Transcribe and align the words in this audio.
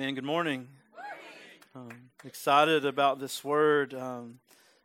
Man, 0.00 0.14
good 0.14 0.24
morning. 0.24 0.66
Um, 1.74 1.90
excited 2.24 2.86
about 2.86 3.20
this 3.20 3.44
word. 3.44 3.92
Um, 3.92 4.40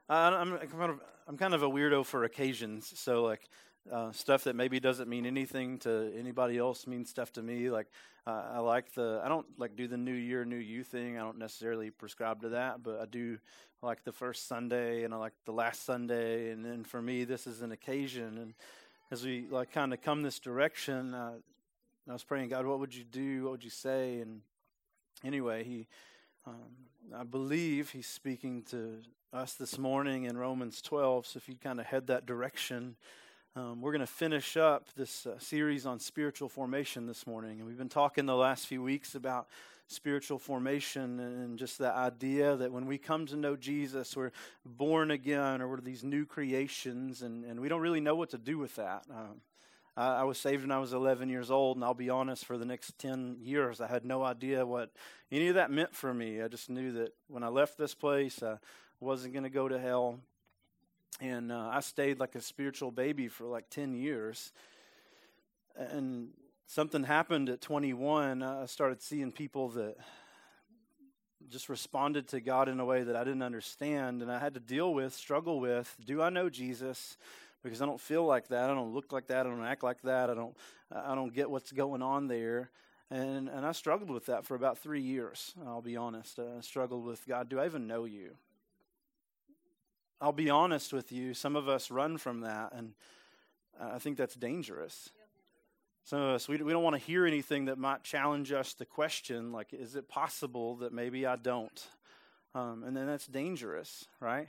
I, 0.10 0.42
am 0.42 0.58
kind 0.58 0.92
of 0.92 1.00
I'm 1.26 1.38
kind 1.38 1.54
of 1.54 1.64
a 1.64 1.70
weirdo 1.70 2.06
for 2.06 2.26
occasions. 2.26 2.92
So 2.98 3.24
like 3.24 3.48
uh, 3.90 4.12
stuff 4.12 4.44
that 4.44 4.58
maybe 4.58 4.82
doesn't 4.82 5.08
mean 5.08 5.26
anything 5.26 5.80
to 5.80 6.12
anybody 6.20 6.58
else 6.58 6.86
means 6.86 7.10
stuff 7.10 7.32
to 7.32 7.42
me. 7.42 7.70
Like 7.70 7.88
uh, 8.28 8.44
I 8.56 8.60
like 8.60 8.94
the 8.94 9.22
I 9.24 9.30
don't 9.30 9.46
like 9.58 9.78
do 9.78 9.88
the 9.88 9.96
New 9.96 10.12
Year 10.12 10.44
New 10.44 10.58
You 10.58 10.84
thing. 10.84 11.18
I 11.18 11.22
don't 11.22 11.40
necessarily 11.40 11.92
prescribe 11.92 12.42
to 12.42 12.50
that, 12.50 12.84
but 12.84 13.00
I 13.00 13.06
do 13.06 13.38
like 13.82 14.04
the 14.04 14.12
first 14.12 14.50
Sunday 14.50 15.06
and 15.06 15.14
I 15.14 15.18
like 15.18 15.34
the 15.46 15.54
last 15.54 15.86
Sunday. 15.86 16.52
And 16.52 16.66
then 16.66 16.84
for 16.84 17.02
me, 17.02 17.24
this 17.24 17.48
is 17.48 17.62
an 17.62 17.72
occasion. 17.72 18.38
And 18.38 18.54
as 19.12 19.24
we 19.24 19.48
like 19.50 19.72
kind 19.72 19.94
of 19.94 20.02
come 20.02 20.24
this 20.24 20.40
direction, 20.40 21.14
uh, 21.14 21.36
I 22.10 22.12
was 22.12 22.26
praying, 22.26 22.50
God, 22.50 22.66
what 22.66 22.82
would 22.82 22.94
you 22.94 23.06
do? 23.06 23.44
What 23.44 23.52
would 23.54 23.64
you 23.64 23.70
say? 23.70 24.20
And 24.20 24.42
anyway, 25.24 25.64
he, 25.64 25.88
um, 26.46 26.90
I 27.16 27.24
believe 27.24 27.92
he's 27.92 28.08
speaking 28.08 28.64
to 28.72 29.02
us 29.34 29.54
this 29.54 29.78
morning 29.78 30.26
in 30.26 30.38
Romans 30.38 30.82
12. 30.82 31.28
So 31.28 31.38
if 31.38 31.50
you 31.50 31.56
kind 31.56 31.80
of 31.80 31.86
head 31.86 32.08
that 32.08 32.26
direction, 32.26 32.96
um, 33.56 33.82
we're 33.82 33.92
going 33.92 34.02
to 34.02 34.08
finish 34.08 34.58
up 34.58 34.88
this 34.96 35.26
uh, 35.26 35.40
series 35.40 35.86
on 35.86 36.00
spiritual 36.00 36.50
formation 36.50 37.08
this 37.08 37.26
morning. 37.26 37.60
And 37.60 37.68
we've 37.68 37.78
been 37.78 37.90
talking 37.90 38.26
the 38.26 38.36
last 38.36 38.68
few 38.68 38.82
weeks 38.82 39.16
about 39.16 39.48
spiritual 39.88 40.40
formation 40.40 41.20
and 41.20 41.58
just 41.60 41.78
the 41.78 41.92
idea 41.92 42.56
that 42.56 42.72
when 42.72 42.86
we 42.86 42.98
come 42.98 43.26
to 43.28 43.36
know 43.36 43.56
Jesus, 43.56 44.16
we're 44.16 44.32
born 44.66 45.12
again 45.12 45.62
or 45.62 45.68
we're 45.68 45.80
these 45.80 46.04
new 46.04 46.26
creations, 46.26 47.22
and, 47.22 47.46
and 47.46 47.60
we 47.60 47.70
don't 47.70 47.82
really 47.82 48.02
know 48.02 48.16
what 48.16 48.32
to 48.32 48.38
do 48.38 48.58
with 48.58 48.76
that. 48.76 49.04
Um, 49.10 49.42
I, 49.98 50.24
was 50.24 50.38
saved 50.38 50.64
when 50.64 50.72
I 50.72 50.80
was 50.80 50.92
11 50.92 51.30
years 51.30 51.50
old, 51.50 51.78
and 51.78 51.84
I'll 51.84 51.94
be 51.94 52.10
honest, 52.10 52.46
for 52.46 52.58
the 52.58 52.66
next 52.66 53.00
10 53.00 53.38
years, 53.40 53.80
I 53.80 53.88
had 53.88 54.04
no 54.04 54.24
idea 54.24 54.66
what 54.66 54.92
any 55.32 55.48
of 55.48 55.56
that 55.56 55.72
meant 55.72 55.96
for 55.96 56.14
me. 56.14 56.42
I 56.42 56.50
just 56.50 56.70
knew 56.70 56.92
that 56.94 57.14
when 57.28 57.44
I 57.44 57.48
left 57.48 57.78
this 57.78 57.96
place, 57.96 58.44
I 58.44 58.58
wasn't 59.00 59.34
going 59.34 59.44
to 59.44 59.50
go 59.50 59.70
to 59.70 59.80
hell. 59.80 60.20
And 61.22 61.52
uh, 61.52 61.70
I 61.72 61.80
stayed 61.80 62.20
like 62.20 62.36
a 62.36 62.42
spiritual 62.42 62.92
baby 62.92 63.30
for 63.30 63.46
like 63.46 63.70
10 63.70 63.94
years. 63.94 64.52
And 65.78 66.30
something 66.68 67.04
happened 67.04 67.48
at 67.48 67.62
21. 67.62 68.44
I 68.44 68.66
started 68.66 69.02
seeing 69.02 69.32
people 69.32 69.70
that 69.70 69.96
just 71.50 71.70
responded 71.70 72.28
to 72.30 72.42
God 72.42 72.68
in 72.68 72.80
a 72.80 72.86
way 72.86 73.04
that 73.04 73.16
I 73.16 73.24
didn't 73.24 73.44
understand 73.44 74.22
and 74.22 74.32
I 74.32 74.40
had 74.40 74.56
to 74.56 74.60
deal 74.60 74.94
with, 74.94 75.14
struggle 75.14 75.60
with. 75.60 75.96
Do 76.06 76.22
I 76.22 76.30
know 76.30 76.50
Jesus? 76.50 77.18
Because 77.66 77.82
I 77.82 77.86
don't 77.88 78.00
feel 78.00 78.24
like 78.24 78.48
that. 78.50 78.70
I 78.70 78.74
don't 78.74 78.94
look 78.94 79.12
like 79.12 79.28
that. 79.28 79.46
I 79.46 79.50
don't 79.50 79.66
act 79.66 79.84
like 79.84 80.02
that. 80.04 80.30
I 80.30 80.36
don't. 80.36 80.56
I 80.92 81.16
don't 81.16 81.34
get 81.34 81.50
what's 81.50 81.72
going 81.72 82.02
on 82.04 82.28
there. 82.28 82.70
And 83.10 83.50
and 83.50 83.66
I 83.66 83.72
struggled 83.72 84.12
with 84.12 84.28
that 84.28 84.46
for 84.46 84.56
about 84.56 84.78
three 84.78 85.02
years. 85.02 85.54
I'll 85.66 85.82
be 85.82 85.98
honest. 85.98 86.40
I 86.40 86.62
struggled 86.62 87.04
with 87.04 87.28
God. 87.28 87.50
Do 87.50 87.60
I 87.60 87.66
even 87.66 87.88
know 87.88 88.06
you? 88.06 88.38
I'll 90.22 90.32
be 90.32 90.50
honest 90.50 90.94
with 90.94 91.12
you. 91.12 91.34
Some 91.34 91.56
of 91.56 91.68
us 91.68 91.92
run 91.92 92.18
from 92.18 92.42
that, 92.42 92.72
and 92.72 92.94
I 93.82 94.00
think 94.00 94.18
that's 94.18 94.36
dangerous. 94.36 95.10
Some 96.04 96.22
of 96.22 96.36
us 96.36 96.48
we 96.48 96.58
we 96.58 96.72
don't 96.72 96.84
want 96.84 96.96
to 96.96 97.02
hear 97.02 97.26
anything 97.26 97.66
that 97.66 97.80
might 97.80 98.04
challenge 98.04 98.52
us 98.52 98.76
to 98.76 98.86
question, 98.86 99.52
like, 99.52 99.74
is 99.74 99.96
it 99.96 100.08
possible 100.08 100.76
that 100.78 100.94
maybe 100.94 101.26
I 101.26 101.36
don't? 101.36 101.88
Um, 102.54 102.84
and 102.86 102.96
then 102.96 103.08
that's 103.08 103.28
dangerous, 103.28 104.06
right? 104.20 104.48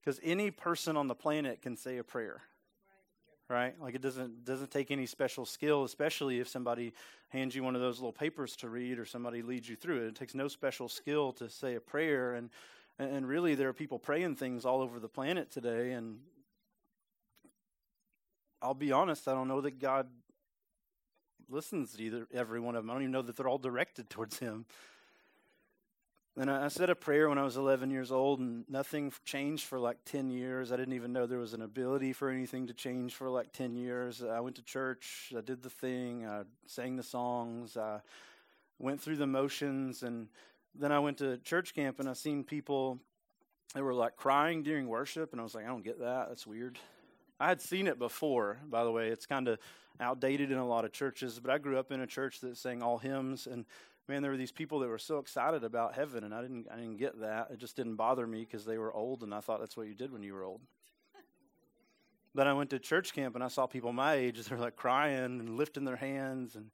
Because 0.00 0.20
any 0.22 0.50
person 0.50 0.96
on 0.96 1.08
the 1.08 1.14
planet 1.14 1.62
can 1.62 1.76
say 1.76 1.98
a 1.98 2.04
prayer. 2.04 2.42
Right? 3.48 3.74
Like 3.80 3.94
it 3.94 4.00
doesn't 4.00 4.44
doesn't 4.44 4.70
take 4.70 4.92
any 4.92 5.06
special 5.06 5.44
skill, 5.44 5.82
especially 5.82 6.38
if 6.38 6.48
somebody 6.48 6.92
hands 7.30 7.54
you 7.54 7.64
one 7.64 7.74
of 7.74 7.80
those 7.80 7.98
little 7.98 8.12
papers 8.12 8.54
to 8.56 8.68
read 8.68 8.98
or 8.98 9.04
somebody 9.04 9.42
leads 9.42 9.68
you 9.68 9.74
through 9.74 10.02
it. 10.02 10.08
It 10.08 10.14
takes 10.14 10.34
no 10.34 10.46
special 10.46 10.88
skill 10.88 11.32
to 11.32 11.50
say 11.50 11.74
a 11.74 11.80
prayer 11.80 12.34
and 12.34 12.50
and 12.98 13.26
really 13.26 13.54
there 13.54 13.68
are 13.68 13.72
people 13.72 13.98
praying 13.98 14.36
things 14.36 14.64
all 14.64 14.80
over 14.80 15.00
the 15.00 15.08
planet 15.08 15.50
today 15.50 15.92
and 15.92 16.18
I'll 18.62 18.74
be 18.74 18.92
honest, 18.92 19.26
I 19.26 19.32
don't 19.32 19.48
know 19.48 19.62
that 19.62 19.78
God 19.78 20.06
listens 21.48 21.94
to 21.94 22.02
either 22.02 22.26
every 22.32 22.60
one 22.60 22.76
of 22.76 22.84
them. 22.84 22.90
I 22.90 22.94
don't 22.94 23.02
even 23.02 23.12
know 23.12 23.22
that 23.22 23.36
they're 23.36 23.48
all 23.48 23.58
directed 23.58 24.10
towards 24.10 24.38
him. 24.38 24.66
And 26.36 26.50
I 26.50 26.68
said 26.68 26.90
a 26.90 26.94
prayer 26.94 27.28
when 27.28 27.38
I 27.38 27.42
was 27.42 27.56
11 27.56 27.90
years 27.90 28.12
old, 28.12 28.38
and 28.38 28.64
nothing 28.68 29.12
changed 29.24 29.64
for 29.64 29.78
like 29.78 29.98
10 30.04 30.30
years. 30.30 30.70
I 30.70 30.76
didn't 30.76 30.94
even 30.94 31.12
know 31.12 31.26
there 31.26 31.38
was 31.38 31.54
an 31.54 31.62
ability 31.62 32.12
for 32.12 32.30
anything 32.30 32.68
to 32.68 32.72
change 32.72 33.14
for 33.14 33.28
like 33.28 33.52
10 33.52 33.74
years. 33.74 34.22
I 34.22 34.40
went 34.40 34.56
to 34.56 34.62
church, 34.62 35.32
I 35.36 35.40
did 35.40 35.62
the 35.62 35.70
thing, 35.70 36.24
I 36.24 36.42
sang 36.66 36.96
the 36.96 37.02
songs, 37.02 37.76
I 37.76 38.00
went 38.78 39.00
through 39.00 39.16
the 39.16 39.26
motions, 39.26 40.02
and 40.04 40.28
then 40.74 40.92
I 40.92 41.00
went 41.00 41.18
to 41.18 41.36
church 41.38 41.74
camp 41.74 41.98
and 41.98 42.08
I 42.08 42.12
seen 42.12 42.44
people 42.44 43.00
that 43.74 43.82
were 43.82 43.94
like 43.94 44.16
crying 44.16 44.62
during 44.62 44.86
worship, 44.86 45.32
and 45.32 45.40
I 45.40 45.44
was 45.44 45.54
like, 45.54 45.64
I 45.64 45.68
don't 45.68 45.84
get 45.84 45.98
that. 45.98 46.28
That's 46.28 46.46
weird. 46.46 46.78
I 47.40 47.48
had 47.48 47.60
seen 47.60 47.86
it 47.86 47.98
before, 47.98 48.58
by 48.68 48.84
the 48.84 48.92
way. 48.92 49.08
It's 49.08 49.26
kind 49.26 49.48
of 49.48 49.58
outdated 49.98 50.52
in 50.52 50.58
a 50.58 50.66
lot 50.66 50.84
of 50.84 50.92
churches, 50.92 51.40
but 51.40 51.50
I 51.50 51.58
grew 51.58 51.78
up 51.78 51.90
in 51.90 52.00
a 52.00 52.06
church 52.06 52.40
that 52.40 52.56
sang 52.56 52.82
all 52.82 52.98
hymns, 52.98 53.46
and 53.46 53.64
man, 54.10 54.22
there 54.22 54.32
were 54.32 54.36
these 54.36 54.50
people 54.50 54.80
that 54.80 54.88
were 54.88 54.98
so 54.98 55.18
excited 55.18 55.62
about 55.62 55.94
heaven, 55.94 56.24
and 56.24 56.34
I 56.34 56.42
didn't, 56.42 56.66
I 56.70 56.74
didn't 56.74 56.96
get 56.96 57.20
that. 57.20 57.48
It 57.52 57.58
just 57.58 57.76
didn't 57.76 57.94
bother 57.94 58.26
me 58.26 58.40
because 58.40 58.64
they 58.64 58.76
were 58.76 58.92
old, 58.92 59.22
and 59.22 59.32
I 59.32 59.40
thought 59.40 59.60
that's 59.60 59.76
what 59.76 59.86
you 59.86 59.94
did 59.94 60.12
when 60.12 60.22
you 60.22 60.34
were 60.34 60.44
old. 60.44 60.60
But 62.34 62.46
I 62.46 62.52
went 62.52 62.70
to 62.70 62.78
church 62.78 63.12
camp 63.12 63.34
and 63.34 63.42
I 63.42 63.48
saw 63.48 63.66
people 63.66 63.92
my 63.92 64.14
age. 64.14 64.40
They're 64.44 64.58
like 64.58 64.76
crying 64.76 65.40
and 65.40 65.56
lifting 65.56 65.84
their 65.84 65.96
hands, 65.96 66.56
and 66.56 66.70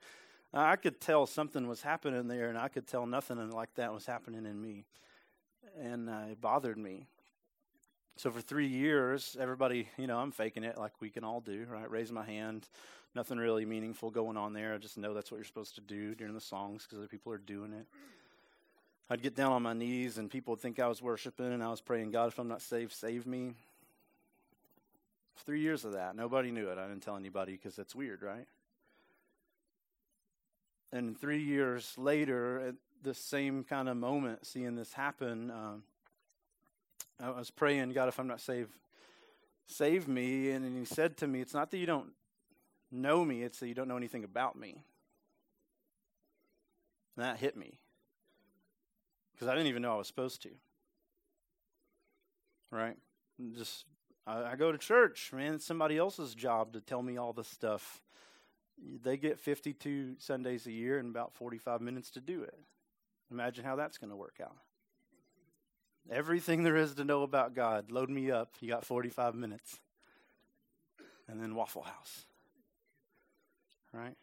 I 0.53 0.77
could 0.77 1.01
tell 1.01 1.27
something 1.27 1.69
was 1.69 1.83
happening 1.83 2.27
there, 2.27 2.49
and 2.49 2.59
I 2.59 2.69
could 2.69 2.87
tell 2.87 3.07
nothing 3.07 3.51
like 3.51 3.75
that 3.77 3.93
was 3.93 4.07
happening 4.07 4.47
in 4.47 4.61
me, 4.61 4.87
and 5.79 6.09
uh, 6.09 6.31
it 6.31 6.41
bothered 6.41 6.79
me. 6.79 7.07
So 8.19 8.31
for 8.31 8.41
three 8.41 8.67
years, 8.67 9.37
everybody, 9.39 9.89
you 9.99 10.07
know, 10.07 10.19
I'm 10.19 10.33
faking 10.33 10.65
it 10.65 10.79
like 10.79 10.93
we 11.01 11.11
can 11.11 11.23
all 11.23 11.41
do, 11.41 11.67
right? 11.71 11.91
Raise 11.91 12.11
my 12.11 12.25
hand, 12.25 12.67
nothing 13.15 13.37
really 13.37 13.67
meaningful 13.67 14.11
going 14.11 14.39
on 14.39 14.55
there. 14.55 14.73
I 14.73 14.79
just 14.79 14.97
know 14.97 15.13
that's 15.13 15.31
what 15.31 15.37
you're 15.37 15.45
supposed 15.45 15.75
to 15.75 15.83
do 15.83 16.15
during 16.15 16.33
the 16.33 16.41
songs 16.41 16.85
because 16.85 16.99
other 16.99 17.09
people 17.09 17.31
are 17.33 17.39
doing 17.39 17.75
it. 17.75 17.87
I'd 19.11 19.23
get 19.23 19.37
down 19.37 19.53
on 19.53 19.63
my 19.63 19.75
knees 19.75 20.17
and 20.17 20.31
people 20.31 20.53
would 20.53 20.61
think 20.61 20.81
I 20.81 20.89
was 20.89 21.03
worshiping 21.03 21.53
and 21.53 21.63
I 21.63 21.69
was 21.69 21.83
praying, 21.83 22.11
God, 22.11 22.29
if 22.29 22.39
I'm 22.39 22.49
not 22.49 22.63
saved, 22.63 22.93
save 22.93 23.27
me. 23.27 23.53
Three 25.45 25.61
years 25.61 25.85
of 25.85 25.93
that. 25.93 26.17
Nobody 26.17 26.51
knew 26.51 26.71
it. 26.71 26.79
I 26.79 26.89
didn't 26.89 27.03
tell 27.03 27.17
anybody 27.17 27.53
because 27.53 27.77
that's 27.77 27.95
weird, 27.95 28.23
right? 28.23 28.47
And 30.91 31.21
three 31.21 31.43
years 31.43 31.93
later, 31.99 32.69
at 32.69 32.75
the 33.03 33.13
same 33.13 33.63
kind 33.63 33.91
of 33.91 33.99
moment, 33.99 34.47
seeing 34.47 34.75
this 34.75 34.95
happen, 34.95 35.51
um, 35.51 35.83
I 37.21 37.31
was 37.31 37.51
praying, 37.51 37.93
God, 37.93 38.09
if 38.09 38.19
I'm 38.19 38.27
not 38.27 38.41
saved, 38.41 38.73
save 39.67 40.07
me. 40.09 40.51
And 40.51 40.77
he 40.77 40.85
said 40.85 41.17
to 41.19 41.27
me, 41.27 41.41
It's 41.41 41.55
not 41.55 41.71
that 41.71 41.79
you 41.79 41.87
don't 41.87 42.11
know 42.91 43.25
me, 43.25 43.43
it's 43.43 43.61
that 43.61 43.69
you 43.69 43.75
don't 43.75 43.89
know 43.89 43.97
anything 43.97 44.25
about 44.25 44.57
me. 44.57 44.85
And 47.17 47.25
that 47.25 47.39
hit 47.39 47.57
me. 47.57 47.79
Because 49.33 49.49
I 49.49 49.55
didn't 49.55 49.69
even 49.69 49.83
know 49.83 49.95
I 49.95 49.99
was 49.99 50.07
supposed 50.07 50.43
to. 50.43 50.51
Right? 52.71 52.97
Just, 53.55 53.85
I, 54.27 54.43
I 54.43 54.57
go 54.57 54.73
to 54.73 54.79
church, 54.79 55.31
man. 55.33 55.55
It's 55.55 55.65
somebody 55.65 55.97
else's 55.99 56.35
job 56.35 56.73
to 56.73 56.81
tell 56.81 57.03
me 57.03 57.17
all 57.17 57.33
this 57.33 57.49
stuff. 57.49 58.03
They 59.03 59.17
get 59.17 59.41
52 59.41 60.17
Sundays 60.19 60.67
a 60.67 60.73
year 60.73 60.99
and 60.99 61.09
about 61.09 61.35
45 61.35 61.81
minutes 61.81 62.11
to 62.13 62.21
do 62.21 62.43
it. 62.43 62.59
Imagine 63.31 63.65
how 63.65 63.77
that's 63.77 63.99
going 63.99 64.11
to 64.11 64.17
work 64.17 64.39
out. 64.43 64.57
Everything 66.11 66.63
there 66.63 66.77
is 66.77 66.95
to 66.95 67.05
know 67.05 67.23
about 67.23 67.55
God, 67.55 67.91
load 67.91 68.11
me 68.11 68.31
up. 68.31 68.55
You 68.61 68.69
got 68.69 68.85
45 68.85 69.35
minutes. 69.35 69.81
And 71.29 71.41
then 71.41 71.55
Waffle 71.55 71.83
House 71.83 72.27
right? 73.97 74.15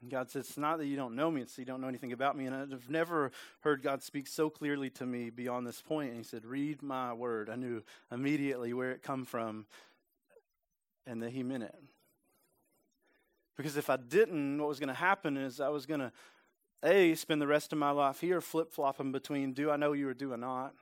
And 0.00 0.10
God 0.10 0.30
says, 0.30 0.48
It's 0.48 0.58
not 0.58 0.78
that 0.78 0.86
you 0.86 0.96
don't 0.96 1.14
know 1.14 1.30
me, 1.30 1.42
it's 1.42 1.54
that 1.54 1.62
you 1.62 1.66
don't 1.66 1.80
know 1.80 1.88
anything 1.88 2.12
about 2.12 2.36
me. 2.36 2.46
And 2.46 2.54
I've 2.54 2.90
never 2.90 3.30
heard 3.60 3.82
God 3.82 4.02
speak 4.02 4.26
so 4.26 4.48
clearly 4.48 4.90
to 4.90 5.06
me 5.06 5.30
beyond 5.30 5.66
this 5.66 5.82
point. 5.82 6.10
And 6.10 6.18
He 6.18 6.24
said, 6.24 6.46
Read 6.46 6.82
my 6.82 7.12
word. 7.12 7.50
I 7.50 7.56
knew 7.56 7.82
immediately 8.10 8.72
where 8.72 8.92
it 8.92 9.02
come 9.02 9.24
from 9.24 9.66
and 11.06 11.22
that 11.22 11.30
He 11.30 11.42
meant 11.42 11.64
it. 11.64 11.74
Because 13.56 13.76
if 13.76 13.90
I 13.90 13.96
didn't, 13.96 14.58
what 14.58 14.68
was 14.68 14.80
going 14.80 14.88
to 14.88 14.94
happen 14.94 15.36
is 15.36 15.60
I 15.60 15.68
was 15.68 15.84
going 15.84 16.00
to, 16.00 16.12
A, 16.82 17.14
spend 17.14 17.42
the 17.42 17.46
rest 17.46 17.72
of 17.72 17.78
my 17.78 17.90
life 17.90 18.20
here 18.20 18.40
flip 18.40 18.72
flopping 18.72 19.12
between 19.12 19.52
do 19.52 19.70
I 19.70 19.76
know 19.76 19.92
you 19.92 20.08
or 20.08 20.14
do 20.14 20.32
I 20.32 20.36
not? 20.36 20.74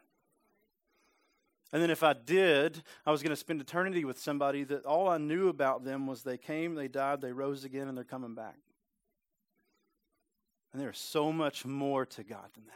And 1.73 1.83
then 1.83 1.91
if 1.91 2.03
I 2.03 2.15
did, 2.15 2.83
I 3.05 3.11
was 3.11 3.23
going 3.23 3.31
to 3.31 3.37
spend 3.37 3.61
eternity 3.61 4.05
with 4.05 4.19
somebody 4.19 4.65
that 4.65 4.87
all 4.87 5.09
I 5.09 5.19
knew 5.19 5.49
about 5.49 5.85
them 5.85 6.07
was 6.07 6.23
they 6.23 6.39
came, 6.39 6.75
they 6.75 6.89
died, 6.89 7.21
they 7.21 7.33
rose 7.33 7.65
again, 7.65 7.89
and 7.89 7.97
they're 7.97 8.05
coming 8.05 8.35
back. 8.35 8.57
And 10.73 10.81
there's 10.81 10.99
so 10.99 11.31
much 11.33 11.67
more 11.67 12.07
to 12.07 12.23
God 12.23 12.49
than 12.55 12.65
that. 12.67 12.75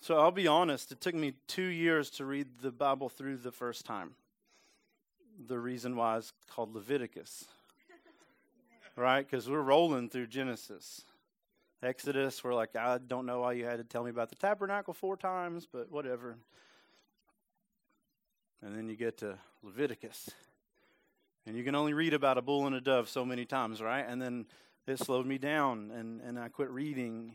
So 0.00 0.18
I'll 0.18 0.32
be 0.32 0.48
honest, 0.48 0.90
it 0.90 1.00
took 1.00 1.14
me 1.14 1.34
two 1.46 1.62
years 1.62 2.10
to 2.10 2.24
read 2.24 2.48
the 2.60 2.72
Bible 2.72 3.08
through 3.08 3.36
the 3.36 3.52
first 3.52 3.84
time. 3.84 4.16
The 5.46 5.58
reason 5.58 5.94
why 5.94 6.16
is 6.16 6.32
called 6.50 6.74
Leviticus. 6.74 7.44
Right? 8.96 9.28
Because 9.28 9.48
we're 9.48 9.60
rolling 9.60 10.08
through 10.08 10.26
Genesis. 10.26 11.02
Exodus, 11.82 12.44
we're 12.44 12.54
like, 12.54 12.76
I 12.76 12.98
don't 12.98 13.26
know 13.26 13.40
why 13.40 13.54
you 13.54 13.64
had 13.64 13.78
to 13.78 13.84
tell 13.84 14.04
me 14.04 14.10
about 14.10 14.28
the 14.28 14.36
tabernacle 14.36 14.94
four 14.94 15.16
times, 15.16 15.66
but 15.70 15.90
whatever. 15.90 16.36
And 18.62 18.76
then 18.76 18.88
you 18.88 18.96
get 18.96 19.18
to 19.18 19.38
Leviticus. 19.62 20.30
And 21.44 21.56
you 21.56 21.64
can 21.64 21.74
only 21.74 21.92
read 21.92 22.14
about 22.14 22.38
a 22.38 22.42
bull 22.42 22.66
and 22.66 22.76
a 22.76 22.80
dove 22.80 23.08
so 23.08 23.24
many 23.24 23.44
times, 23.44 23.82
right? 23.82 24.04
And 24.06 24.22
then 24.22 24.46
it 24.86 25.00
slowed 25.00 25.26
me 25.26 25.38
down 25.38 25.90
and, 25.90 26.20
and 26.20 26.38
I 26.38 26.48
quit 26.48 26.70
reading. 26.70 27.34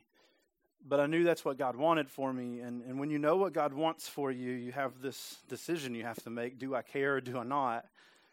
But 0.88 1.02
I 1.02 1.08
knew 1.08 1.26
that's 1.26 1.44
what 1.44 1.58
God 1.58 1.76
wanted 1.76 2.10
for 2.10 2.32
me. 2.32 2.62
And, 2.62 2.82
and 2.84 3.00
when 3.00 3.10
you 3.10 3.20
know 3.20 3.36
what 3.36 3.52
God 3.52 3.74
wants 3.74 4.08
for 4.08 4.32
you, 4.32 4.52
you 4.52 4.72
have 4.72 5.02
this 5.02 5.38
decision 5.50 5.94
you 5.94 6.04
have 6.04 6.22
to 6.24 6.30
make 6.30 6.58
do 6.58 6.74
I 6.74 6.84
care 6.84 7.16
or 7.16 7.22
do 7.22 7.38
I 7.38 7.44
not? 7.44 7.86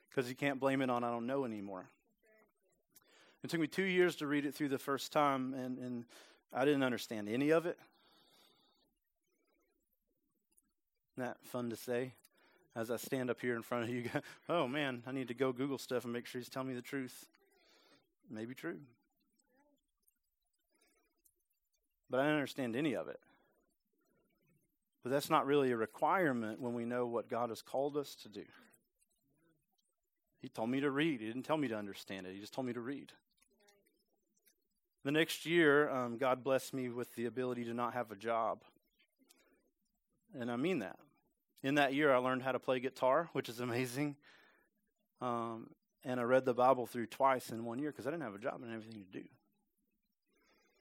Because 0.09 0.29
you 0.29 0.37
can't 0.37 0.61
blame 0.61 0.81
it 0.81 0.91
on 0.91 1.03
I 1.03 1.11
don't 1.11 1.27
know 1.27 1.45
anymore. 1.45 1.89
It 3.45 3.51
took 3.51 3.61
me 3.61 3.67
two 3.67 3.85
years 3.85 4.17
to 4.17 4.27
read 4.27 4.47
it 4.47 4.55
through 4.55 4.71
the 4.71 4.79
first 4.79 5.13
time, 5.13 5.53
and, 5.53 5.79
and 5.79 6.05
I 6.51 6.65
didn't 6.65 6.83
understand 6.83 7.29
any 7.29 7.51
of 7.51 7.67
it. 7.67 7.79
That 11.19 11.37
fun 11.45 11.69
to 11.69 11.77
say? 11.77 12.15
As 12.75 12.91
I 12.91 12.97
stand 12.97 13.29
up 13.29 13.43
here 13.43 13.55
in 13.55 13.61
front 13.61 13.85
of 13.85 13.91
you, 13.91 14.09
oh 14.49 14.67
man, 14.67 15.03
I 15.07 15.13
need 15.13 15.29
to 15.29 15.35
go 15.35 15.53
Google 15.53 15.77
stuff 15.77 16.05
and 16.05 16.13
make 16.13 16.25
sure 16.25 16.41
he's 16.41 16.49
telling 16.49 16.69
me 16.69 16.75
the 16.75 16.81
truth. 16.81 17.27
Maybe 18.31 18.55
true. 18.55 18.79
But 22.09 22.21
I 22.21 22.23
didn't 22.23 22.37
understand 22.37 22.75
any 22.75 22.97
of 22.97 23.09
it. 23.09 23.21
But 25.03 25.13
that's 25.13 25.29
not 25.29 25.45
really 25.45 25.71
a 25.71 25.77
requirement 25.77 26.63
when 26.63 26.73
we 26.73 26.87
know 26.87 27.05
what 27.05 27.29
God 27.29 27.51
has 27.51 27.61
called 27.61 27.99
us 27.99 28.15
to 28.23 28.31
do. 28.31 28.45
He 30.41 30.49
told 30.49 30.71
me 30.71 30.81
to 30.81 30.91
read. 30.91 31.21
He 31.21 31.27
didn't 31.27 31.43
tell 31.43 31.59
me 31.59 31.69
to 31.69 31.77
understand 31.77 32.27
it. 32.27 32.33
He 32.33 32.41
just 32.41 32.55
told 32.55 32.67
me 32.67 32.73
to 32.73 32.81
read. 32.81 33.13
The 35.05 35.13
next 35.13 35.45
year, 35.45 35.91
um, 35.91 36.17
God 36.17 36.43
blessed 36.43 36.73
me 36.73 36.89
with 36.89 37.15
the 37.15 37.27
ability 37.27 37.65
to 37.65 37.75
not 37.75 37.93
have 37.93 38.11
a 38.11 38.17
job. 38.17 38.63
And 40.39 40.51
I 40.51 40.57
mean 40.57 40.79
that. 40.79 40.99
In 41.63 41.75
that 41.75 41.93
year, 41.93 42.13
I 42.13 42.17
learned 42.17 42.43
how 42.43 42.53
to 42.53 42.59
play 42.59 42.81
guitar, 42.81 43.29
which 43.33 43.51
is 43.51 43.61
amazing. 43.61 44.17
Um, 45.21 45.69
and 46.05 46.19
I 46.19 46.23
read 46.23 46.47
the 46.47 46.55
Bible 46.55 46.87
through 46.87 47.07
twice 47.07 47.51
in 47.51 47.65
one 47.65 47.79
year 47.79 47.91
because 47.91 48.07
I 48.07 48.11
didn't 48.11 48.25
have 48.25 48.35
a 48.35 48.39
job 48.39 48.61
and 48.63 48.73
everything 48.73 49.05
to 49.05 49.21
do. 49.21 49.25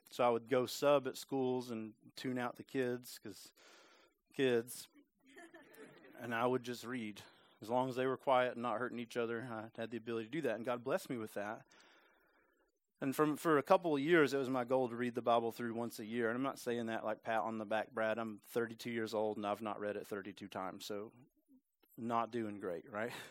So 0.09 0.23
I 0.23 0.29
would 0.29 0.49
go 0.49 0.65
sub 0.67 1.07
at 1.07 1.17
schools 1.17 1.71
and 1.71 1.91
tune 2.15 2.37
out 2.37 2.55
the 2.55 2.63
kids 2.63 3.19
because 3.21 3.51
kids, 4.35 4.87
and 6.21 6.33
I 6.33 6.45
would 6.45 6.63
just 6.63 6.85
read. 6.85 7.21
As 7.61 7.69
long 7.69 7.89
as 7.89 7.95
they 7.95 8.05
were 8.05 8.17
quiet 8.17 8.53
and 8.53 8.61
not 8.61 8.77
hurting 8.77 8.99
each 8.99 9.17
other, 9.17 9.47
I 9.51 9.81
had 9.81 9.91
the 9.91 9.97
ability 9.97 10.25
to 10.25 10.31
do 10.31 10.41
that. 10.43 10.55
And 10.55 10.65
God 10.65 10.83
blessed 10.83 11.09
me 11.09 11.17
with 11.17 11.33
that. 11.33 11.61
And 13.01 13.15
from 13.15 13.35
for 13.35 13.57
a 13.57 13.63
couple 13.63 13.95
of 13.95 14.01
years, 14.01 14.33
it 14.33 14.37
was 14.37 14.49
my 14.49 14.63
goal 14.63 14.87
to 14.87 14.95
read 14.95 15.15
the 15.15 15.21
Bible 15.21 15.51
through 15.51 15.73
once 15.73 15.99
a 15.99 16.05
year. 16.05 16.29
And 16.29 16.37
I'm 16.37 16.43
not 16.43 16.59
saying 16.59 16.85
that 16.85 17.03
like 17.03 17.23
pat 17.23 17.41
on 17.41 17.57
the 17.57 17.65
back, 17.65 17.93
Brad. 17.93 18.17
I'm 18.17 18.39
32 18.51 18.89
years 18.89 19.13
old 19.13 19.37
and 19.37 19.45
I've 19.45 19.61
not 19.61 19.79
read 19.79 19.97
it 19.97 20.07
32 20.07 20.47
times, 20.47 20.85
so 20.85 21.11
not 21.97 22.31
doing 22.31 22.59
great, 22.59 22.85
right? 22.91 23.11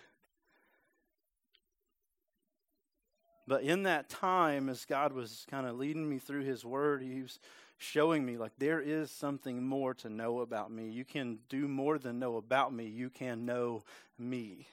But 3.48 3.64
in 3.64 3.82
that 3.82 4.08
time, 4.08 4.68
as 4.68 4.84
God 4.84 5.12
was 5.12 5.44
kind 5.50 5.66
of 5.66 5.76
leading 5.76 6.08
me 6.08 6.18
through 6.18 6.44
His 6.44 6.64
Word, 6.64 7.02
He 7.02 7.22
was 7.22 7.40
showing 7.76 8.24
me 8.24 8.38
like 8.38 8.52
there 8.58 8.80
is 8.80 9.10
something 9.10 9.66
more 9.66 9.94
to 9.94 10.08
know 10.08 10.40
about 10.40 10.70
me. 10.70 10.88
You 10.88 11.04
can 11.04 11.40
do 11.48 11.66
more 11.66 11.98
than 11.98 12.20
know 12.20 12.36
about 12.36 12.72
me. 12.72 12.86
You 12.86 13.10
can 13.10 13.44
know 13.44 13.82
me 14.16 14.68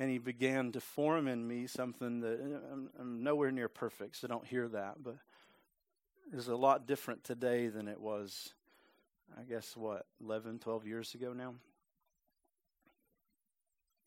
and 0.00 0.08
he 0.10 0.16
began 0.16 0.72
to 0.72 0.80
form 0.80 1.28
in 1.28 1.46
me 1.46 1.66
something 1.66 2.20
that 2.20 2.40
I'm, 2.72 2.88
I'm, 2.98 3.22
nowhere 3.22 3.52
near 3.52 3.68
perfect, 3.68 4.16
so 4.16 4.28
don't 4.28 4.46
hear 4.46 4.66
that, 4.68 4.94
but 5.04 5.16
is 6.32 6.48
a 6.48 6.56
lot 6.56 6.86
different 6.86 7.22
today 7.22 7.68
than 7.68 7.86
it 7.86 8.00
was, 8.00 8.54
I 9.38 9.42
guess, 9.42 9.76
what, 9.76 10.06
11, 10.22 10.60
12 10.60 10.86
years 10.86 11.14
ago 11.14 11.34
now? 11.34 11.52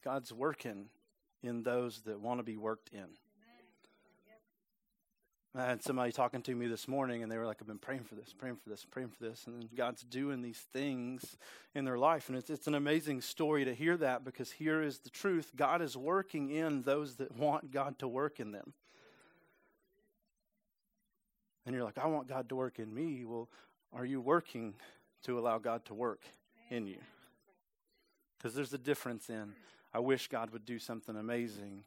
God's 0.04 0.34
working 0.34 0.88
in 1.44 1.62
those 1.62 2.01
that 2.01 2.19
want 2.19 2.40
to 2.40 2.44
be 2.44 2.57
worked 2.57 2.90
in. 2.92 3.06
I 5.55 5.65
had 5.65 5.83
somebody 5.83 6.11
talking 6.11 6.41
to 6.44 6.55
me 6.55 6.65
this 6.65 6.88
morning, 6.88 7.21
and 7.21 7.31
they 7.31 7.38
were 7.38 7.45
like, 7.45 7.57
I've 7.61 7.67
been 7.67 7.77
praying 7.77 8.05
for 8.05 8.15
this, 8.15 8.33
praying 8.33 8.55
for 8.55 8.69
this, 8.69 8.85
praying 8.89 9.09
for 9.09 9.23
this. 9.23 9.45
And 9.45 9.69
God's 9.75 10.01
doing 10.01 10.41
these 10.41 10.57
things 10.57 11.38
in 11.75 11.85
their 11.85 11.97
life. 11.97 12.27
And 12.27 12.35
it's, 12.35 12.50
it's 12.50 12.65
an 12.65 12.73
amazing 12.73 13.21
story 13.21 13.63
to 13.63 13.75
hear 13.75 13.95
that 13.97 14.23
because 14.25 14.51
here 14.51 14.81
is 14.81 15.00
the 15.00 15.11
truth 15.11 15.51
God 15.55 15.83
is 15.83 15.95
working 15.95 16.50
in 16.50 16.81
those 16.81 17.17
that 17.17 17.38
want 17.38 17.69
God 17.69 18.00
to 18.00 18.07
work 18.07 18.39
in 18.39 18.51
them. 18.51 18.73
And 21.67 21.75
you're 21.75 21.83
like, 21.83 21.99
I 21.99 22.07
want 22.07 22.27
God 22.27 22.49
to 22.49 22.56
work 22.56 22.79
in 22.79 22.91
me. 22.91 23.23
Well, 23.23 23.47
are 23.94 24.06
you 24.06 24.21
working 24.21 24.73
to 25.25 25.38
allow 25.38 25.59
God 25.59 25.85
to 25.85 25.94
work 25.94 26.21
in 26.71 26.88
you? 26.88 26.97
Because 28.38 28.56
there's 28.56 28.73
a 28.73 28.79
difference 28.79 29.29
in, 29.29 29.53
I 29.94 29.99
wish 29.99 30.29
God 30.29 30.49
would 30.49 30.65
do 30.65 30.79
something 30.79 31.15
amazing. 31.15 31.83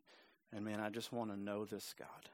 And 0.52 0.64
man, 0.64 0.78
I 0.78 0.88
just 0.88 1.12
want 1.12 1.32
to 1.32 1.36
know 1.36 1.64
this 1.64 1.96
God. 1.98 2.30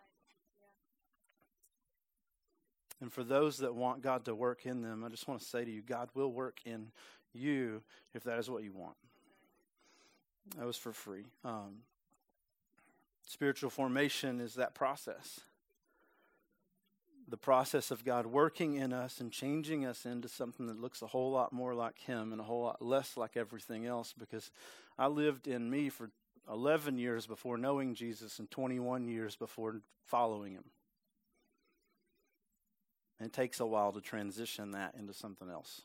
And 3.02 3.12
for 3.12 3.24
those 3.24 3.58
that 3.58 3.74
want 3.74 4.00
God 4.00 4.24
to 4.26 4.34
work 4.34 4.64
in 4.64 4.80
them, 4.80 5.02
I 5.02 5.08
just 5.08 5.26
want 5.26 5.40
to 5.40 5.46
say 5.46 5.64
to 5.64 5.70
you, 5.70 5.82
God 5.82 6.08
will 6.14 6.32
work 6.32 6.60
in 6.64 6.92
you 7.34 7.82
if 8.14 8.22
that 8.22 8.38
is 8.38 8.48
what 8.48 8.62
you 8.62 8.72
want. 8.72 8.94
That 10.56 10.66
was 10.66 10.76
for 10.76 10.92
free. 10.92 11.24
Um, 11.44 11.78
spiritual 13.26 13.70
formation 13.70 14.40
is 14.40 14.54
that 14.54 14.76
process. 14.76 15.40
The 17.28 17.36
process 17.36 17.90
of 17.90 18.04
God 18.04 18.26
working 18.26 18.74
in 18.76 18.92
us 18.92 19.18
and 19.18 19.32
changing 19.32 19.84
us 19.84 20.06
into 20.06 20.28
something 20.28 20.68
that 20.68 20.80
looks 20.80 21.02
a 21.02 21.08
whole 21.08 21.32
lot 21.32 21.52
more 21.52 21.74
like 21.74 21.98
Him 21.98 22.30
and 22.30 22.40
a 22.40 22.44
whole 22.44 22.62
lot 22.62 22.80
less 22.80 23.16
like 23.16 23.36
everything 23.36 23.84
else. 23.84 24.14
Because 24.16 24.52
I 24.96 25.08
lived 25.08 25.48
in 25.48 25.68
me 25.68 25.88
for 25.88 26.10
11 26.48 26.98
years 26.98 27.26
before 27.26 27.58
knowing 27.58 27.96
Jesus 27.96 28.38
and 28.38 28.48
21 28.48 29.08
years 29.08 29.34
before 29.34 29.80
following 30.04 30.52
Him. 30.52 30.64
And 33.22 33.28
it 33.28 33.32
takes 33.32 33.60
a 33.60 33.66
while 33.66 33.92
to 33.92 34.00
transition 34.00 34.72
that 34.72 34.96
into 34.98 35.14
something 35.14 35.48
else. 35.48 35.82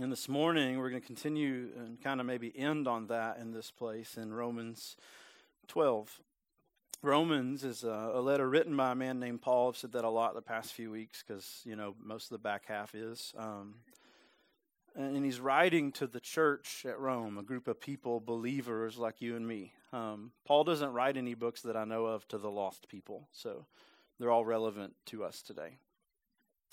And 0.00 0.10
this 0.10 0.30
morning, 0.30 0.78
we're 0.78 0.88
going 0.88 1.02
to 1.02 1.06
continue 1.06 1.68
and 1.76 2.02
kind 2.02 2.20
of 2.20 2.26
maybe 2.26 2.58
end 2.58 2.88
on 2.88 3.08
that 3.08 3.36
in 3.36 3.52
this 3.52 3.70
place 3.70 4.16
in 4.16 4.32
Romans 4.32 4.96
12. 5.68 6.22
Romans 7.02 7.64
is 7.64 7.84
a, 7.84 8.12
a 8.14 8.20
letter 8.22 8.48
written 8.48 8.74
by 8.78 8.92
a 8.92 8.94
man 8.94 9.20
named 9.20 9.42
Paul. 9.42 9.68
I've 9.68 9.76
said 9.76 9.92
that 9.92 10.04
a 10.04 10.08
lot 10.08 10.34
the 10.34 10.40
past 10.40 10.72
few 10.72 10.90
weeks 10.90 11.22
because, 11.22 11.60
you 11.66 11.76
know, 11.76 11.94
most 12.02 12.24
of 12.24 12.30
the 12.30 12.38
back 12.38 12.64
half 12.64 12.94
is. 12.94 13.34
Um, 13.36 13.74
and 14.96 15.22
he's 15.22 15.38
writing 15.38 15.92
to 15.92 16.06
the 16.06 16.20
church 16.20 16.86
at 16.88 16.98
Rome, 16.98 17.36
a 17.36 17.42
group 17.42 17.68
of 17.68 17.78
people, 17.78 18.20
believers 18.20 18.96
like 18.96 19.20
you 19.20 19.36
and 19.36 19.46
me. 19.46 19.74
Um, 19.92 20.30
Paul 20.46 20.64
doesn't 20.64 20.94
write 20.94 21.18
any 21.18 21.34
books 21.34 21.60
that 21.60 21.76
I 21.76 21.84
know 21.84 22.06
of 22.06 22.26
to 22.28 22.38
the 22.38 22.50
lost 22.50 22.88
people. 22.88 23.28
So 23.32 23.66
they're 24.18 24.30
all 24.30 24.44
relevant 24.44 24.94
to 25.06 25.24
us 25.24 25.42
today. 25.42 25.78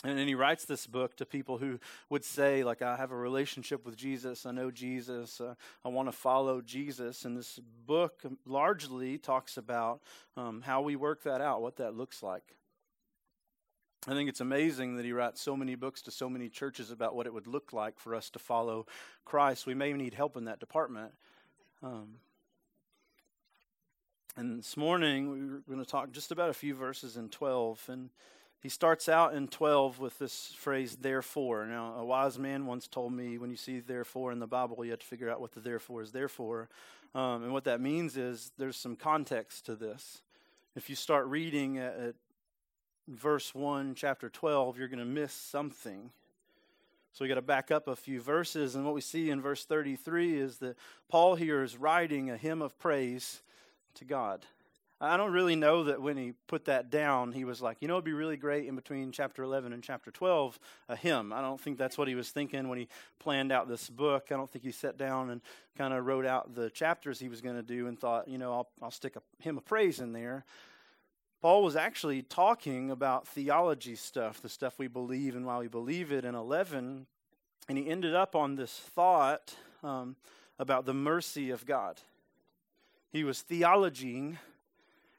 And 0.03 0.17
then 0.17 0.27
he 0.27 0.33
writes 0.33 0.65
this 0.65 0.87
book 0.87 1.15
to 1.17 1.25
people 1.27 1.59
who 1.59 1.79
would 2.09 2.25
say, 2.25 2.63
like, 2.63 2.81
I 2.81 2.95
have 2.95 3.11
a 3.11 3.15
relationship 3.15 3.85
with 3.85 3.95
Jesus. 3.95 4.47
I 4.47 4.51
know 4.51 4.71
Jesus. 4.71 5.39
Uh, 5.39 5.53
I 5.85 5.89
want 5.89 6.07
to 6.07 6.11
follow 6.11 6.59
Jesus. 6.61 7.23
And 7.23 7.37
this 7.37 7.59
book 7.85 8.23
largely 8.45 9.19
talks 9.19 9.57
about 9.57 10.01
um, 10.35 10.61
how 10.61 10.81
we 10.81 10.95
work 10.95 11.21
that 11.23 11.39
out, 11.39 11.61
what 11.61 11.77
that 11.77 11.95
looks 11.95 12.23
like. 12.23 12.55
I 14.07 14.13
think 14.13 14.29
it's 14.29 14.41
amazing 14.41 14.95
that 14.95 15.05
he 15.05 15.13
writes 15.13 15.39
so 15.39 15.55
many 15.55 15.75
books 15.75 16.01
to 16.03 16.11
so 16.11 16.27
many 16.27 16.49
churches 16.49 16.89
about 16.89 17.15
what 17.15 17.27
it 17.27 17.33
would 17.33 17.45
look 17.45 17.71
like 17.71 17.99
for 17.99 18.15
us 18.15 18.31
to 18.31 18.39
follow 18.39 18.87
Christ. 19.25 19.67
We 19.67 19.75
may 19.75 19.93
need 19.93 20.15
help 20.15 20.35
in 20.35 20.45
that 20.45 20.59
department. 20.59 21.11
Um, 21.83 22.15
and 24.37 24.59
this 24.59 24.77
morning, 24.77 25.61
we're 25.67 25.75
going 25.75 25.83
to 25.83 25.89
talk 25.89 26.11
just 26.11 26.31
about 26.31 26.49
a 26.49 26.53
few 26.53 26.73
verses 26.73 27.17
in 27.17 27.27
12. 27.27 27.83
And 27.89 28.09
he 28.61 28.69
starts 28.69 29.09
out 29.09 29.33
in 29.33 29.49
12 29.49 29.99
with 29.99 30.17
this 30.19 30.53
phrase, 30.57 30.95
therefore. 30.95 31.65
Now, 31.65 31.95
a 31.97 32.05
wise 32.05 32.39
man 32.39 32.65
once 32.65 32.87
told 32.87 33.11
me 33.11 33.37
when 33.37 33.49
you 33.49 33.57
see 33.57 33.81
therefore 33.81 34.31
in 34.31 34.39
the 34.39 34.47
Bible, 34.47 34.85
you 34.85 34.91
have 34.91 35.01
to 35.01 35.05
figure 35.05 35.29
out 35.29 35.41
what 35.41 35.51
the 35.51 35.59
therefore 35.59 36.01
is 36.01 36.13
there 36.13 36.29
for. 36.29 36.69
Um, 37.13 37.43
and 37.43 37.51
what 37.51 37.65
that 37.65 37.81
means 37.81 38.15
is 38.15 38.53
there's 38.57 38.77
some 38.77 38.95
context 38.95 39.65
to 39.65 39.75
this. 39.75 40.21
If 40.77 40.89
you 40.89 40.95
start 40.95 41.27
reading 41.27 41.77
at, 41.77 41.97
at 41.97 42.15
verse 43.09 43.53
1, 43.53 43.95
chapter 43.95 44.29
12, 44.29 44.77
you're 44.77 44.87
going 44.87 44.99
to 44.99 45.05
miss 45.05 45.33
something. 45.33 46.09
So 47.11 47.25
we 47.25 47.27
got 47.27 47.35
to 47.35 47.41
back 47.41 47.69
up 47.69 47.89
a 47.89 47.97
few 47.97 48.21
verses. 48.21 48.75
And 48.75 48.85
what 48.85 48.93
we 48.93 49.01
see 49.01 49.29
in 49.29 49.41
verse 49.41 49.65
33 49.65 50.39
is 50.39 50.59
that 50.59 50.77
Paul 51.09 51.35
here 51.35 51.63
is 51.63 51.75
writing 51.75 52.29
a 52.29 52.37
hymn 52.37 52.61
of 52.61 52.79
praise 52.79 53.41
to 53.95 54.05
God. 54.05 54.45
I 55.03 55.17
don't 55.17 55.31
really 55.31 55.55
know 55.55 55.85
that 55.85 55.99
when 55.99 56.15
he 56.15 56.33
put 56.45 56.65
that 56.65 56.91
down, 56.91 57.31
he 57.31 57.43
was 57.43 57.59
like, 57.59 57.77
you 57.79 57.87
know, 57.87 57.95
it'd 57.95 58.05
be 58.05 58.13
really 58.13 58.37
great 58.37 58.67
in 58.67 58.75
between 58.75 59.11
chapter 59.11 59.41
11 59.41 59.73
and 59.73 59.81
chapter 59.81 60.11
12, 60.11 60.59
a 60.89 60.95
hymn. 60.95 61.33
I 61.33 61.41
don't 61.41 61.59
think 61.59 61.79
that's 61.79 61.97
what 61.97 62.07
he 62.07 62.13
was 62.13 62.29
thinking 62.29 62.69
when 62.69 62.77
he 62.77 62.87
planned 63.17 63.51
out 63.51 63.67
this 63.67 63.89
book. 63.89 64.27
I 64.29 64.35
don't 64.35 64.47
think 64.47 64.63
he 64.63 64.71
sat 64.71 64.97
down 64.97 65.31
and 65.31 65.41
kind 65.75 65.91
of 65.95 66.05
wrote 66.05 66.27
out 66.27 66.53
the 66.53 66.69
chapters 66.69 67.19
he 67.19 67.29
was 67.29 67.41
going 67.41 67.55
to 67.55 67.63
do 67.63 67.87
and 67.87 67.99
thought, 67.99 68.27
you 68.27 68.37
know, 68.37 68.53
I'll, 68.53 68.69
I'll 68.79 68.91
stick 68.91 69.15
a 69.15 69.21
hymn 69.39 69.57
of 69.57 69.65
praise 69.65 69.99
in 69.99 70.13
there. 70.13 70.45
Paul 71.41 71.63
was 71.63 71.75
actually 71.75 72.21
talking 72.21 72.91
about 72.91 73.27
theology 73.27 73.95
stuff, 73.95 74.39
the 74.39 74.49
stuff 74.49 74.77
we 74.77 74.87
believe 74.87 75.35
and 75.35 75.47
why 75.47 75.57
we 75.57 75.67
believe 75.67 76.11
it 76.11 76.25
in 76.25 76.35
11. 76.35 77.07
And 77.67 77.77
he 77.77 77.89
ended 77.89 78.13
up 78.13 78.35
on 78.35 78.55
this 78.55 78.71
thought 78.71 79.55
um, 79.81 80.15
about 80.59 80.85
the 80.85 80.93
mercy 80.93 81.49
of 81.49 81.65
God. 81.65 81.99
He 83.11 83.23
was 83.23 83.43
theologizing 83.47 84.37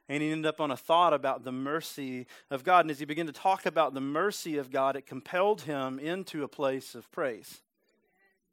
and 0.08 0.22
he 0.22 0.30
ended 0.30 0.46
up 0.46 0.60
on 0.60 0.70
a 0.70 0.76
thought 0.76 1.12
about 1.12 1.44
the 1.44 1.52
mercy 1.52 2.26
of 2.50 2.64
God. 2.64 2.80
And 2.84 2.90
as 2.90 2.98
he 2.98 3.04
began 3.04 3.26
to 3.26 3.32
talk 3.32 3.64
about 3.66 3.94
the 3.94 4.00
mercy 4.00 4.58
of 4.58 4.70
God, 4.70 4.96
it 4.96 5.06
compelled 5.06 5.62
him 5.62 5.98
into 5.98 6.42
a 6.42 6.48
place 6.48 6.94
of 6.94 7.10
praise. 7.10 7.62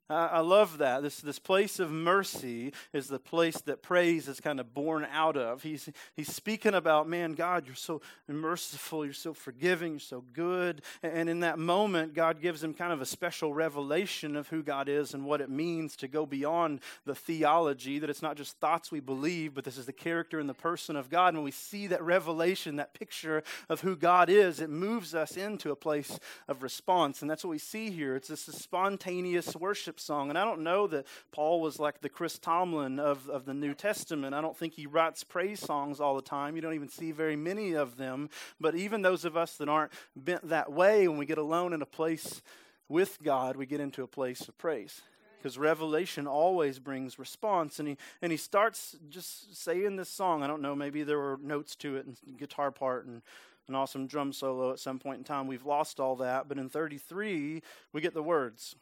I 0.10 0.40
love 0.40 0.80
that. 0.80 1.04
This, 1.04 1.20
this 1.20 1.38
place 1.38 1.80
of 1.80 1.92
mercy 1.92 2.74
is 2.94 3.08
the 3.08 3.20
place 3.20 3.62
that 3.62 3.84
praise 3.84 4.28
is 4.28 4.40
kind 4.40 4.60
of 4.60 4.74
born 4.74 5.06
out 5.12 5.38
of. 5.38 5.62
He's, 5.62 5.88
he's 6.16 6.34
speaking 6.34 6.74
about, 6.74 7.08
man, 7.08 7.34
God, 7.34 7.68
you're 7.68 7.76
so 7.76 8.02
merciful, 8.28 9.06
you're 9.06 9.14
so 9.14 9.36
forgiving, 9.36 9.92
you're 9.94 10.00
so 10.00 10.24
good. 10.34 10.82
And 11.04 11.30
in 11.30 11.42
that 11.42 11.60
moment, 11.60 12.16
God 12.16 12.42
gives 12.42 12.64
him 12.64 12.74
kind 12.74 12.92
of 12.92 13.02
a 13.02 13.06
special 13.06 13.54
revelation 13.54 14.36
of 14.36 14.48
who 14.48 14.64
God 14.64 14.90
is 14.90 15.14
and 15.14 15.26
what 15.26 15.42
it 15.42 15.50
means 15.52 15.96
to 15.98 16.08
go 16.08 16.26
beyond 16.26 16.80
the 17.06 17.14
theology, 17.14 18.00
that 18.00 18.10
it's 18.10 18.24
not 18.24 18.36
just 18.36 18.58
thoughts 18.58 18.92
we 18.92 19.00
believe, 19.00 19.54
but 19.54 19.64
this 19.64 19.78
is 19.78 19.86
the 19.86 19.94
character 19.94 20.40
and 20.40 20.50
the 20.50 20.56
person 20.56 20.96
of 20.96 21.12
God. 21.12 21.30
And 21.30 21.38
when 21.38 21.46
we 21.46 21.52
see 21.52 21.86
that 21.86 22.02
revelation, 22.02 22.78
that 22.78 22.96
picture 22.96 23.44
of 23.70 23.82
who 23.82 23.96
God 23.96 24.28
is, 24.28 24.60
it 24.60 24.72
moves 24.72 25.14
us 25.14 25.38
into 25.38 25.70
a 25.70 25.76
place 25.76 26.20
of 26.48 26.64
response. 26.64 27.22
And 27.22 27.30
that's 27.30 27.44
what 27.44 27.52
we 27.52 27.60
see 27.60 27.92
here. 27.92 28.16
It's 28.16 28.30
this 28.30 28.42
spontaneous 28.42 29.56
worship 29.56 29.99
song. 30.00 30.30
And 30.30 30.38
I 30.38 30.46
don't 30.46 30.62
know 30.62 30.88
that 30.88 31.06
Paul 31.32 31.62
was 31.62 31.80
like 31.80 32.02
the 32.02 32.10
Chris 32.10 32.38
Tomlin 32.38 33.00
of, 33.00 33.30
of 33.30 33.46
the 33.46 33.54
New 33.54 33.74
Testament. 33.74 34.34
I 34.34 34.42
don't 34.42 34.58
think 34.58 34.74
he 34.74 34.86
writes 34.86 35.24
praise 35.24 35.60
songs 35.60 36.00
all 36.00 36.16
the 36.16 36.22
time. 36.22 36.56
You 36.56 36.62
don't 36.62 36.74
even 36.74 36.90
see 36.90 37.12
very 37.12 37.36
many 37.36 37.74
of 37.74 37.98
them. 37.98 38.30
But 38.60 38.76
even 38.76 39.02
those 39.02 39.26
of 39.26 39.38
us 39.38 39.58
that 39.58 39.70
aren't 39.70 39.92
bent 40.16 40.50
that 40.50 40.72
way, 40.72 41.08
when 41.08 41.18
we 41.18 41.26
get 41.26 41.38
alone 41.38 41.74
in 41.74 41.82
a 41.82 41.88
place 41.88 42.42
with 42.88 43.22
God, 43.22 43.56
we 43.56 43.66
get 43.66 43.80
into 43.80 44.04
a 44.04 44.08
place 44.08 44.48
of 44.48 44.58
praise 44.58 45.02
because 45.40 45.58
revelation 45.58 46.28
always 46.28 46.80
brings 46.80 47.18
response 47.18 47.80
and 47.80 47.88
he 47.88 47.98
and 48.22 48.32
he 48.32 48.38
starts 48.38 48.98
just 49.10 49.56
saying 49.56 49.96
this 49.96 50.10
song 50.10 50.44
i 50.44 50.48
don't 50.48 50.62
know 50.62 50.76
maybe 50.76 51.04
there 51.04 51.18
were 51.18 51.40
notes 51.42 51.76
to 51.76 51.96
it 51.96 52.06
and 52.06 52.18
guitar 52.38 52.72
part 52.72 53.06
and 53.06 53.22
an 53.68 53.76
awesome 53.76 54.08
drum 54.08 54.34
solo 54.34 54.72
at 54.72 54.80
some 54.80 55.00
point 55.00 55.20
in 55.20 55.24
time 55.24 55.48
we've 55.48 55.66
lost 55.66 56.00
all 56.00 56.16
that 56.16 56.48
but 56.48 56.58
in 56.58 56.70
33 56.70 57.62
we 57.94 58.02
get 58.02 58.14
the 58.14 58.24
words 58.24 58.76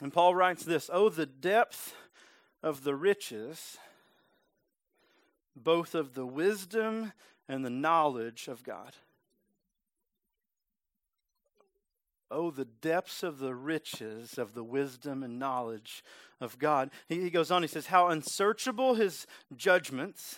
and 0.00 0.12
Paul 0.12 0.34
writes 0.34 0.64
this 0.64 0.88
Oh, 0.92 1.08
the 1.08 1.26
depth 1.26 1.94
of 2.62 2.84
the 2.84 2.94
riches, 2.94 3.78
both 5.56 5.94
of 5.94 6.14
the 6.14 6.26
wisdom 6.26 7.12
and 7.48 7.64
the 7.64 7.70
knowledge 7.70 8.48
of 8.48 8.62
God. 8.62 8.94
Oh, 12.30 12.50
the 12.50 12.66
depths 12.66 13.22
of 13.22 13.38
the 13.38 13.54
riches 13.54 14.36
of 14.36 14.52
the 14.52 14.62
wisdom 14.62 15.22
and 15.22 15.38
knowledge 15.38 16.04
of 16.40 16.58
God. 16.58 16.90
He, 17.08 17.22
he 17.22 17.30
goes 17.30 17.50
on, 17.50 17.62
he 17.62 17.68
says, 17.68 17.86
How 17.86 18.08
unsearchable 18.08 18.94
his 18.94 19.26
judgments, 19.56 20.36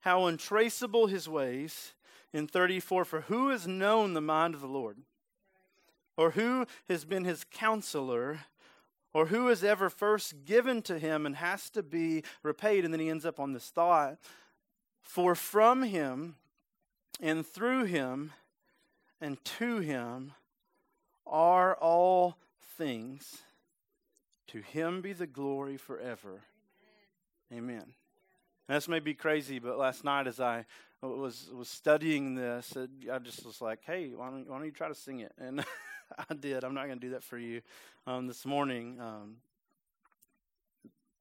how 0.00 0.26
untraceable 0.26 1.06
his 1.06 1.28
ways. 1.28 1.92
In 2.32 2.48
34, 2.48 3.04
for 3.04 3.20
who 3.22 3.50
has 3.50 3.68
known 3.68 4.12
the 4.12 4.20
mind 4.20 4.54
of 4.54 4.60
the 4.60 4.66
Lord? 4.66 4.98
Or 6.16 6.32
who 6.32 6.66
has 6.88 7.04
been 7.04 7.24
his 7.24 7.44
counselor? 7.44 8.40
Or 9.12 9.26
who 9.26 9.46
has 9.48 9.62
ever 9.62 9.88
first 9.88 10.44
given 10.44 10.82
to 10.82 10.98
him 10.98 11.24
and 11.24 11.36
has 11.36 11.70
to 11.70 11.82
be 11.82 12.24
repaid? 12.42 12.84
And 12.84 12.92
then 12.92 13.00
he 13.00 13.08
ends 13.08 13.24
up 13.24 13.38
on 13.38 13.52
this 13.52 13.70
thought 13.70 14.18
For 15.02 15.34
from 15.34 15.82
him 15.82 16.36
and 17.20 17.46
through 17.46 17.84
him 17.84 18.32
and 19.20 19.42
to 19.44 19.78
him 19.78 20.32
are 21.26 21.74
all 21.76 22.36
things. 22.76 23.42
To 24.48 24.60
him 24.60 25.00
be 25.00 25.12
the 25.12 25.26
glory 25.26 25.76
forever. 25.76 26.42
Amen. 27.52 27.72
Amen. 27.72 27.94
This 28.68 28.88
may 28.88 28.98
be 28.98 29.14
crazy, 29.14 29.58
but 29.58 29.78
last 29.78 30.04
night 30.04 30.26
as 30.26 30.40
I 30.40 30.64
was 31.02 31.50
was 31.52 31.68
studying 31.68 32.34
this, 32.34 32.76
I 33.12 33.18
just 33.18 33.44
was 33.44 33.60
like, 33.60 33.80
"Hey, 33.84 34.12
why 34.14 34.30
don't, 34.30 34.48
why 34.48 34.56
don't 34.56 34.66
you 34.66 34.72
try 34.72 34.88
to 34.88 34.94
sing 34.94 35.20
it?" 35.20 35.32
And 35.38 35.64
I 36.30 36.34
did. 36.34 36.64
I'm 36.64 36.74
not 36.74 36.86
going 36.86 36.98
to 36.98 37.06
do 37.06 37.12
that 37.12 37.22
for 37.22 37.38
you 37.38 37.60
um, 38.06 38.26
this 38.26 38.44
morning. 38.44 38.98
Um, 39.00 39.36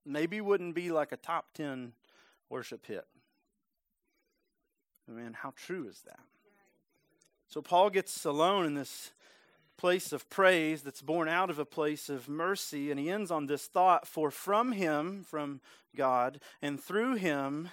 maybe 0.06 0.42
wouldn't 0.42 0.76
be 0.76 0.92
like 0.92 1.12
a 1.12 1.18
top 1.18 1.48
10 1.56 1.94
worship 2.50 2.86
hit. 2.86 3.06
Man, 5.08 5.34
how 5.34 5.54
true 5.56 5.88
is 5.88 6.02
that? 6.06 6.20
So 7.50 7.62
Paul 7.62 7.90
gets 7.90 8.26
alone 8.26 8.66
in 8.66 8.74
this 8.74 9.12
place 9.78 10.14
of 10.14 10.30
praise 10.30 10.82
that's 10.82 11.02
born 11.02 11.28
out 11.28 11.50
of 11.50 11.60
a 11.60 11.66
place 11.66 12.10
of 12.10 12.30
mercy, 12.30 12.90
and 12.90 13.00
he 13.00 13.10
ends 13.10 13.32
on 13.32 13.48
this 13.48 13.68
thought 13.68 14.08
For 14.08 14.32
from 14.32 14.72
him, 14.72 15.24
from 15.24 15.60
God, 15.96 16.40
and 16.62 16.82
through 16.82 17.16
him, 17.16 17.70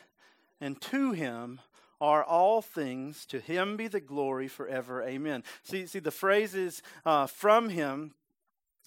and 0.60 0.80
to 0.82 1.12
him 1.12 1.60
are 2.00 2.24
all 2.24 2.62
things. 2.62 3.26
To 3.26 3.40
him 3.40 3.76
be 3.76 3.88
the 3.88 4.00
glory 4.00 4.48
forever. 4.48 5.02
Amen. 5.02 5.44
See, 5.62 5.86
see 5.86 5.98
the 5.98 6.10
phrase 6.10 6.54
is 6.54 6.82
uh, 7.04 7.26
from 7.26 7.68
him 7.68 8.14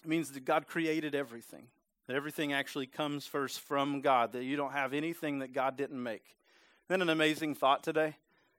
means 0.06 0.32
that 0.32 0.46
God 0.46 0.68
created 0.68 1.16
everything. 1.16 1.68
That 2.08 2.16
everything 2.16 2.52
actually 2.52 2.88
comes 2.88 3.26
first 3.26 3.62
from 3.62 4.02
God, 4.02 4.34
that 4.34 4.44
you 4.44 4.58
don't 4.58 4.74
have 4.74 4.94
anything 4.94 5.40
that 5.40 5.54
God 5.54 5.78
didn't 5.78 6.02
make. 6.02 6.36
Isn't 6.90 7.02
an 7.02 7.10
amazing 7.10 7.56
thought 7.56 7.82
today? 7.82 8.18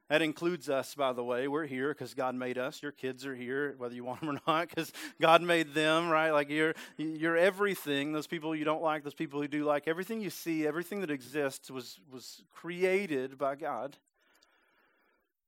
That 0.09 0.21
includes 0.23 0.69
us, 0.69 0.95
by 0.95 1.13
the 1.15 1.25
way. 1.25 1.49
We're 1.49 1.67
here 1.67 1.89
because 1.89 2.13
God 2.13 2.35
made 2.35 2.59
us. 2.59 2.83
Your 2.83 2.93
kids 2.93 3.25
are 3.25 3.35
here, 3.35 3.75
whether 3.79 3.95
you 3.95 4.05
want 4.05 4.21
them 4.21 4.31
or 4.31 4.41
not, 4.47 4.69
because 4.69 4.93
God 5.21 5.43
made 5.43 5.73
them, 5.73 6.09
right? 6.09 6.31
Like 6.31 6.51
you're, 6.51 6.75
you're 6.99 7.37
everything. 7.37 8.13
Those 8.13 8.27
people 8.27 8.55
you 8.55 8.65
don't 8.65 8.83
like, 8.83 9.03
those 9.03 9.15
people 9.15 9.43
you 9.43 9.49
do 9.49 9.65
like, 9.65 9.89
everything 9.89 10.21
you 10.21 10.31
see, 10.31 10.67
everything 10.67 11.01
that 11.01 11.11
exists 11.11 11.71
was, 11.71 11.99
was 12.13 12.43
created 12.53 13.39
by 13.39 13.57
God. 13.57 13.97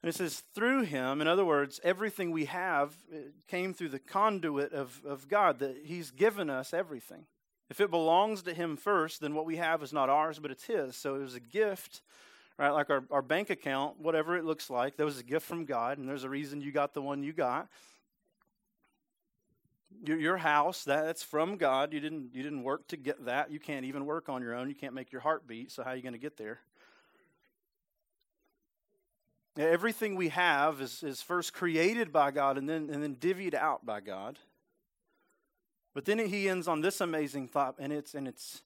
And 0.07 0.15
it 0.15 0.19
says, 0.19 0.45
through 0.55 0.83
him, 0.83 1.21
in 1.21 1.27
other 1.27 1.45
words, 1.45 1.81
everything 1.83 2.31
we 2.31 2.45
have 2.45 2.97
uh, 3.13 3.17
came 3.49 3.75
through 3.75 3.89
the 3.89 3.99
conduit 3.99 4.73
of, 4.73 5.01
of 5.05 5.27
God, 5.27 5.59
that 5.59 5.79
he's 5.85 6.13
given 6.13 6.49
us 6.49 6.73
everything. 6.73 7.27
If 7.71 7.81
it 7.81 7.91
belongs 7.91 8.43
to 8.43 8.55
him 8.55 8.77
first, 8.77 9.21
then 9.21 9.35
what 9.35 9.47
we 9.47 9.57
have 9.57 9.83
is 9.83 9.93
not 9.93 10.09
ours, 10.09 10.39
but 10.39 10.53
it's 10.53 10.63
his. 10.63 10.95
So 10.95 11.17
it 11.17 11.23
was 11.23 11.35
a 11.35 11.41
gift, 11.41 12.03
right? 12.57 12.71
Like 12.71 12.89
our, 12.89 13.03
our 13.11 13.21
bank 13.21 13.51
account, 13.51 13.99
whatever 13.99 14.37
it 14.37 14.45
looks 14.45 14.71
like, 14.71 14.97
that 14.97 15.05
was 15.05 15.19
a 15.19 15.25
gift 15.25 15.45
from 15.45 15.65
God, 15.65 15.99
and 15.99 16.09
there's 16.09 16.23
a 16.23 16.31
reason 16.31 16.61
you 16.61 16.71
got 16.71 16.95
the 16.95 17.03
one 17.03 17.25
you 17.25 17.33
got. 17.33 17.67
Your, 20.05 20.21
your 20.21 20.37
house, 20.37 20.85
that, 20.85 21.05
that's 21.07 21.25
from 21.25 21.57
God. 21.57 21.93
You 21.93 21.99
didn't, 21.99 22.33
you 22.33 22.45
didn't 22.45 22.63
work 22.63 22.87
to 22.91 22.97
get 22.97 23.25
that. 23.25 23.51
You 23.51 23.59
can't 23.59 23.85
even 23.85 24.07
work 24.07 24.29
on 24.29 24.41
your 24.41 24.55
own. 24.55 24.69
You 24.69 24.77
can't 24.77 24.95
make 24.95 25.11
your 25.11 25.23
heart 25.23 25.49
beat, 25.49 25.73
so 25.73 25.83
how 25.83 25.91
are 25.91 25.97
you 25.97 26.03
going 26.03 26.13
to 26.13 26.21
get 26.21 26.37
there? 26.37 26.61
Everything 29.59 30.17
we 30.17 30.29
have 30.29 30.81
is, 30.81 31.03
is 31.03 31.23
first 31.23 31.55
created 31.55 32.13
by 32.13 32.31
God 32.31 32.59
and 32.59 32.69
then, 32.69 32.91
and 32.93 33.03
then 33.03 33.17
divvied 33.17 33.55
out 33.55 33.87
by 33.87 34.01
God. 34.01 34.39
But 35.95 36.05
then 36.05 36.19
he 36.19 36.49
ends 36.49 36.69
on 36.69 36.83
this 36.83 37.01
amazing 37.01 37.49
thought, 37.49 37.77
and 37.79 37.91
it's, 37.93 38.15
and 38.15 38.29
it's 38.29 38.63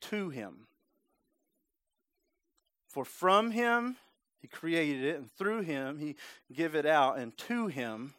to 0.00 0.30
him. 0.30 0.66
For 2.88 3.04
from 3.04 3.50
him 3.50 3.96
he 4.40 4.48
created 4.48 5.04
it, 5.04 5.16
and 5.16 5.30
through 5.32 5.62
him 5.62 5.98
he 5.98 6.16
give 6.52 6.74
it 6.74 6.86
out, 6.86 7.18
and 7.18 7.36
to 7.38 7.66
him 7.66 8.14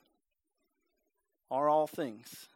are 1.49 1.69
all 1.69 1.87
things. 1.87 2.49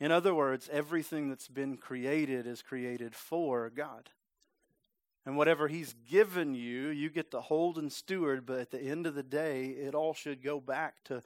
In 0.00 0.10
other 0.10 0.34
words, 0.34 0.68
everything 0.72 1.28
that's 1.28 1.48
been 1.48 1.76
created 1.76 2.46
is 2.46 2.60
created 2.60 3.14
for 3.14 3.70
God. 3.70 4.10
And 5.24 5.36
whatever 5.36 5.68
He's 5.68 5.94
given 6.10 6.54
you, 6.54 6.88
you 6.88 7.08
get 7.08 7.30
to 7.30 7.40
hold 7.40 7.78
and 7.78 7.92
steward, 7.92 8.44
but 8.44 8.58
at 8.58 8.70
the 8.70 8.80
end 8.80 9.06
of 9.06 9.14
the 9.14 9.22
day, 9.22 9.66
it 9.66 9.94
all 9.94 10.14
should 10.14 10.42
go 10.42 10.60
back 10.60 11.04
to 11.04 11.22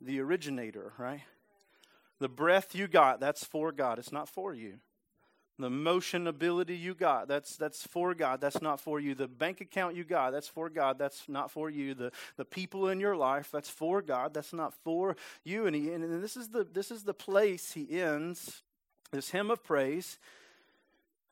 the 0.00 0.20
originator, 0.20 0.92
right? 0.98 1.20
The 2.18 2.28
breath 2.28 2.74
you 2.74 2.86
got, 2.86 3.20
that's 3.20 3.44
for 3.44 3.72
God, 3.72 3.98
it's 3.98 4.12
not 4.12 4.28
for 4.28 4.54
you. 4.54 4.78
The 5.58 5.68
motion 5.68 6.26
ability 6.26 6.76
you 6.76 6.94
got, 6.94 7.28
that's 7.28 7.58
that's 7.58 7.86
for 7.86 8.14
God, 8.14 8.40
that's 8.40 8.62
not 8.62 8.80
for 8.80 8.98
you. 8.98 9.14
The 9.14 9.28
bank 9.28 9.60
account 9.60 9.94
you 9.94 10.04
got, 10.04 10.30
that's 10.30 10.48
for 10.48 10.70
God, 10.70 10.98
that's 10.98 11.28
not 11.28 11.50
for 11.50 11.68
you. 11.68 11.92
The 11.92 12.12
the 12.38 12.46
people 12.46 12.88
in 12.88 12.98
your 12.98 13.14
life, 13.14 13.50
that's 13.52 13.68
for 13.68 14.00
God, 14.00 14.32
that's 14.32 14.54
not 14.54 14.72
for 14.72 15.16
you. 15.44 15.66
And, 15.66 15.76
he, 15.76 15.92
and 15.92 16.22
this 16.22 16.34
is 16.34 16.48
the 16.48 16.64
this 16.64 16.90
is 16.90 17.02
the 17.02 17.12
place 17.12 17.72
he 17.72 18.00
ends 18.00 18.62
this 19.12 19.30
hymn 19.30 19.50
of 19.50 19.62
praise 19.62 20.18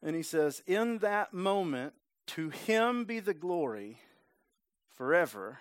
and 0.03 0.15
he 0.15 0.23
says, 0.23 0.63
In 0.67 0.99
that 0.99 1.33
moment, 1.33 1.95
to 2.29 2.51
him 2.51 3.05
be 3.05 3.21
the 3.21 3.35
glory 3.35 3.99
forever. 4.97 5.59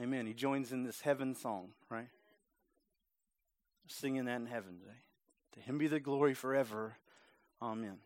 Amen. 0.00 0.26
He 0.26 0.34
joins 0.34 0.72
in 0.72 0.84
this 0.84 1.00
heaven 1.00 1.34
song, 1.34 1.70
right? 1.90 2.08
Singing 3.86 4.24
that 4.26 4.36
in 4.36 4.46
heaven 4.46 4.78
today. 4.78 4.98
To 5.54 5.60
him 5.60 5.78
be 5.78 5.88
the 5.88 6.00
glory 6.00 6.34
forever. 6.34 6.96
Amen. 7.60 7.98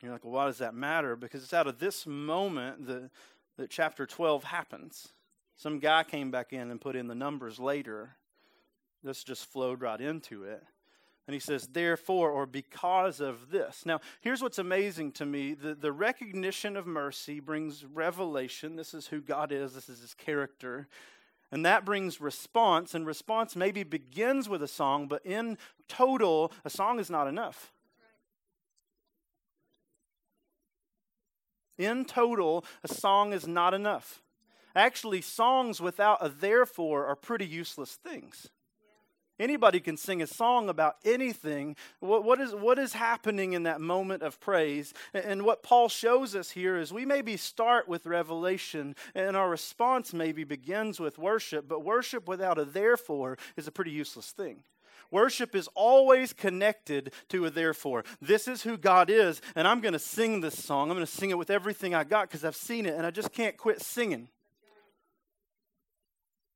You're 0.00 0.12
like, 0.12 0.24
well, 0.24 0.34
why 0.34 0.46
does 0.46 0.58
that 0.58 0.74
matter? 0.74 1.14
Because 1.14 1.42
it's 1.42 1.52
out 1.52 1.66
of 1.66 1.78
this 1.78 2.06
moment 2.06 2.86
that, 2.86 3.10
that 3.56 3.70
chapter 3.70 4.06
12 4.06 4.44
happens. 4.44 5.08
Some 5.56 5.78
guy 5.78 6.02
came 6.02 6.30
back 6.30 6.52
in 6.52 6.70
and 6.70 6.80
put 6.80 6.96
in 6.96 7.06
the 7.06 7.14
numbers 7.14 7.60
later. 7.60 8.16
This 9.04 9.22
just 9.22 9.46
flowed 9.46 9.80
right 9.80 10.00
into 10.00 10.44
it. 10.44 10.62
And 11.26 11.34
he 11.34 11.40
says, 11.40 11.68
therefore, 11.68 12.30
or 12.30 12.46
because 12.46 13.20
of 13.20 13.50
this. 13.50 13.86
Now, 13.86 14.00
here's 14.20 14.42
what's 14.42 14.58
amazing 14.58 15.12
to 15.12 15.26
me 15.26 15.54
the, 15.54 15.74
the 15.74 15.92
recognition 15.92 16.76
of 16.76 16.86
mercy 16.86 17.38
brings 17.38 17.84
revelation. 17.84 18.74
This 18.76 18.92
is 18.92 19.06
who 19.06 19.20
God 19.20 19.52
is, 19.52 19.72
this 19.72 19.88
is 19.88 20.00
his 20.00 20.14
character. 20.14 20.88
And 21.52 21.66
that 21.66 21.84
brings 21.84 22.20
response, 22.20 22.94
and 22.94 23.06
response 23.06 23.54
maybe 23.54 23.82
begins 23.82 24.48
with 24.48 24.62
a 24.62 24.68
song, 24.68 25.06
but 25.06 25.24
in 25.24 25.58
total, 25.86 26.50
a 26.64 26.70
song 26.70 26.98
is 26.98 27.10
not 27.10 27.28
enough. 27.28 27.72
In 31.76 32.04
total, 32.04 32.64
a 32.82 32.88
song 32.88 33.32
is 33.32 33.46
not 33.46 33.74
enough. 33.74 34.22
Actually, 34.74 35.20
songs 35.20 35.80
without 35.80 36.24
a 36.24 36.28
therefore 36.28 37.06
are 37.06 37.16
pretty 37.16 37.46
useless 37.46 37.96
things. 37.96 38.48
Anybody 39.42 39.80
can 39.80 39.96
sing 39.96 40.22
a 40.22 40.26
song 40.28 40.68
about 40.68 40.98
anything. 41.04 41.74
What, 41.98 42.22
what, 42.22 42.40
is, 42.40 42.54
what 42.54 42.78
is 42.78 42.92
happening 42.92 43.54
in 43.54 43.64
that 43.64 43.80
moment 43.80 44.22
of 44.22 44.38
praise? 44.38 44.94
And, 45.12 45.24
and 45.24 45.42
what 45.42 45.64
Paul 45.64 45.88
shows 45.88 46.36
us 46.36 46.52
here 46.52 46.76
is 46.76 46.92
we 46.92 47.04
maybe 47.04 47.36
start 47.36 47.88
with 47.88 48.06
revelation, 48.06 48.94
and 49.16 49.36
our 49.36 49.50
response 49.50 50.14
maybe 50.14 50.44
begins 50.44 51.00
with 51.00 51.18
worship, 51.18 51.66
but 51.66 51.82
worship 51.82 52.28
without 52.28 52.56
a 52.56 52.64
therefore 52.64 53.36
is 53.56 53.66
a 53.66 53.72
pretty 53.72 53.90
useless 53.90 54.30
thing. 54.30 54.62
Worship 55.10 55.56
is 55.56 55.68
always 55.74 56.32
connected 56.32 57.12
to 57.30 57.44
a 57.44 57.50
therefore. 57.50 58.04
This 58.20 58.46
is 58.46 58.62
who 58.62 58.76
God 58.78 59.10
is, 59.10 59.42
and 59.56 59.66
I'm 59.66 59.80
going 59.80 59.92
to 59.92 59.98
sing 59.98 60.40
this 60.40 60.62
song. 60.62 60.88
I'm 60.88 60.96
going 60.96 61.04
to 61.04 61.12
sing 61.12 61.30
it 61.30 61.38
with 61.38 61.50
everything 61.50 61.96
I 61.96 62.04
got 62.04 62.28
because 62.28 62.44
I've 62.44 62.54
seen 62.54 62.86
it, 62.86 62.94
and 62.94 63.04
I 63.04 63.10
just 63.10 63.32
can't 63.32 63.56
quit 63.56 63.82
singing. 63.82 64.28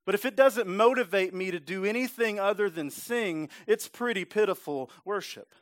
But 0.07 0.15
if 0.15 0.23
it 0.23 0.37
doesn't 0.37 0.69
motivate 0.69 1.33
me 1.33 1.51
to 1.51 1.59
do 1.59 1.83
anything 1.83 2.39
other 2.39 2.69
than 2.69 2.89
sing, 2.89 3.49
it's 3.67 3.89
pretty 3.89 4.23
pitiful 4.23 4.89
worship. 5.03 5.53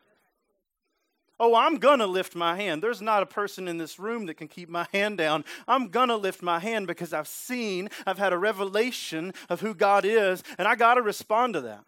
Oh, 1.39 1.55
I'm 1.55 1.77
going 1.77 1.97
to 1.97 2.05
lift 2.05 2.35
my 2.35 2.55
hand. 2.55 2.83
There's 2.83 3.01
not 3.01 3.23
a 3.23 3.25
person 3.25 3.67
in 3.67 3.79
this 3.79 3.97
room 3.97 4.27
that 4.27 4.35
can 4.35 4.47
keep 4.47 4.69
my 4.69 4.85
hand 4.93 5.17
down. 5.17 5.45
I'm 5.67 5.87
going 5.87 6.09
to 6.09 6.15
lift 6.15 6.43
my 6.43 6.59
hand 6.59 6.85
because 6.85 7.11
I've 7.11 7.27
seen, 7.27 7.89
I've 8.05 8.19
had 8.19 8.33
a 8.33 8.37
revelation 8.37 9.33
of 9.49 9.61
who 9.61 9.73
God 9.73 10.05
is, 10.05 10.43
and 10.59 10.67
I 10.67 10.75
got 10.75 10.93
to 10.93 11.01
respond 11.01 11.55
to 11.55 11.61
that. 11.61 11.83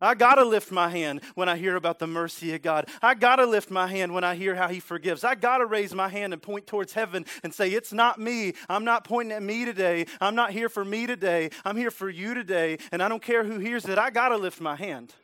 I 0.00 0.14
got 0.14 0.36
to 0.36 0.44
lift 0.44 0.70
my 0.70 0.88
hand 0.88 1.20
when 1.34 1.48
I 1.48 1.56
hear 1.56 1.76
about 1.76 1.98
the 1.98 2.06
mercy 2.06 2.54
of 2.54 2.62
God. 2.62 2.88
I 3.02 3.14
got 3.14 3.36
to 3.36 3.46
lift 3.46 3.70
my 3.70 3.86
hand 3.86 4.14
when 4.14 4.24
I 4.24 4.34
hear 4.34 4.54
how 4.54 4.68
He 4.68 4.80
forgives. 4.80 5.24
I 5.24 5.34
got 5.34 5.58
to 5.58 5.66
raise 5.66 5.94
my 5.94 6.08
hand 6.08 6.32
and 6.32 6.40
point 6.40 6.66
towards 6.66 6.92
heaven 6.92 7.26
and 7.42 7.52
say, 7.52 7.70
It's 7.70 7.92
not 7.92 8.18
me. 8.18 8.54
I'm 8.68 8.84
not 8.84 9.04
pointing 9.04 9.32
at 9.32 9.42
me 9.42 9.64
today. 9.64 10.06
I'm 10.20 10.34
not 10.34 10.52
here 10.52 10.68
for 10.68 10.84
me 10.84 11.06
today. 11.06 11.50
I'm 11.64 11.76
here 11.76 11.90
for 11.90 12.08
you 12.08 12.34
today. 12.34 12.78
And 12.92 13.02
I 13.02 13.08
don't 13.08 13.22
care 13.22 13.44
who 13.44 13.58
hears 13.58 13.86
it. 13.86 13.98
I 13.98 14.10
got 14.10 14.30
to 14.30 14.36
lift 14.36 14.60
my 14.60 14.76
hand. 14.76 15.14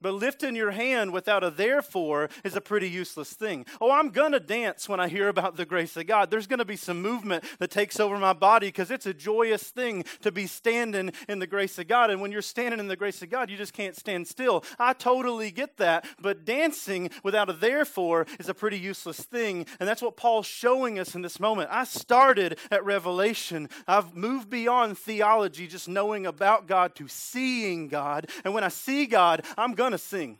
But 0.00 0.14
lifting 0.14 0.54
your 0.54 0.70
hand 0.70 1.12
without 1.12 1.42
a 1.42 1.50
therefore 1.50 2.30
is 2.44 2.54
a 2.54 2.60
pretty 2.60 2.88
useless 2.88 3.32
thing. 3.32 3.66
Oh, 3.80 3.90
I'm 3.90 4.10
going 4.10 4.32
to 4.32 4.40
dance 4.40 4.88
when 4.88 5.00
I 5.00 5.08
hear 5.08 5.28
about 5.28 5.56
the 5.56 5.66
grace 5.66 5.96
of 5.96 6.06
God. 6.06 6.30
There's 6.30 6.46
going 6.46 6.60
to 6.60 6.64
be 6.64 6.76
some 6.76 7.02
movement 7.02 7.44
that 7.58 7.70
takes 7.70 7.98
over 7.98 8.16
my 8.18 8.32
body 8.32 8.68
because 8.68 8.90
it's 8.90 9.06
a 9.06 9.14
joyous 9.14 9.64
thing 9.64 10.04
to 10.22 10.30
be 10.30 10.46
standing 10.46 11.12
in 11.28 11.40
the 11.40 11.46
grace 11.46 11.78
of 11.78 11.88
God. 11.88 12.10
And 12.10 12.20
when 12.20 12.30
you're 12.30 12.42
standing 12.42 12.78
in 12.78 12.88
the 12.88 12.96
grace 12.96 13.22
of 13.22 13.30
God, 13.30 13.50
you 13.50 13.56
just 13.56 13.72
can't 13.72 13.96
stand 13.96 14.28
still. 14.28 14.64
I 14.78 14.92
totally 14.92 15.50
get 15.50 15.76
that. 15.78 16.06
But 16.20 16.44
dancing 16.44 17.10
without 17.24 17.50
a 17.50 17.52
therefore 17.52 18.26
is 18.38 18.48
a 18.48 18.54
pretty 18.54 18.78
useless 18.78 19.20
thing. 19.20 19.66
And 19.80 19.88
that's 19.88 20.02
what 20.02 20.16
Paul's 20.16 20.46
showing 20.46 20.98
us 20.98 21.14
in 21.14 21.22
this 21.22 21.40
moment. 21.40 21.70
I 21.72 21.84
started 21.84 22.58
at 22.70 22.84
Revelation, 22.84 23.68
I've 23.86 24.14
moved 24.14 24.48
beyond 24.48 24.98
theology, 24.98 25.66
just 25.66 25.88
knowing 25.88 26.26
about 26.26 26.66
God, 26.66 26.94
to 26.96 27.08
seeing 27.08 27.88
God. 27.88 28.30
And 28.44 28.54
when 28.54 28.64
I 28.64 28.68
see 28.68 29.06
God, 29.06 29.44
I'm 29.56 29.74
going 29.74 29.87
going 29.88 29.98
to 29.98 30.04
sing. 30.04 30.38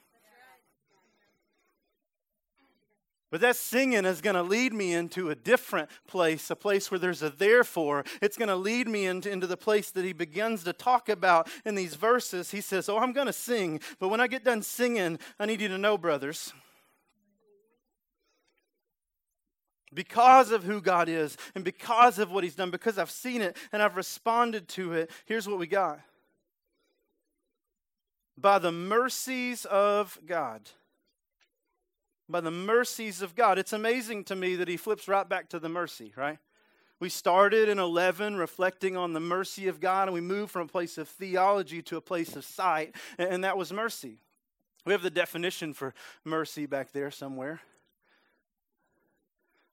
But 3.30 3.40
that 3.40 3.56
singing 3.56 4.04
is 4.04 4.20
going 4.20 4.36
to 4.36 4.42
lead 4.42 4.72
me 4.74 4.92
into 4.92 5.30
a 5.30 5.34
different 5.34 5.90
place, 6.06 6.50
a 6.50 6.56
place 6.56 6.90
where 6.90 6.98
there's 6.98 7.22
a 7.22 7.30
therefore. 7.30 8.04
It's 8.20 8.36
going 8.36 8.48
to 8.48 8.56
lead 8.56 8.88
me 8.88 9.06
into, 9.06 9.30
into 9.30 9.46
the 9.46 9.56
place 9.56 9.90
that 9.92 10.04
he 10.04 10.12
begins 10.12 10.64
to 10.64 10.72
talk 10.74 11.08
about 11.08 11.48
in 11.64 11.74
these 11.74 11.94
verses. 11.94 12.50
He 12.50 12.60
says, 12.60 12.88
Oh, 12.90 12.98
I'm 12.98 13.12
going 13.12 13.26
to 13.26 13.32
sing, 13.32 13.80
but 13.98 14.08
when 14.08 14.20
I 14.20 14.26
get 14.26 14.44
done 14.44 14.62
singing, 14.62 15.18
I 15.38 15.46
need 15.46 15.62
you 15.62 15.68
to 15.68 15.78
know, 15.78 15.96
brothers, 15.96 16.52
because 19.94 20.50
of 20.50 20.64
who 20.64 20.82
God 20.82 21.08
is 21.08 21.38
and 21.54 21.64
because 21.64 22.18
of 22.18 22.30
what 22.30 22.44
he's 22.44 22.54
done, 22.54 22.70
because 22.70 22.98
I've 22.98 23.10
seen 23.10 23.40
it 23.40 23.56
and 23.72 23.82
I've 23.82 23.96
responded 23.96 24.68
to 24.70 24.92
it, 24.92 25.10
here's 25.24 25.48
what 25.48 25.58
we 25.58 25.66
got 25.66 26.00
by 28.40 28.58
the 28.58 28.72
mercies 28.72 29.64
of 29.64 30.18
God. 30.24 30.70
By 32.28 32.40
the 32.40 32.50
mercies 32.50 33.22
of 33.22 33.34
God. 33.34 33.58
It's 33.58 33.72
amazing 33.72 34.24
to 34.24 34.36
me 34.36 34.54
that 34.56 34.68
he 34.68 34.76
flips 34.76 35.08
right 35.08 35.28
back 35.28 35.48
to 35.50 35.58
the 35.58 35.68
mercy, 35.68 36.12
right? 36.16 36.38
We 37.00 37.08
started 37.08 37.68
in 37.68 37.78
11 37.78 38.36
reflecting 38.36 38.96
on 38.96 39.12
the 39.12 39.20
mercy 39.20 39.68
of 39.68 39.80
God, 39.80 40.08
and 40.08 40.14
we 40.14 40.20
moved 40.20 40.50
from 40.50 40.62
a 40.62 40.70
place 40.70 40.98
of 40.98 41.08
theology 41.08 41.80
to 41.82 41.96
a 41.96 42.00
place 42.00 42.36
of 42.36 42.44
sight, 42.44 42.94
and 43.18 43.44
that 43.44 43.56
was 43.56 43.72
mercy. 43.72 44.18
We 44.84 44.92
have 44.92 45.02
the 45.02 45.10
definition 45.10 45.74
for 45.74 45.94
mercy 46.24 46.66
back 46.66 46.92
there 46.92 47.10
somewhere. 47.10 47.60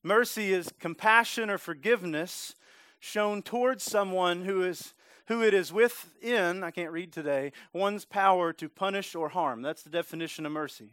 Mercy 0.04 0.54
is 0.54 0.72
compassion 0.80 1.50
or 1.50 1.58
forgiveness 1.58 2.56
shown 3.00 3.42
towards 3.42 3.84
someone 3.84 4.44
who 4.44 4.64
is 4.64 4.95
who 5.28 5.42
it 5.42 5.54
is 5.54 5.74
within, 5.74 6.64
I 6.64 6.72
can't 6.72 6.92
read 6.92 7.12
today, 7.12 7.52
one's 7.74 8.06
power 8.06 8.54
to 8.54 8.70
punish 8.70 9.16
or 9.16 9.30
harm. 9.30 9.62
That's 9.62 9.84
the 9.84 9.90
definition 9.90 10.46
of 10.46 10.52
mercy. 10.52 10.92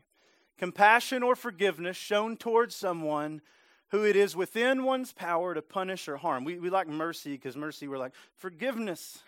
Compassion 0.58 1.22
or 1.22 1.36
forgiveness 1.36 1.96
shown 1.96 2.36
towards 2.36 2.74
someone 2.74 3.42
who 3.88 4.04
it 4.04 4.16
is 4.16 4.34
within 4.34 4.84
one's 4.84 5.12
power 5.12 5.52
to 5.54 5.60
punish 5.60 6.08
or 6.08 6.16
harm. 6.16 6.44
We, 6.44 6.58
we 6.58 6.70
like 6.70 6.88
mercy 6.88 7.32
because 7.32 7.56
mercy, 7.56 7.88
we're 7.88 7.98
like, 7.98 8.14
forgiveness. 8.36 9.18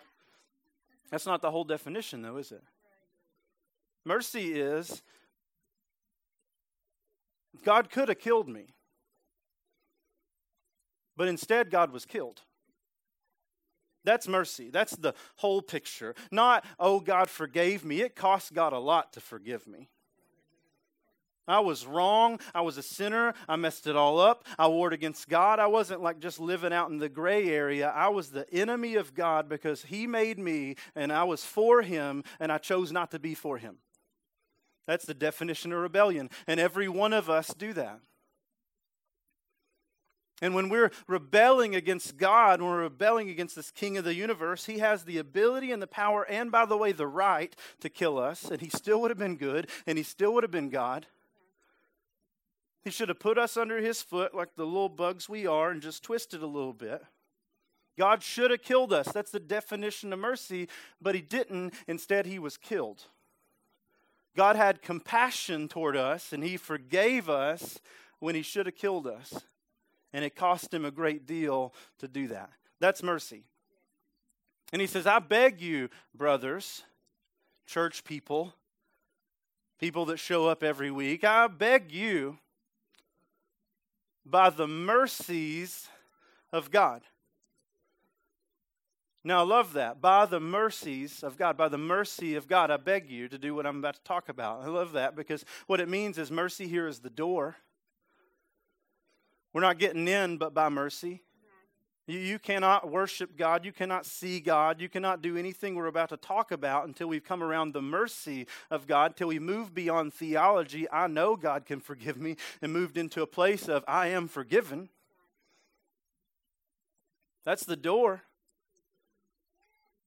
That's 1.11 1.27
not 1.27 1.41
the 1.41 1.51
whole 1.51 1.65
definition, 1.65 2.23
though, 2.23 2.37
is 2.37 2.51
it? 2.51 2.63
Mercy 4.03 4.59
is 4.59 5.03
God 7.63 7.89
could 7.89 8.09
have 8.09 8.19
killed 8.19 8.49
me, 8.49 8.73
but 11.15 11.27
instead, 11.27 11.71
God 11.71 11.91
was 11.91 12.05
killed. 12.05 12.41
That's 14.05 14.27
mercy. 14.27 14.69
That's 14.69 14.95
the 14.95 15.13
whole 15.37 15.61
picture. 15.61 16.15
Not, 16.31 16.63
oh, 16.79 16.99
God 16.99 17.29
forgave 17.29 17.83
me. 17.83 18.01
It 18.01 18.15
cost 18.15 18.53
God 18.53 18.73
a 18.73 18.79
lot 18.79 19.13
to 19.13 19.19
forgive 19.19 19.67
me. 19.67 19.89
I 21.47 21.59
was 21.59 21.85
wrong. 21.85 22.39
I 22.53 22.61
was 22.61 22.77
a 22.77 22.83
sinner. 22.83 23.33
I 23.47 23.55
messed 23.55 23.87
it 23.87 23.95
all 23.95 24.19
up. 24.19 24.45
I 24.57 24.67
warred 24.67 24.93
against 24.93 25.29
God. 25.29 25.59
I 25.59 25.67
wasn't 25.67 26.01
like 26.01 26.19
just 26.19 26.39
living 26.39 26.73
out 26.73 26.89
in 26.89 26.97
the 26.97 27.09
gray 27.09 27.49
area. 27.49 27.89
I 27.89 28.09
was 28.09 28.29
the 28.29 28.51
enemy 28.51 28.95
of 28.95 29.13
God 29.13 29.47
because 29.47 29.83
He 29.83 30.07
made 30.07 30.39
me 30.39 30.75
and 30.95 31.11
I 31.11 31.23
was 31.23 31.43
for 31.43 31.81
Him 31.81 32.23
and 32.39 32.51
I 32.51 32.57
chose 32.57 32.91
not 32.91 33.11
to 33.11 33.19
be 33.19 33.35
for 33.35 33.57
Him. 33.57 33.77
That's 34.87 35.05
the 35.05 35.13
definition 35.13 35.71
of 35.71 35.79
rebellion. 35.79 36.29
And 36.47 36.59
every 36.59 36.87
one 36.87 37.13
of 37.13 37.29
us 37.29 37.53
do 37.53 37.73
that. 37.73 37.99
And 40.41 40.53
when 40.53 40.67
we're 40.67 40.91
rebelling 41.07 41.75
against 41.75 42.17
God, 42.17 42.61
when 42.61 42.69
we're 42.69 42.83
rebelling 42.83 43.29
against 43.29 43.55
this 43.55 43.71
king 43.71 43.97
of 43.97 44.03
the 44.03 44.13
universe, 44.13 44.65
he 44.65 44.79
has 44.79 45.03
the 45.03 45.17
ability 45.17 45.71
and 45.71 45.81
the 45.81 45.87
power, 45.87 46.23
and 46.23 46.51
by 46.51 46.65
the 46.65 46.77
way, 46.77 46.91
the 46.91 47.07
right 47.07 47.55
to 47.79 47.89
kill 47.89 48.17
us. 48.17 48.45
And 48.45 48.59
he 48.59 48.69
still 48.69 48.99
would 49.01 49.11
have 49.11 49.17
been 49.17 49.37
good, 49.37 49.69
and 49.87 49.97
he 49.97 50.03
still 50.03 50.33
would 50.33 50.43
have 50.43 50.51
been 50.51 50.69
God. 50.69 51.07
He 52.83 52.91
should 52.91 53.09
have 53.09 53.19
put 53.19 53.37
us 53.37 53.55
under 53.55 53.79
his 53.79 54.01
foot 54.01 54.35
like 54.35 54.55
the 54.55 54.65
little 54.65 54.89
bugs 54.89 55.29
we 55.29 55.47
are 55.47 55.71
and 55.71 55.81
just 55.81 56.03
twisted 56.03 56.43
a 56.43 56.47
little 56.47 56.73
bit. 56.73 57.01
God 57.97 58.21
should 58.21 58.51
have 58.51 58.61
killed 58.61 58.91
us. 58.91 59.07
That's 59.07 59.31
the 59.31 59.39
definition 59.39 60.11
of 60.11 60.19
mercy, 60.19 60.67
but 61.01 61.15
he 61.15 61.21
didn't. 61.21 61.73
Instead, 61.87 62.25
he 62.25 62.39
was 62.39 62.57
killed. 62.57 63.03
God 64.35 64.57
had 64.57 64.81
compassion 64.81 65.69
toward 65.69 65.95
us, 65.95 66.33
and 66.33 66.43
he 66.43 66.57
forgave 66.57 67.29
us 67.29 67.79
when 68.19 68.35
he 68.35 68.41
should 68.41 68.65
have 68.65 68.75
killed 68.75 69.07
us 69.07 69.45
and 70.15 70.23
it 70.23 70.33
cost 70.33 70.73
him 70.73 70.85
a 70.85 70.91
great 70.91 71.27
deal 71.27 71.73
to 71.99 72.07
do 72.07 72.29
that. 72.29 72.49
That's 72.79 73.03
mercy. 73.03 73.43
And 74.71 74.79
he 74.79 74.87
says, 74.87 75.05
I 75.05 75.19
beg 75.19 75.59
you, 75.59 75.89
brothers, 76.15 76.83
church 77.65 78.05
people, 78.05 78.53
people 79.77 80.05
that 80.05 80.17
show 80.17 80.47
up 80.47 80.63
every 80.63 80.89
week, 80.89 81.25
I 81.25 81.47
beg 81.47 81.91
you, 81.91 82.37
by 84.25 84.49
the 84.49 84.69
mercies 84.69 85.89
of 86.53 86.71
God. 86.71 87.01
Now, 89.21 89.39
I 89.39 89.43
love 89.43 89.73
that. 89.73 89.99
By 89.99 90.25
the 90.27 90.39
mercies 90.39 91.23
of 91.23 91.37
God, 91.37 91.57
by 91.57 91.67
the 91.67 91.77
mercy 91.77 92.35
of 92.35 92.47
God, 92.47 92.71
I 92.71 92.77
beg 92.77 93.09
you 93.09 93.27
to 93.27 93.37
do 93.37 93.53
what 93.53 93.65
I'm 93.65 93.79
about 93.79 93.95
to 93.95 94.03
talk 94.03 94.29
about. 94.29 94.61
I 94.63 94.67
love 94.67 94.93
that 94.93 95.13
because 95.13 95.43
what 95.67 95.81
it 95.81 95.89
means 95.89 96.17
is 96.17 96.31
mercy 96.31 96.69
here 96.69 96.87
is 96.87 96.99
the 96.99 97.09
door. 97.09 97.57
We're 99.55 99.61
not 99.61 99.79
getting 99.79 100.05
in 100.09 100.35
but 100.35 100.53
by 100.53 100.67
mercy. 100.67 101.23
You, 102.07 102.19
you 102.19 102.39
cannot 102.39 102.91
worship 102.91 103.37
God. 103.37 103.63
You 103.63 103.71
cannot 103.71 104.05
see 104.05 104.41
God. 104.41 104.81
You 104.81 104.89
cannot 104.89 105.21
do 105.21 105.37
anything 105.37 105.75
we're 105.75 105.85
about 105.85 106.09
to 106.09 106.17
talk 106.17 106.51
about 106.51 106.85
until 106.85 107.07
we've 107.07 107.23
come 107.23 107.41
around 107.41 107.71
the 107.71 107.81
mercy 107.81 108.47
of 108.69 108.85
God, 108.85 109.11
until 109.11 109.29
we 109.29 109.39
move 109.39 109.73
beyond 109.73 110.13
theology. 110.13 110.91
I 110.91 111.07
know 111.07 111.37
God 111.37 111.65
can 111.65 111.79
forgive 111.79 112.17
me, 112.17 112.35
and 112.61 112.73
moved 112.73 112.97
into 112.97 113.21
a 113.21 113.27
place 113.27 113.69
of 113.69 113.85
I 113.87 114.07
am 114.07 114.27
forgiven. 114.27 114.89
That's 117.45 117.63
the 117.63 117.77
door. 117.77 118.23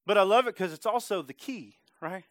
But 0.05 0.19
I 0.19 0.25
love 0.25 0.47
it 0.47 0.57
because 0.57 0.75
it's 0.75 0.85
also 0.85 1.23
the 1.23 1.33
key, 1.33 1.77
right? 2.03 2.25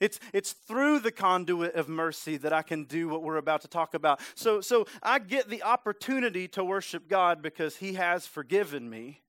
It's, 0.00 0.20
it's 0.32 0.52
through 0.52 1.00
the 1.00 1.10
conduit 1.10 1.74
of 1.74 1.88
mercy 1.88 2.36
that 2.38 2.52
I 2.52 2.62
can 2.62 2.84
do 2.84 3.08
what 3.08 3.22
we're 3.22 3.36
about 3.36 3.62
to 3.62 3.68
talk 3.68 3.94
about. 3.94 4.20
So, 4.34 4.60
so 4.60 4.86
I 5.02 5.18
get 5.18 5.48
the 5.48 5.62
opportunity 5.62 6.48
to 6.48 6.64
worship 6.64 7.08
God 7.08 7.42
because 7.42 7.76
He 7.76 7.94
has 7.94 8.26
forgiven 8.26 8.88
me. 8.88 9.20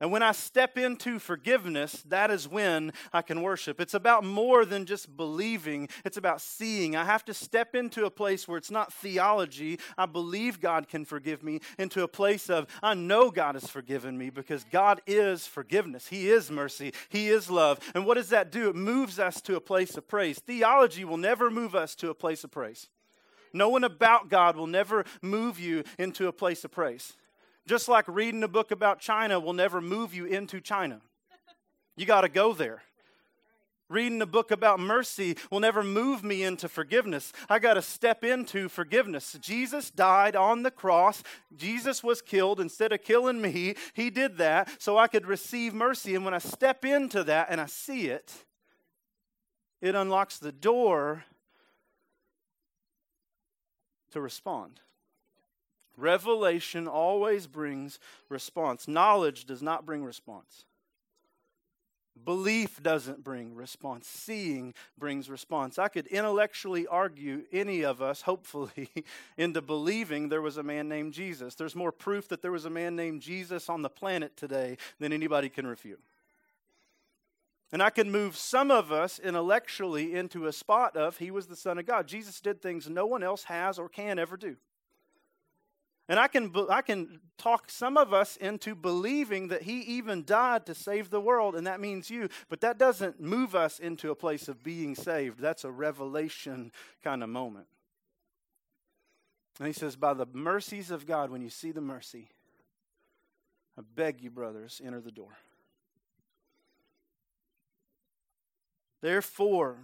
And 0.00 0.12
when 0.12 0.22
I 0.22 0.30
step 0.30 0.78
into 0.78 1.18
forgiveness, 1.18 2.04
that 2.08 2.30
is 2.30 2.46
when 2.46 2.92
I 3.12 3.20
can 3.20 3.42
worship. 3.42 3.80
It's 3.80 3.94
about 3.94 4.24
more 4.24 4.64
than 4.64 4.86
just 4.86 5.16
believing, 5.16 5.88
it's 6.04 6.16
about 6.16 6.40
seeing. 6.40 6.94
I 6.94 7.04
have 7.04 7.24
to 7.24 7.34
step 7.34 7.74
into 7.74 8.04
a 8.04 8.10
place 8.10 8.46
where 8.46 8.58
it's 8.58 8.70
not 8.70 8.92
theology, 8.92 9.80
I 9.96 10.06
believe 10.06 10.60
God 10.60 10.88
can 10.88 11.04
forgive 11.04 11.42
me, 11.42 11.60
into 11.78 12.04
a 12.04 12.08
place 12.08 12.48
of 12.48 12.68
I 12.80 12.94
know 12.94 13.30
God 13.32 13.56
has 13.56 13.68
forgiven 13.68 14.16
me 14.16 14.30
because 14.30 14.64
God 14.70 15.00
is 15.06 15.48
forgiveness. 15.48 16.06
He 16.06 16.30
is 16.30 16.48
mercy, 16.48 16.92
He 17.08 17.28
is 17.28 17.50
love. 17.50 17.80
And 17.94 18.06
what 18.06 18.14
does 18.14 18.28
that 18.28 18.52
do? 18.52 18.68
It 18.68 18.76
moves 18.76 19.18
us 19.18 19.40
to 19.42 19.56
a 19.56 19.60
place 19.60 19.96
of 19.96 20.06
praise. 20.06 20.38
Theology 20.38 21.04
will 21.04 21.16
never 21.16 21.50
move 21.50 21.74
us 21.74 21.96
to 21.96 22.10
a 22.10 22.14
place 22.14 22.44
of 22.44 22.52
praise. 22.52 22.88
No 23.52 23.68
one 23.68 23.82
about 23.82 24.28
God 24.28 24.56
will 24.56 24.66
never 24.66 25.04
move 25.22 25.58
you 25.58 25.82
into 25.98 26.28
a 26.28 26.32
place 26.32 26.64
of 26.64 26.70
praise. 26.70 27.14
Just 27.68 27.86
like 27.86 28.06
reading 28.08 28.42
a 28.42 28.48
book 28.48 28.70
about 28.70 28.98
China 28.98 29.38
will 29.38 29.52
never 29.52 29.82
move 29.82 30.14
you 30.14 30.24
into 30.24 30.58
China. 30.58 31.02
You 31.98 32.06
got 32.06 32.22
to 32.22 32.30
go 32.30 32.54
there. 32.54 32.82
Reading 33.90 34.22
a 34.22 34.26
book 34.26 34.50
about 34.50 34.80
mercy 34.80 35.36
will 35.50 35.60
never 35.60 35.82
move 35.82 36.24
me 36.24 36.42
into 36.42 36.66
forgiveness. 36.66 37.30
I 37.46 37.58
got 37.58 37.74
to 37.74 37.82
step 37.82 38.24
into 38.24 38.70
forgiveness. 38.70 39.36
Jesus 39.42 39.90
died 39.90 40.34
on 40.34 40.62
the 40.62 40.70
cross. 40.70 41.22
Jesus 41.54 42.02
was 42.02 42.22
killed 42.22 42.58
instead 42.58 42.90
of 42.92 43.02
killing 43.02 43.38
me. 43.38 43.74
He 43.92 44.08
did 44.08 44.38
that 44.38 44.70
so 44.80 44.96
I 44.96 45.06
could 45.06 45.26
receive 45.26 45.74
mercy. 45.74 46.14
And 46.14 46.24
when 46.24 46.32
I 46.32 46.38
step 46.38 46.86
into 46.86 47.22
that 47.24 47.48
and 47.50 47.60
I 47.60 47.66
see 47.66 48.06
it, 48.08 48.32
it 49.82 49.94
unlocks 49.94 50.38
the 50.38 50.52
door 50.52 51.24
to 54.12 54.22
respond. 54.22 54.80
Revelation 55.98 56.86
always 56.86 57.46
brings 57.46 57.98
response. 58.28 58.86
Knowledge 58.86 59.44
does 59.44 59.62
not 59.62 59.84
bring 59.84 60.04
response. 60.04 60.64
Belief 62.24 62.82
doesn't 62.82 63.22
bring 63.22 63.54
response. 63.54 64.06
Seeing 64.06 64.74
brings 64.96 65.30
response. 65.30 65.78
I 65.78 65.88
could 65.88 66.06
intellectually 66.06 66.86
argue 66.86 67.44
any 67.52 67.84
of 67.84 68.02
us, 68.02 68.22
hopefully, 68.22 68.90
into 69.36 69.60
believing 69.60 70.28
there 70.28 70.42
was 70.42 70.56
a 70.56 70.62
man 70.62 70.88
named 70.88 71.12
Jesus. 71.12 71.54
There's 71.54 71.76
more 71.76 71.92
proof 71.92 72.28
that 72.28 72.42
there 72.42 72.52
was 72.52 72.64
a 72.64 72.70
man 72.70 72.96
named 72.96 73.22
Jesus 73.22 73.68
on 73.68 73.82
the 73.82 73.90
planet 73.90 74.36
today 74.36 74.76
than 74.98 75.12
anybody 75.12 75.48
can 75.48 75.66
refute. 75.66 76.00
And 77.70 77.82
I 77.82 77.90
can 77.90 78.10
move 78.10 78.36
some 78.36 78.70
of 78.70 78.90
us 78.90 79.18
intellectually 79.18 80.14
into 80.14 80.46
a 80.46 80.52
spot 80.52 80.96
of 80.96 81.18
he 81.18 81.30
was 81.30 81.46
the 81.46 81.56
Son 81.56 81.78
of 81.78 81.86
God. 81.86 82.08
Jesus 82.08 82.40
did 82.40 82.62
things 82.62 82.88
no 82.88 83.06
one 83.06 83.22
else 83.22 83.44
has 83.44 83.78
or 83.78 83.88
can 83.88 84.18
ever 84.18 84.36
do. 84.36 84.56
And 86.08 86.18
I 86.18 86.26
can, 86.26 86.52
I 86.70 86.80
can 86.80 87.20
talk 87.36 87.70
some 87.70 87.98
of 87.98 88.14
us 88.14 88.36
into 88.36 88.74
believing 88.74 89.48
that 89.48 89.62
he 89.62 89.80
even 89.80 90.24
died 90.24 90.64
to 90.66 90.74
save 90.74 91.10
the 91.10 91.20
world, 91.20 91.54
and 91.54 91.66
that 91.66 91.80
means 91.80 92.08
you. 92.08 92.30
But 92.48 92.62
that 92.62 92.78
doesn't 92.78 93.20
move 93.20 93.54
us 93.54 93.78
into 93.78 94.10
a 94.10 94.14
place 94.14 94.48
of 94.48 94.62
being 94.62 94.94
saved. 94.94 95.38
That's 95.38 95.64
a 95.64 95.70
revelation 95.70 96.72
kind 97.04 97.22
of 97.22 97.28
moment. 97.28 97.66
And 99.58 99.66
he 99.66 99.72
says, 99.74 99.96
By 99.96 100.14
the 100.14 100.26
mercies 100.32 100.90
of 100.90 101.06
God, 101.06 101.30
when 101.30 101.42
you 101.42 101.50
see 101.50 101.72
the 101.72 101.82
mercy, 101.82 102.30
I 103.78 103.82
beg 103.94 104.22
you, 104.22 104.30
brothers, 104.30 104.80
enter 104.82 105.00
the 105.00 105.10
door. 105.10 105.36
Therefore, 109.02 109.76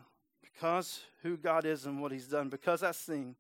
because 0.43 1.01
who 1.23 1.37
God 1.37 1.67
is 1.67 1.85
and 1.87 2.01
what 2.01 2.13
he's 2.13 2.27
done, 2.27 2.49
because 2.49 2.83
I 2.83 2.93
sing, 2.93 3.37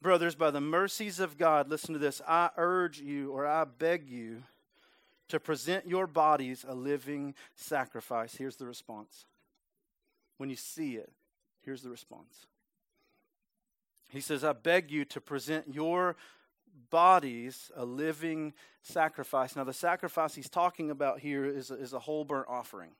Brothers, 0.00 0.34
by 0.34 0.50
the 0.50 0.60
mercies 0.60 1.18
of 1.18 1.36
God, 1.36 1.68
listen 1.68 1.92
to 1.92 1.98
this. 1.98 2.22
I 2.26 2.50
urge 2.56 3.00
you 3.00 3.32
or 3.32 3.46
I 3.46 3.64
beg 3.64 4.08
you 4.08 4.44
to 5.28 5.40
present 5.40 5.86
your 5.86 6.06
bodies 6.06 6.64
a 6.66 6.74
living 6.74 7.34
sacrifice. 7.56 8.36
Here's 8.36 8.56
the 8.56 8.66
response. 8.66 9.26
When 10.36 10.50
you 10.50 10.56
see 10.56 10.94
it, 10.94 11.12
here's 11.64 11.82
the 11.82 11.90
response. 11.90 12.46
He 14.08 14.20
says, 14.20 14.44
I 14.44 14.52
beg 14.52 14.90
you 14.90 15.04
to 15.06 15.20
present 15.20 15.74
your 15.74 16.16
bodies 16.90 17.70
a 17.76 17.84
living 17.84 18.54
sacrifice. 18.82 19.56
Now, 19.56 19.64
the 19.64 19.72
sacrifice 19.72 20.34
he's 20.34 20.48
talking 20.48 20.90
about 20.90 21.18
here 21.18 21.44
is 21.44 21.70
a, 21.70 21.74
is 21.74 21.92
a 21.92 21.98
whole 21.98 22.24
burnt 22.24 22.46
offering 22.48 22.92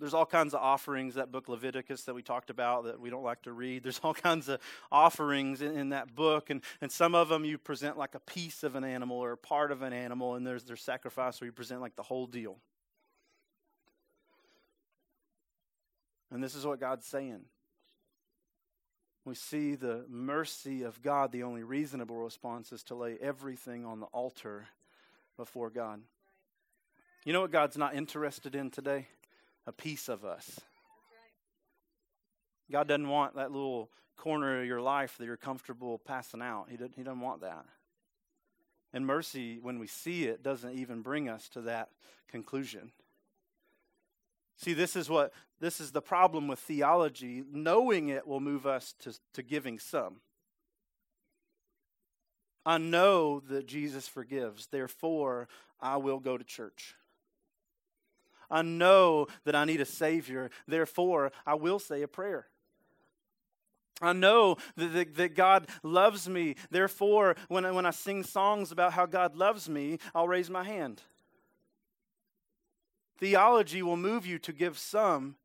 there's 0.00 0.14
all 0.14 0.26
kinds 0.26 0.54
of 0.54 0.60
offerings 0.60 1.14
that 1.14 1.30
book 1.30 1.48
leviticus 1.48 2.04
that 2.04 2.14
we 2.14 2.22
talked 2.22 2.48
about 2.48 2.84
that 2.84 2.98
we 2.98 3.10
don't 3.10 3.22
like 3.22 3.42
to 3.42 3.52
read. 3.52 3.82
There's 3.84 4.00
all 4.02 4.14
kinds 4.14 4.48
of 4.48 4.58
offerings 4.90 5.60
in, 5.60 5.76
in, 5.76 5.88
that 5.90 6.14
book 6.14 6.48
and, 6.48 6.62
and 6.80 6.90
some 6.90 7.14
of 7.14 7.28
them 7.28 7.44
you 7.44 7.58
present 7.58 7.98
like 7.98 8.14
a 8.14 8.20
piece 8.20 8.62
of 8.62 8.74
an 8.74 8.84
animal 8.84 9.18
or 9.18 9.32
a 9.32 9.36
part 9.36 9.70
of 9.70 9.82
an 9.82 9.92
animal 9.92 10.34
and 10.34 10.46
there's 10.46 10.64
their 10.64 10.76
sacrifice 10.76 11.40
where 11.40 11.46
you 11.46 11.52
present 11.52 11.80
like 11.80 11.96
the 11.96 12.02
whole 12.02 12.26
deal. 12.26 12.56
And 16.32 16.42
this 16.42 16.54
is 16.54 16.64
what 16.64 16.80
god's 16.80 17.06
saying. 17.06 17.42
We 19.26 19.34
see 19.34 19.74
the 19.74 20.06
mercy 20.08 20.82
of 20.82 21.02
god 21.02 21.30
the 21.30 21.42
only 21.42 21.62
reasonable 21.62 22.16
response 22.16 22.72
is 22.72 22.82
to 22.84 22.94
lay 22.94 23.18
everything 23.20 23.84
on 23.84 24.00
the 24.00 24.06
altar 24.06 24.66
before 25.36 25.68
god. 25.68 26.00
You 27.24 27.34
know 27.34 27.42
what 27.42 27.50
god's 27.50 27.76
not 27.76 27.94
interested 27.94 28.54
in 28.54 28.70
today 28.70 29.08
a 29.66 29.72
piece 29.72 30.08
of 30.08 30.24
us. 30.24 30.60
God 32.70 32.88
doesn't 32.88 33.08
want 33.08 33.34
that 33.36 33.50
little 33.50 33.90
corner 34.16 34.60
of 34.60 34.66
your 34.66 34.80
life 34.80 35.16
that 35.18 35.24
you're 35.24 35.36
comfortable 35.36 35.98
passing 35.98 36.42
out. 36.42 36.66
He 36.70 36.76
doesn't, 36.76 36.94
he 36.96 37.02
doesn't 37.02 37.20
want 37.20 37.40
that. 37.40 37.64
And 38.92 39.06
mercy, 39.06 39.58
when 39.60 39.78
we 39.78 39.86
see 39.86 40.24
it, 40.24 40.42
doesn't 40.42 40.74
even 40.74 41.02
bring 41.02 41.28
us 41.28 41.48
to 41.50 41.62
that 41.62 41.88
conclusion. 42.28 42.92
See, 44.56 44.74
this 44.74 44.94
is 44.94 45.08
what 45.08 45.32
this 45.60 45.80
is 45.80 45.92
the 45.92 46.02
problem 46.02 46.48
with 46.48 46.58
theology. 46.58 47.42
Knowing 47.50 48.08
it 48.08 48.26
will 48.26 48.40
move 48.40 48.66
us 48.66 48.94
to, 49.00 49.18
to 49.34 49.42
giving 49.42 49.78
some. 49.78 50.16
I 52.66 52.78
know 52.78 53.40
that 53.48 53.66
Jesus 53.66 54.06
forgives, 54.06 54.66
therefore 54.66 55.48
I 55.80 55.96
will 55.96 56.18
go 56.18 56.36
to 56.36 56.44
church. 56.44 56.94
I 58.50 58.62
know 58.62 59.28
that 59.44 59.54
I 59.54 59.64
need 59.64 59.80
a 59.80 59.84
Savior. 59.84 60.50
Therefore, 60.66 61.32
I 61.46 61.54
will 61.54 61.78
say 61.78 62.02
a 62.02 62.08
prayer. 62.08 62.46
I 64.02 64.12
know 64.12 64.56
that, 64.76 64.92
that, 64.94 65.14
that, 65.16 65.34
God 65.34 65.68
loves 65.82 66.28
me. 66.28 66.56
Therefore, 66.70 67.36
when 67.48 67.66
I, 67.66 67.70
when 67.70 67.84
I 67.84 67.90
sing 67.90 68.22
songs 68.22 68.72
about 68.72 68.94
how 68.94 69.04
God 69.06 69.36
loves 69.36 69.68
me, 69.68 69.98
I'll 70.14 70.28
raise 70.28 70.48
my 70.48 70.64
hand. 70.64 71.02
Theology 73.18 73.82
will 73.82 73.98
move 73.98 74.24
you 74.24 74.38
to 74.38 74.52
give 74.52 74.78
some, 74.78 75.36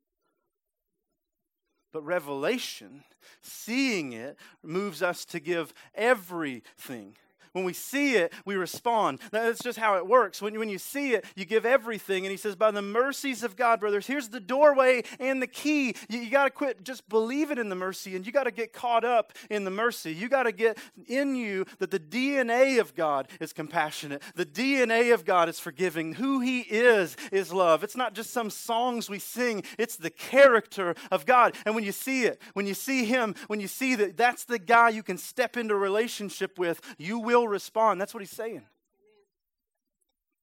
but 1.92 2.02
revelation, 2.02 3.04
seeing 3.42 4.14
it, 4.14 4.38
moves 4.62 5.02
us 5.02 5.26
to 5.26 5.40
give 5.40 5.74
everything. 5.94 7.16
When 7.56 7.64
we 7.64 7.72
see 7.72 8.16
it, 8.16 8.34
we 8.44 8.54
respond. 8.54 9.18
That's 9.30 9.62
just 9.62 9.78
how 9.78 9.96
it 9.96 10.06
works. 10.06 10.42
When 10.42 10.58
when 10.58 10.68
you 10.68 10.76
see 10.76 11.14
it, 11.14 11.24
you 11.34 11.46
give 11.46 11.64
everything. 11.64 12.26
And 12.26 12.30
he 12.30 12.36
says, 12.36 12.54
By 12.54 12.70
the 12.70 12.82
mercies 12.82 13.42
of 13.42 13.56
God, 13.56 13.80
brothers, 13.80 14.06
here's 14.06 14.28
the 14.28 14.40
doorway 14.40 15.04
and 15.18 15.40
the 15.40 15.46
key. 15.46 15.94
You, 16.10 16.18
you 16.18 16.30
got 16.30 16.44
to 16.44 16.50
quit 16.50 16.84
just 16.84 17.08
believing 17.08 17.56
in 17.56 17.70
the 17.70 17.74
mercy 17.74 18.14
and 18.14 18.26
you 18.26 18.30
got 18.30 18.44
to 18.44 18.50
get 18.50 18.74
caught 18.74 19.06
up 19.06 19.32
in 19.48 19.64
the 19.64 19.70
mercy. 19.70 20.12
You 20.12 20.28
got 20.28 20.42
to 20.42 20.52
get 20.52 20.76
in 21.06 21.34
you 21.34 21.64
that 21.78 21.90
the 21.90 21.98
DNA 21.98 22.78
of 22.78 22.94
God 22.94 23.28
is 23.40 23.54
compassionate, 23.54 24.20
the 24.34 24.44
DNA 24.44 25.14
of 25.14 25.24
God 25.24 25.48
is 25.48 25.58
forgiving. 25.58 26.12
Who 26.12 26.40
he 26.40 26.60
is 26.60 27.16
is 27.32 27.54
love. 27.54 27.82
It's 27.82 27.96
not 27.96 28.12
just 28.12 28.32
some 28.32 28.50
songs 28.50 29.08
we 29.08 29.18
sing, 29.18 29.62
it's 29.78 29.96
the 29.96 30.10
character 30.10 30.94
of 31.10 31.24
God. 31.24 31.54
And 31.64 31.74
when 31.74 31.84
you 31.84 31.92
see 31.92 32.24
it, 32.24 32.42
when 32.52 32.66
you 32.66 32.74
see 32.74 33.06
him, 33.06 33.34
when 33.46 33.60
you 33.60 33.68
see 33.68 33.94
that 33.94 34.18
that's 34.18 34.44
the 34.44 34.58
guy 34.58 34.90
you 34.90 35.02
can 35.02 35.16
step 35.16 35.56
into 35.56 35.72
a 35.72 35.78
relationship 35.78 36.58
with, 36.58 36.82
you 36.98 37.18
will 37.18 37.45
will 37.46 37.52
respond. 37.52 38.00
That's 38.00 38.12
what 38.12 38.22
he's 38.22 38.30
saying. 38.30 38.62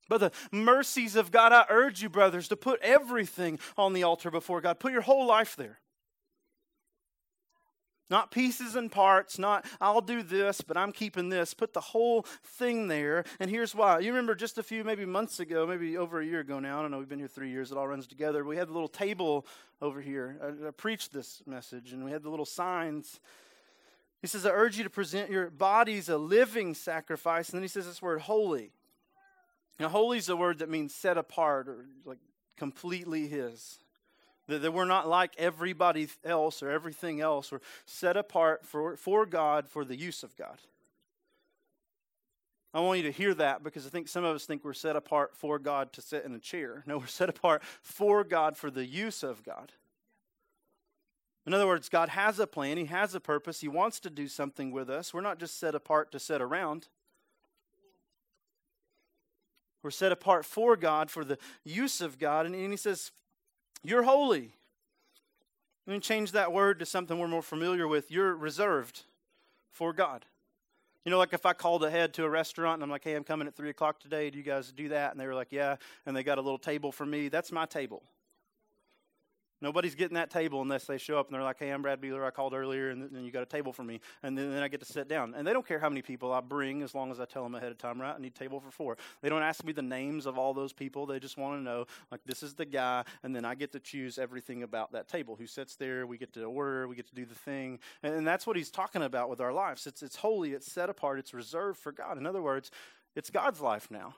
But 0.10 0.20
the 0.20 0.32
mercies 0.52 1.16
of 1.16 1.32
God, 1.32 1.54
I 1.54 1.66
urge 1.70 2.02
you, 2.02 2.10
brothers, 2.10 2.48
to 2.50 2.56
put 2.56 2.82
everything 2.82 3.60
on 3.78 3.94
the 3.94 4.04
altar 4.04 4.30
before 4.30 4.62
God. 4.62 4.80
Put 4.80 4.92
your 4.92 5.02
whole 5.02 5.26
life 5.26 5.56
there. 5.56 5.80
Not 8.10 8.30
pieces 8.30 8.76
and 8.76 8.92
parts, 8.92 9.40
not 9.40 9.66
I'll 9.82 10.02
do 10.02 10.22
this, 10.22 10.62
but 10.62 10.78
I'm 10.78 10.92
keeping 10.92 11.30
this. 11.30 11.54
Put 11.54 11.74
the 11.74 11.82
whole 11.82 12.24
thing 12.44 12.88
there. 12.88 13.24
And 13.40 13.50
here's 13.50 13.74
why. 13.74 14.00
You 14.00 14.10
remember 14.10 14.36
just 14.36 14.58
a 14.58 14.64
few, 14.64 14.84
maybe 14.84 15.06
months 15.06 15.40
ago, 15.40 15.66
maybe 15.66 15.98
over 15.98 16.20
a 16.20 16.26
year 16.26 16.42
ago 16.42 16.60
now, 16.60 16.78
I 16.78 16.82
don't 16.84 16.92
know, 16.92 17.00
we've 17.00 17.10
been 17.10 17.18
here 17.18 17.28
three 17.28 17.50
years, 17.50 17.72
it 17.72 17.78
all 17.78 17.88
runs 17.88 18.06
together. 18.06 18.44
We 18.44 18.58
had 18.58 18.68
the 18.68 18.74
little 18.74 18.90
table 18.90 19.48
over 19.82 20.00
here. 20.00 20.38
I, 20.44 20.68
I 20.68 20.72
preached 20.72 21.12
this 21.12 21.42
message, 21.48 21.94
and 21.94 22.04
we 22.04 22.12
had 22.12 22.22
the 22.22 22.30
little 22.30 22.46
signs. 22.46 23.20
He 24.24 24.28
says, 24.28 24.46
I 24.46 24.52
urge 24.52 24.78
you 24.78 24.86
to 24.86 24.90
present 24.90 25.30
your 25.30 25.50
bodies 25.50 26.08
a 26.08 26.18
living 26.18 26.76
sacrifice. 26.76 27.50
And 27.50 27.58
then 27.58 27.62
he 27.62 27.68
says 27.68 27.86
this 27.86 28.02
word, 28.02 28.22
holy. 28.22 28.72
Now, 29.82 29.90
holy 29.90 30.18
is 30.18 30.30
a 30.30 30.38
word 30.38 30.60
that 30.60 30.70
means 30.70 30.96
set 30.96 31.18
apart 31.18 31.68
or 31.68 31.86
like 32.06 32.20
completely 32.56 33.28
his. 33.28 33.80
That, 34.48 34.62
that 34.62 34.72
we're 34.72 34.86
not 34.86 35.10
like 35.10 35.34
everybody 35.38 36.08
else 36.24 36.64
or 36.64 36.72
everything 36.72 37.20
else. 37.20 37.52
We're 37.52 37.60
set 37.86 38.16
apart 38.16 38.66
for, 38.66 38.96
for 38.96 39.26
God 39.26 39.68
for 39.68 39.84
the 39.84 39.98
use 39.98 40.24
of 40.24 40.38
God. 40.38 40.58
I 42.74 42.80
want 42.80 43.00
you 43.00 43.04
to 43.04 43.12
hear 43.12 43.34
that 43.34 43.62
because 43.62 43.86
I 43.86 43.90
think 43.90 44.08
some 44.08 44.24
of 44.24 44.34
us 44.34 44.46
think 44.46 44.64
we're 44.64 44.72
set 44.72 44.96
apart 44.96 45.36
for 45.36 45.60
God 45.60 45.92
to 45.94 46.02
sit 46.02 46.24
in 46.24 46.34
a 46.34 46.40
chair. 46.40 46.82
No, 46.88 47.00
we're 47.00 47.08
set 47.08 47.28
apart 47.28 47.62
for 47.82 48.24
God 48.24 48.56
for 48.56 48.72
the 48.72 48.86
use 48.86 49.22
of 49.22 49.44
God. 49.44 49.74
In 51.46 51.54
other 51.54 51.68
words, 51.68 51.90
God 51.90 52.10
has 52.10 52.40
a 52.40 52.48
plan, 52.48 52.78
He 52.78 52.86
has 52.86 53.14
a 53.16 53.20
purpose, 53.20 53.62
He 53.62 53.68
wants 53.68 54.00
to 54.02 54.10
do 54.10 54.28
something 54.28 54.72
with 54.72 54.90
us. 54.90 55.14
We're 55.14 55.22
not 55.22 55.40
just 55.40 55.60
set 55.60 55.76
apart 55.76 56.12
to 56.14 56.20
sit 56.20 56.42
around. 56.42 56.88
We're 59.82 59.92
set 59.92 60.14
apart 60.14 60.46
for 60.46 60.78
God, 60.78 61.12
for 61.12 61.26
the 61.26 61.38
use 61.66 62.00
of 62.00 62.18
God. 62.18 62.46
And, 62.46 62.56
He 62.56 62.78
says, 62.78 63.12
you're 63.84 64.04
holy. 64.04 64.54
Let 65.86 65.94
me 65.94 66.00
change 66.00 66.32
that 66.32 66.54
word 66.54 66.80
to 66.80 66.86
something 66.86 67.20
we're 67.20 67.28
more 67.28 67.42
familiar 67.42 67.90
with. 67.90 68.10
You're 68.10 68.34
reserved 68.34 69.02
for 69.70 69.92
God. 69.92 70.26
You 71.04 71.12
know, 71.12 71.18
like 71.18 71.34
if 71.34 71.46
I 71.46 71.52
called 71.52 71.84
ahead 71.84 72.14
to 72.14 72.24
a 72.24 72.30
restaurant 72.30 72.76
and 72.76 72.84
I'm 72.84 72.90
like, 72.90 73.04
hey, 73.04 73.16
I'm 73.16 73.26
coming 73.26 73.46
at 73.46 73.56
3 73.58 73.70
o'clock 73.70 74.00
today. 74.00 74.30
Do 74.30 74.38
you 74.38 74.44
guys 74.46 74.72
do 74.72 74.88
that? 74.90 75.12
And 75.12 75.20
they 75.20 75.28
were 75.28 75.36
like, 75.36 75.52
yeah. 75.52 75.76
And 76.06 76.16
they 76.16 76.24
got 76.24 76.38
a 76.38 76.42
little 76.42 76.58
table 76.58 76.94
for 76.94 77.06
me. 77.06 77.28
That's 77.28 77.52
my 77.52 77.66
table. 77.66 78.04
Nobody's 79.64 79.96
getting 79.96 80.16
that 80.16 80.30
table 80.30 80.62
unless 80.62 80.84
they 80.84 80.98
show 80.98 81.18
up 81.18 81.28
and 81.28 81.34
they're 81.34 81.42
like, 81.42 81.58
hey, 81.58 81.70
I'm 81.70 81.82
Brad 81.82 82.02
Beeler. 82.02 82.28
I 82.28 82.32
called 82.32 82.54
earlier 82.54 82.90
and 82.90 83.10
then 83.10 83.24
you 83.24 83.32
got 83.32 83.44
a 83.44 83.46
table 83.46 83.72
for 83.72 83.86
me. 83.86 84.02
And 84.22 84.38
then, 84.38 84.52
then 84.52 84.62
I 84.62 84.68
get 84.68 84.82
to 84.82 84.86
sit 84.86 85.08
down. 85.08 85.34
And 85.34 85.48
they 85.48 85.54
don't 85.54 85.66
care 85.66 85.80
how 85.80 85.88
many 85.88 86.02
people 86.02 86.34
I 86.34 86.42
bring 86.42 86.82
as 86.82 86.94
long 86.94 87.12
as 87.12 87.22
I 87.22 87.24
tell 87.24 87.44
them 87.44 87.56
ahead 87.56 87.72
of 87.72 87.78
time, 87.78 88.02
right? 88.02 88.14
I 88.14 88.20
need 88.20 88.34
a 88.36 88.38
table 88.38 88.60
for 88.60 88.72
four. 88.72 88.98
They 89.22 89.30
don't 89.30 89.42
ask 89.42 89.64
me 89.64 89.72
the 89.72 89.82
names 89.82 90.26
of 90.26 90.38
all 90.38 90.54
those 90.54 90.74
people. 90.74 91.06
They 91.06 91.18
just 91.18 91.38
want 91.38 91.58
to 91.58 91.64
know, 91.64 91.86
like, 92.12 92.20
this 92.26 92.44
is 92.44 92.56
the 92.56 92.66
guy. 92.66 93.06
And 93.24 93.34
then 93.34 93.46
I 93.46 93.56
get 93.56 93.72
to 93.72 93.80
choose 93.80 94.20
everything 94.20 94.64
about 94.64 94.92
that 94.92 95.08
table. 95.08 95.38
Who 95.38 95.48
sits 95.48 95.78
there? 95.78 96.06
We 96.06 96.18
get 96.18 96.34
to 96.34 96.44
order. 96.44 96.86
We 96.90 96.98
get 96.98 97.08
to 97.08 97.16
do 97.16 97.26
the 97.26 97.34
thing. 97.34 97.80
And, 98.04 98.14
and 98.16 98.28
that's 98.28 98.46
what 98.46 98.58
he's 98.58 98.70
talking 98.70 99.04
about 99.04 99.30
with 99.30 99.40
our 99.40 99.54
lives. 99.54 99.88
It's, 99.88 100.04
it's 100.04 100.18
holy. 100.18 100.52
It's 100.52 100.70
set 100.70 100.90
apart. 100.90 101.20
It's 101.20 101.34
reserved 101.34 101.80
for 101.80 101.94
God. 101.94 102.18
In 102.18 102.26
other 102.26 102.42
words, 102.42 102.70
it's 103.16 103.30
God's 103.30 103.62
life 103.62 103.90
now. 103.90 104.16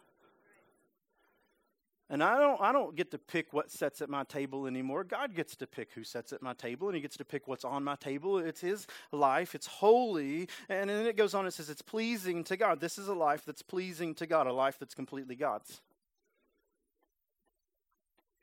And 2.10 2.24
I 2.24 2.38
don't, 2.38 2.62
I 2.62 2.72
don't 2.72 2.96
get 2.96 3.10
to 3.12 3.18
pick 3.18 3.52
what 3.52 3.72
sets 3.72 4.00
at 4.00 4.10
my 4.10 4.24
table 4.26 4.68
anymore. 4.68 5.04
God 5.04 5.34
gets 5.34 5.56
to 5.56 5.68
pick 5.68 5.92
who 5.94 6.04
sets 6.04 6.34
at 6.34 6.42
my 6.42 6.54
table, 6.54 6.88
and 6.88 6.96
He 6.96 7.02
gets 7.02 7.18
to 7.18 7.26
pick 7.26 7.48
what's 7.48 7.66
on 7.66 7.84
my 7.84 7.96
table. 7.96 8.38
It's 8.38 8.62
His 8.62 8.86
life, 9.12 9.56
it's 9.56 9.66
holy. 9.66 10.48
And 10.70 10.90
then 10.90 11.08
it 11.08 11.18
goes 11.18 11.34
on, 11.34 11.48
it 11.48 11.52
says 11.52 11.70
it's 11.70 11.82
pleasing 11.82 12.44
to 12.44 12.58
God. 12.58 12.80
This 12.80 13.00
is 13.00 13.08
a 13.08 13.16
life 13.16 13.44
that's 13.44 13.64
pleasing 13.64 14.14
to 14.16 14.28
God, 14.28 14.46
a 14.46 14.54
life 14.54 14.78
that's 14.80 14.94
completely 14.94 15.36
God's. 15.36 15.82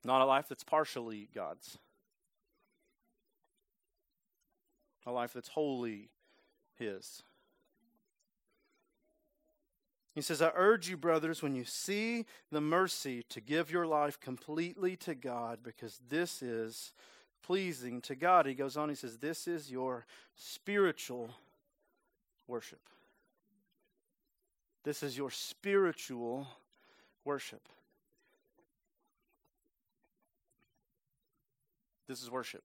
Not 0.04 0.22
a 0.22 0.24
life 0.24 0.46
that's 0.48 0.64
partially 0.64 1.28
God's. 1.32 1.78
A 5.06 5.12
life 5.12 5.32
that's 5.32 5.48
wholly 5.48 6.10
His. 6.78 7.22
He 10.14 10.20
says, 10.20 10.42
I 10.42 10.50
urge 10.54 10.90
you, 10.90 10.96
brothers, 10.96 11.42
when 11.42 11.54
you 11.54 11.64
see 11.64 12.26
the 12.50 12.60
mercy, 12.60 13.24
to 13.30 13.40
give 13.40 13.70
your 13.70 13.86
life 13.86 14.20
completely 14.20 14.94
to 14.96 15.14
God, 15.14 15.60
because 15.62 16.00
this 16.08 16.42
is 16.42 16.92
pleasing 17.42 18.02
to 18.02 18.14
God. 18.14 18.46
He 18.46 18.54
goes 18.54 18.76
on, 18.76 18.90
he 18.90 18.94
says, 18.94 19.18
This 19.18 19.48
is 19.48 19.70
your 19.70 20.06
spiritual 20.36 21.30
worship. 22.46 22.80
This 24.84 25.02
is 25.02 25.16
your 25.16 25.30
spiritual 25.30 26.46
worship. 27.24 27.68
This 32.06 32.22
is 32.22 32.30
worship. 32.30 32.64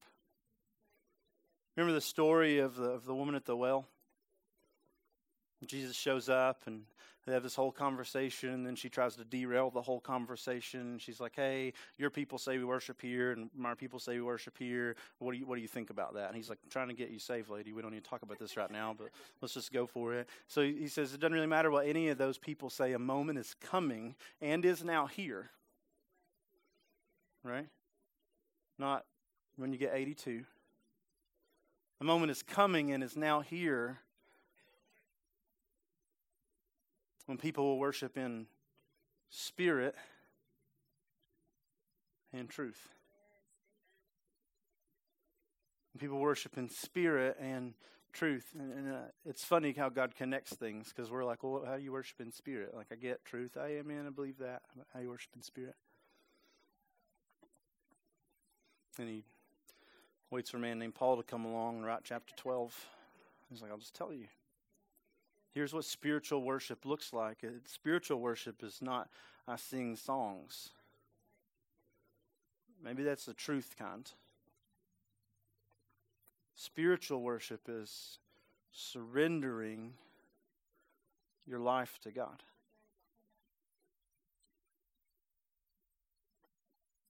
Remember 1.78 1.94
the 1.94 2.02
story 2.02 2.60
of 2.60 2.76
the, 2.76 2.90
of 2.90 3.06
the 3.06 3.14
woman 3.14 3.36
at 3.36 3.46
the 3.46 3.56
well? 3.56 3.86
Jesus 5.66 5.96
shows 5.96 6.28
up 6.28 6.64
and 6.66 6.84
they 7.28 7.34
have 7.34 7.44
this 7.44 7.56
whole 7.56 7.74
conversation, 7.74 8.54
and 8.54 8.66
then 8.66 8.78
she 8.78 8.88
tries 8.88 9.18
to 9.18 9.26
derail 9.26 9.70
the 9.70 9.82
whole 9.82 10.00
conversation. 10.00 10.98
She's 10.98 11.20
like, 11.20 11.36
"Hey, 11.36 11.74
your 11.98 12.10
people 12.10 12.38
say 12.38 12.58
we 12.58 12.64
worship 12.64 13.02
here, 13.02 13.34
and 13.34 13.50
my 13.54 13.76
people 13.76 14.00
say 14.00 14.14
we 14.14 14.22
worship 14.22 14.58
here. 14.58 14.96
What 15.20 15.34
do 15.34 15.38
you 15.38 15.46
What 15.46 15.56
do 15.56 15.62
you 15.62 15.68
think 15.68 15.90
about 15.90 16.14
that?" 16.14 16.28
And 16.28 16.38
he's 16.38 16.50
like, 16.50 16.60
"I'm 16.64 16.70
trying 16.70 16.88
to 16.88 16.94
get 16.94 17.10
you 17.10 17.20
saved, 17.20 17.50
lady. 17.50 17.74
We 17.74 17.82
don't 17.82 17.92
need 17.92 18.06
to 18.06 18.10
talk 18.10 18.22
about 18.22 18.40
this 18.40 18.56
right 18.56 18.72
now, 18.72 18.96
but 18.98 19.10
let's 19.42 19.54
just 19.54 19.74
go 19.74 19.86
for 19.86 20.14
it." 20.14 20.30
So 20.48 20.62
he 20.62 20.88
says, 20.88 21.14
"It 21.14 21.20
doesn't 21.20 21.34
really 21.34 21.48
matter 21.48 21.70
what 21.70 21.86
any 21.86 22.08
of 22.08 22.18
those 22.18 22.38
people 22.38 22.70
say. 22.70 22.94
A 22.94 23.00
moment 23.00 23.38
is 23.38 23.54
coming 23.56 24.16
and 24.40 24.64
is 24.64 24.82
now 24.82 25.08
here. 25.08 25.52
Right? 27.44 27.68
Not 28.80 29.06
when 29.58 29.74
you 29.74 29.78
get 29.78 29.94
82. 29.94 30.46
A 32.00 32.06
moment 32.06 32.32
is 32.32 32.42
coming 32.42 32.94
and 32.94 33.04
is 33.04 33.18
now 33.18 33.42
here." 33.42 34.00
When 37.28 37.38
people 37.38 37.66
will 37.66 37.78
worship 37.78 38.18
in 38.18 38.48
spirit 39.30 39.96
and 42.34 42.50
truth. 42.50 42.90
When 45.94 46.00
people 46.00 46.20
worship 46.20 46.58
in 46.58 46.70
spirit 46.70 47.38
and 47.40 47.74
truth. 48.14 48.46
And, 48.58 48.72
and 48.72 48.94
uh, 48.94 49.00
it's 49.26 49.44
funny 49.44 49.76
how 49.78 49.90
God 49.90 50.16
connects 50.16 50.56
things 50.56 50.92
because 50.94 51.12
we're 51.12 51.26
like, 51.26 51.44
well, 51.44 51.64
how 51.66 51.76
do 51.78 51.84
you 51.84 51.92
worship 51.92 52.20
in 52.22 52.32
spirit? 52.32 52.74
Like, 52.74 52.88
I 52.92 52.96
get 52.96 53.24
truth. 53.26 53.58
I 53.58 53.76
am 53.76 53.92
in, 53.92 54.08
I 54.08 54.10
believe 54.10 54.40
that. 54.40 54.62
How 54.94 55.02
you 55.02 55.10
worship 55.10 55.32
in 55.36 55.42
spirit. 55.42 55.76
And 58.98 59.08
he 59.08 59.24
waits 60.32 60.50
for 60.50 60.58
a 60.58 60.60
man 60.60 60.80
named 60.80 60.96
Paul 60.96 61.18
to 61.18 61.24
come 61.24 61.46
along 61.46 61.78
and 61.78 61.86
write 61.86 62.02
chapter 62.04 62.34
12. 62.36 62.74
He's 63.50 63.62
like, 63.62 63.72
I'll 63.72 63.78
just 63.78 63.94
tell 63.94 64.12
you. 64.12 64.28
Here's 65.58 65.74
what 65.74 65.86
spiritual 65.86 66.44
worship 66.44 66.86
looks 66.86 67.14
like. 67.14 67.40
Uh, 67.44 67.48
spiritual 67.66 68.20
worship 68.20 68.64
is 68.64 68.80
not 68.80 69.10
I 69.48 69.56
sing 69.56 69.96
songs. 69.96 70.70
Maybe 72.84 73.02
that's 73.02 73.26
the 73.26 73.34
truth 73.34 73.74
kind. 73.76 74.08
Spiritual 76.54 77.24
worship 77.24 77.62
is 77.68 78.20
surrendering 78.72 79.94
your 81.48 81.58
life 81.58 81.98
to 82.04 82.12
God. 82.12 82.44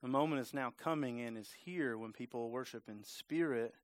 The 0.02 0.08
moment 0.08 0.40
is 0.40 0.54
now 0.54 0.72
coming 0.78 1.20
and 1.20 1.38
is 1.38 1.54
here 1.66 1.98
when 1.98 2.14
people 2.14 2.50
worship 2.50 2.84
in 2.88 3.04
spirit 3.04 3.76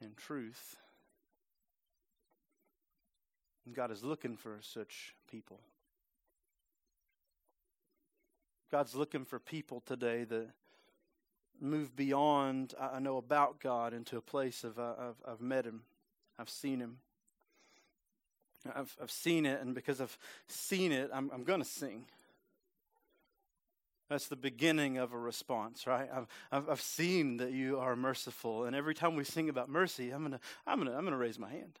and 0.00 0.16
truth. 0.16 0.76
And 3.66 3.74
God 3.74 3.90
is 3.90 4.02
looking 4.02 4.36
for 4.36 4.58
such 4.60 5.14
people. 5.30 5.60
God's 8.70 8.94
looking 8.94 9.24
for 9.24 9.38
people 9.38 9.82
today 9.84 10.24
that 10.24 10.48
move 11.60 11.94
beyond, 11.94 12.74
I 12.80 12.98
know 12.98 13.18
about 13.18 13.60
God, 13.60 13.92
into 13.92 14.16
a 14.16 14.22
place 14.22 14.64
of, 14.64 14.78
uh, 14.78 14.94
I've, 14.98 15.32
I've 15.32 15.40
met 15.40 15.64
Him, 15.64 15.82
I've 16.38 16.48
seen 16.48 16.80
Him. 16.80 16.98
I've, 18.74 18.96
I've 19.00 19.10
seen 19.10 19.44
it, 19.44 19.60
and 19.60 19.74
because 19.74 20.00
I've 20.00 20.16
seen 20.46 20.92
it, 20.92 21.10
I'm, 21.12 21.30
I'm 21.34 21.44
going 21.44 21.60
to 21.60 21.68
sing. 21.68 22.04
That's 24.08 24.28
the 24.28 24.36
beginning 24.36 24.98
of 24.98 25.12
a 25.12 25.18
response, 25.18 25.86
right? 25.86 26.08
I've, 26.14 26.26
I've, 26.50 26.68
I've, 26.68 26.80
seen 26.80 27.38
that 27.38 27.52
you 27.52 27.78
are 27.78 27.96
merciful, 27.96 28.64
and 28.64 28.76
every 28.76 28.94
time 28.94 29.16
we 29.16 29.24
sing 29.24 29.48
about 29.48 29.68
mercy, 29.68 30.10
I'm 30.10 30.20
going 30.20 30.32
to 30.32 30.40
I'm 30.66 30.78
gonna, 30.78 30.96
I'm 30.96 31.04
gonna 31.04 31.16
raise 31.16 31.38
my 31.38 31.50
hand. 31.50 31.78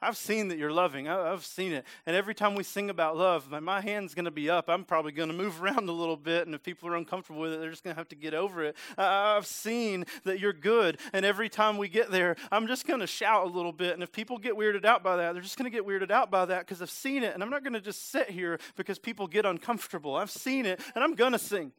I've 0.00 0.16
seen 0.16 0.48
that 0.48 0.58
you're 0.58 0.72
loving. 0.72 1.08
I've 1.08 1.44
seen 1.44 1.72
it. 1.72 1.84
And 2.06 2.14
every 2.14 2.34
time 2.34 2.54
we 2.54 2.62
sing 2.62 2.88
about 2.88 3.16
love, 3.16 3.50
my 3.62 3.80
hand's 3.80 4.14
going 4.14 4.26
to 4.26 4.30
be 4.30 4.48
up. 4.48 4.68
I'm 4.68 4.84
probably 4.84 5.10
going 5.10 5.28
to 5.28 5.34
move 5.34 5.60
around 5.62 5.88
a 5.88 5.92
little 5.92 6.16
bit. 6.16 6.46
And 6.46 6.54
if 6.54 6.62
people 6.62 6.88
are 6.88 6.94
uncomfortable 6.94 7.40
with 7.40 7.52
it, 7.52 7.60
they're 7.60 7.70
just 7.70 7.82
going 7.82 7.94
to 7.94 8.00
have 8.00 8.08
to 8.10 8.16
get 8.16 8.32
over 8.32 8.62
it. 8.62 8.76
I've 8.96 9.46
seen 9.46 10.06
that 10.24 10.38
you're 10.38 10.52
good. 10.52 11.00
And 11.12 11.26
every 11.26 11.48
time 11.48 11.78
we 11.78 11.88
get 11.88 12.12
there, 12.12 12.36
I'm 12.52 12.68
just 12.68 12.86
going 12.86 13.00
to 13.00 13.08
shout 13.08 13.46
a 13.46 13.50
little 13.50 13.72
bit. 13.72 13.94
And 13.94 14.02
if 14.02 14.12
people 14.12 14.38
get 14.38 14.54
weirded 14.54 14.84
out 14.84 15.02
by 15.02 15.16
that, 15.16 15.32
they're 15.32 15.42
just 15.42 15.58
going 15.58 15.70
to 15.70 15.76
get 15.76 15.86
weirded 15.86 16.12
out 16.12 16.30
by 16.30 16.44
that 16.44 16.60
because 16.60 16.80
I've 16.80 16.90
seen 16.90 17.24
it. 17.24 17.34
And 17.34 17.42
I'm 17.42 17.50
not 17.50 17.64
going 17.64 17.72
to 17.72 17.80
just 17.80 18.10
sit 18.12 18.30
here 18.30 18.60
because 18.76 19.00
people 19.00 19.26
get 19.26 19.46
uncomfortable. 19.46 20.14
I've 20.14 20.30
seen 20.30 20.64
it 20.64 20.80
and 20.94 21.02
I'm 21.02 21.16
going 21.16 21.32
to 21.32 21.40
sing. 21.40 21.72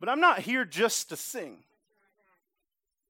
But 0.00 0.08
I'm 0.08 0.20
not 0.20 0.40
here 0.40 0.64
just 0.64 1.10
to 1.10 1.16
sing. 1.16 1.58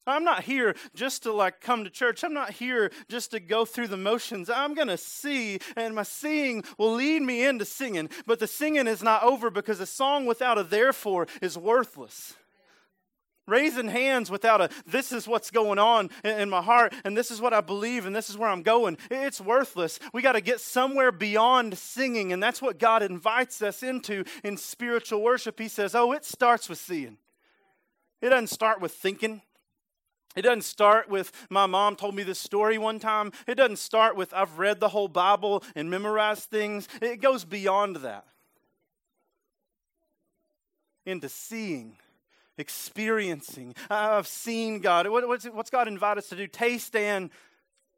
I'm 0.09 0.25
not 0.25 0.45
here 0.45 0.75
just 0.95 1.23
to 1.25 1.33
like 1.33 1.61
come 1.61 1.85
to 1.85 1.91
church. 1.91 2.25
I'm 2.25 2.35
not 2.35 2.51
here 2.51 2.91
just 3.09 3.31
to 3.33 3.41
go 3.41 3.65
through 3.65 3.89
the 3.89 3.97
motions. 3.97 4.51
I'm 4.51 4.75
going 4.75 4.89
to 4.89 4.97
see, 4.97 5.59
and 5.77 5.95
my 5.95 6.03
seeing 6.03 6.65
will 6.77 6.95
lead 6.95 7.23
me 7.23 7.45
into 7.45 7.65
singing. 7.65 8.09
But 8.27 8.39
the 8.39 8.47
singing 8.47 8.87
is 8.87 9.03
not 9.03 9.23
over 9.23 9.51
because 9.51 9.81
a 9.81 9.87
song 9.87 10.27
without 10.27 10.59
a 10.59 10.65
therefore 10.65 11.27
is 11.43 11.59
worthless. 11.59 12.35
Raising 13.47 13.89
hands 13.89 14.31
without 14.31 14.61
a 14.61 14.69
this 14.87 15.11
is 15.11 15.27
what's 15.27 15.51
going 15.51 15.79
on 15.79 16.11
in 16.23 16.51
my 16.51 16.61
heart, 16.61 16.93
and 17.03 17.17
this 17.17 17.31
is 17.31 17.41
what 17.41 17.55
I 17.55 17.63
believe, 17.63 18.05
and 18.05 18.15
this 18.15 18.29
is 18.29 18.37
where 18.37 18.51
I'm 18.51 18.63
going, 18.63 18.99
it's 19.11 19.41
worthless. 19.41 19.99
We 20.13 20.21
got 20.21 20.33
to 20.33 20.43
get 20.43 20.61
somewhere 20.61 21.11
beyond 21.11 21.79
singing, 21.79 22.31
and 22.31 22.43
that's 22.43 22.61
what 22.61 22.79
God 22.79 23.03
invites 23.03 23.63
us 23.63 23.83
into 23.83 24.25
in 24.45 24.59
spiritual 24.59 25.23
worship. 25.23 25.59
He 25.59 25.69
says, 25.69 25.95
Oh, 25.95 26.13
it 26.13 26.27
starts 26.27 26.69
with 26.69 26.79
seeing. 26.79 27.17
It 28.21 28.29
doesn't 28.29 28.49
start 28.49 28.83
with 28.83 28.93
thinking. 28.93 29.41
It 30.39 30.43
doesn't 30.43 30.63
start 30.63 31.09
with 31.09 31.33
my 31.51 31.67
mom 31.67 31.97
told 31.97 32.15
me 32.15 32.23
this 32.23 32.39
story 32.39 32.79
one 32.79 33.01
time. 33.01 33.33
It 33.49 33.57
doesn't 33.57 33.81
start 33.81 34.15
with 34.15 34.33
I've 34.33 34.57
read 34.57 34.79
the 34.79 34.91
whole 34.91 35.09
Bible 35.09 35.65
and 35.75 35.91
memorized 35.91 36.45
things. 36.45 36.87
It 37.03 37.21
goes 37.21 37.45
beyond 37.45 37.97
that 37.97 38.25
into 41.05 41.29
seeing, 41.29 41.97
experiencing. 42.57 43.75
I've 43.91 44.29
seen 44.29 44.79
God. 44.79 45.09
What's 45.09 45.71
God 45.71 45.89
invite 45.89 46.19
us 46.19 46.29
to 46.29 46.37
do? 46.37 46.47
Taste 46.47 46.95
and 46.95 47.31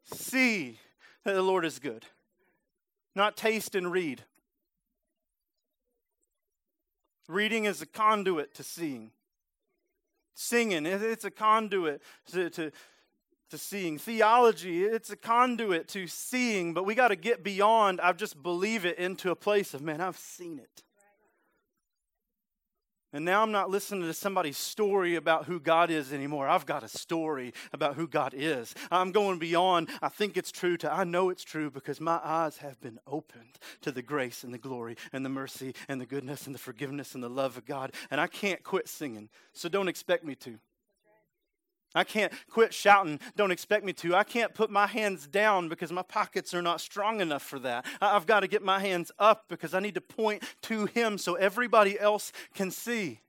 see 0.03 0.79
that 1.23 1.33
the 1.33 1.43
Lord 1.43 1.63
is 1.63 1.77
good, 1.77 2.07
not 3.13 3.37
taste 3.37 3.75
and 3.75 3.91
read. 3.91 4.23
Reading 7.27 7.65
is 7.65 7.83
a 7.83 7.85
conduit 7.85 8.55
to 8.55 8.63
seeing 8.63 9.11
singing. 10.33 10.85
It's 10.85 11.25
a 11.25 11.31
conduit 11.31 12.01
to, 12.31 12.49
to, 12.51 12.71
to 13.49 13.57
seeing. 13.57 13.97
Theology, 13.97 14.83
it's 14.83 15.09
a 15.09 15.15
conduit 15.15 15.87
to 15.89 16.07
seeing, 16.07 16.73
but 16.73 16.85
we 16.85 16.95
got 16.95 17.09
to 17.09 17.15
get 17.15 17.43
beyond, 17.43 18.01
I've 18.01 18.17
just 18.17 18.41
believe 18.41 18.85
it, 18.85 18.97
into 18.97 19.31
a 19.31 19.35
place 19.35 19.73
of, 19.73 19.81
man, 19.81 20.01
I've 20.01 20.17
seen 20.17 20.59
it. 20.59 20.83
And 23.13 23.25
now 23.25 23.41
I'm 23.41 23.51
not 23.51 23.69
listening 23.69 24.03
to 24.03 24.13
somebody's 24.13 24.57
story 24.57 25.15
about 25.15 25.45
who 25.45 25.59
God 25.59 25.89
is 25.91 26.13
anymore. 26.13 26.47
I've 26.47 26.65
got 26.65 26.83
a 26.83 26.87
story 26.87 27.53
about 27.73 27.95
who 27.95 28.07
God 28.07 28.33
is. 28.35 28.73
I'm 28.89 29.11
going 29.11 29.37
beyond, 29.37 29.89
I 30.01 30.07
think 30.07 30.37
it's 30.37 30.51
true, 30.51 30.77
to 30.77 30.91
I 30.91 31.03
know 31.03 31.29
it's 31.29 31.43
true 31.43 31.69
because 31.69 31.99
my 31.99 32.21
eyes 32.23 32.57
have 32.57 32.79
been 32.79 32.99
opened 33.05 33.59
to 33.81 33.91
the 33.91 34.01
grace 34.01 34.45
and 34.45 34.53
the 34.53 34.57
glory 34.57 34.95
and 35.11 35.25
the 35.25 35.29
mercy 35.29 35.75
and 35.89 35.99
the 35.99 36.05
goodness 36.05 36.45
and 36.45 36.55
the 36.55 36.59
forgiveness 36.59 37.13
and 37.13 37.23
the 37.23 37.29
love 37.29 37.57
of 37.57 37.65
God. 37.65 37.91
And 38.09 38.21
I 38.21 38.27
can't 38.27 38.63
quit 38.63 38.87
singing, 38.87 39.29
so 39.51 39.67
don't 39.67 39.89
expect 39.89 40.23
me 40.23 40.35
to. 40.35 40.59
I 41.93 42.03
can't 42.03 42.31
quit 42.49 42.73
shouting. 42.73 43.19
Don't 43.35 43.51
expect 43.51 43.83
me 43.83 43.93
to. 43.93 44.15
I 44.15 44.23
can't 44.23 44.53
put 44.53 44.69
my 44.69 44.87
hands 44.87 45.27
down 45.27 45.67
because 45.67 45.91
my 45.91 46.03
pockets 46.03 46.53
are 46.53 46.61
not 46.61 46.79
strong 46.79 47.19
enough 47.19 47.43
for 47.43 47.59
that. 47.59 47.85
I've 47.99 48.25
got 48.25 48.41
to 48.41 48.47
get 48.47 48.63
my 48.63 48.79
hands 48.79 49.11
up 49.19 49.45
because 49.49 49.73
I 49.73 49.79
need 49.79 49.95
to 49.95 50.01
point 50.01 50.43
to 50.63 50.85
Him 50.85 51.17
so 51.17 51.35
everybody 51.35 51.99
else 51.99 52.31
can 52.53 52.71
see. 52.71 53.19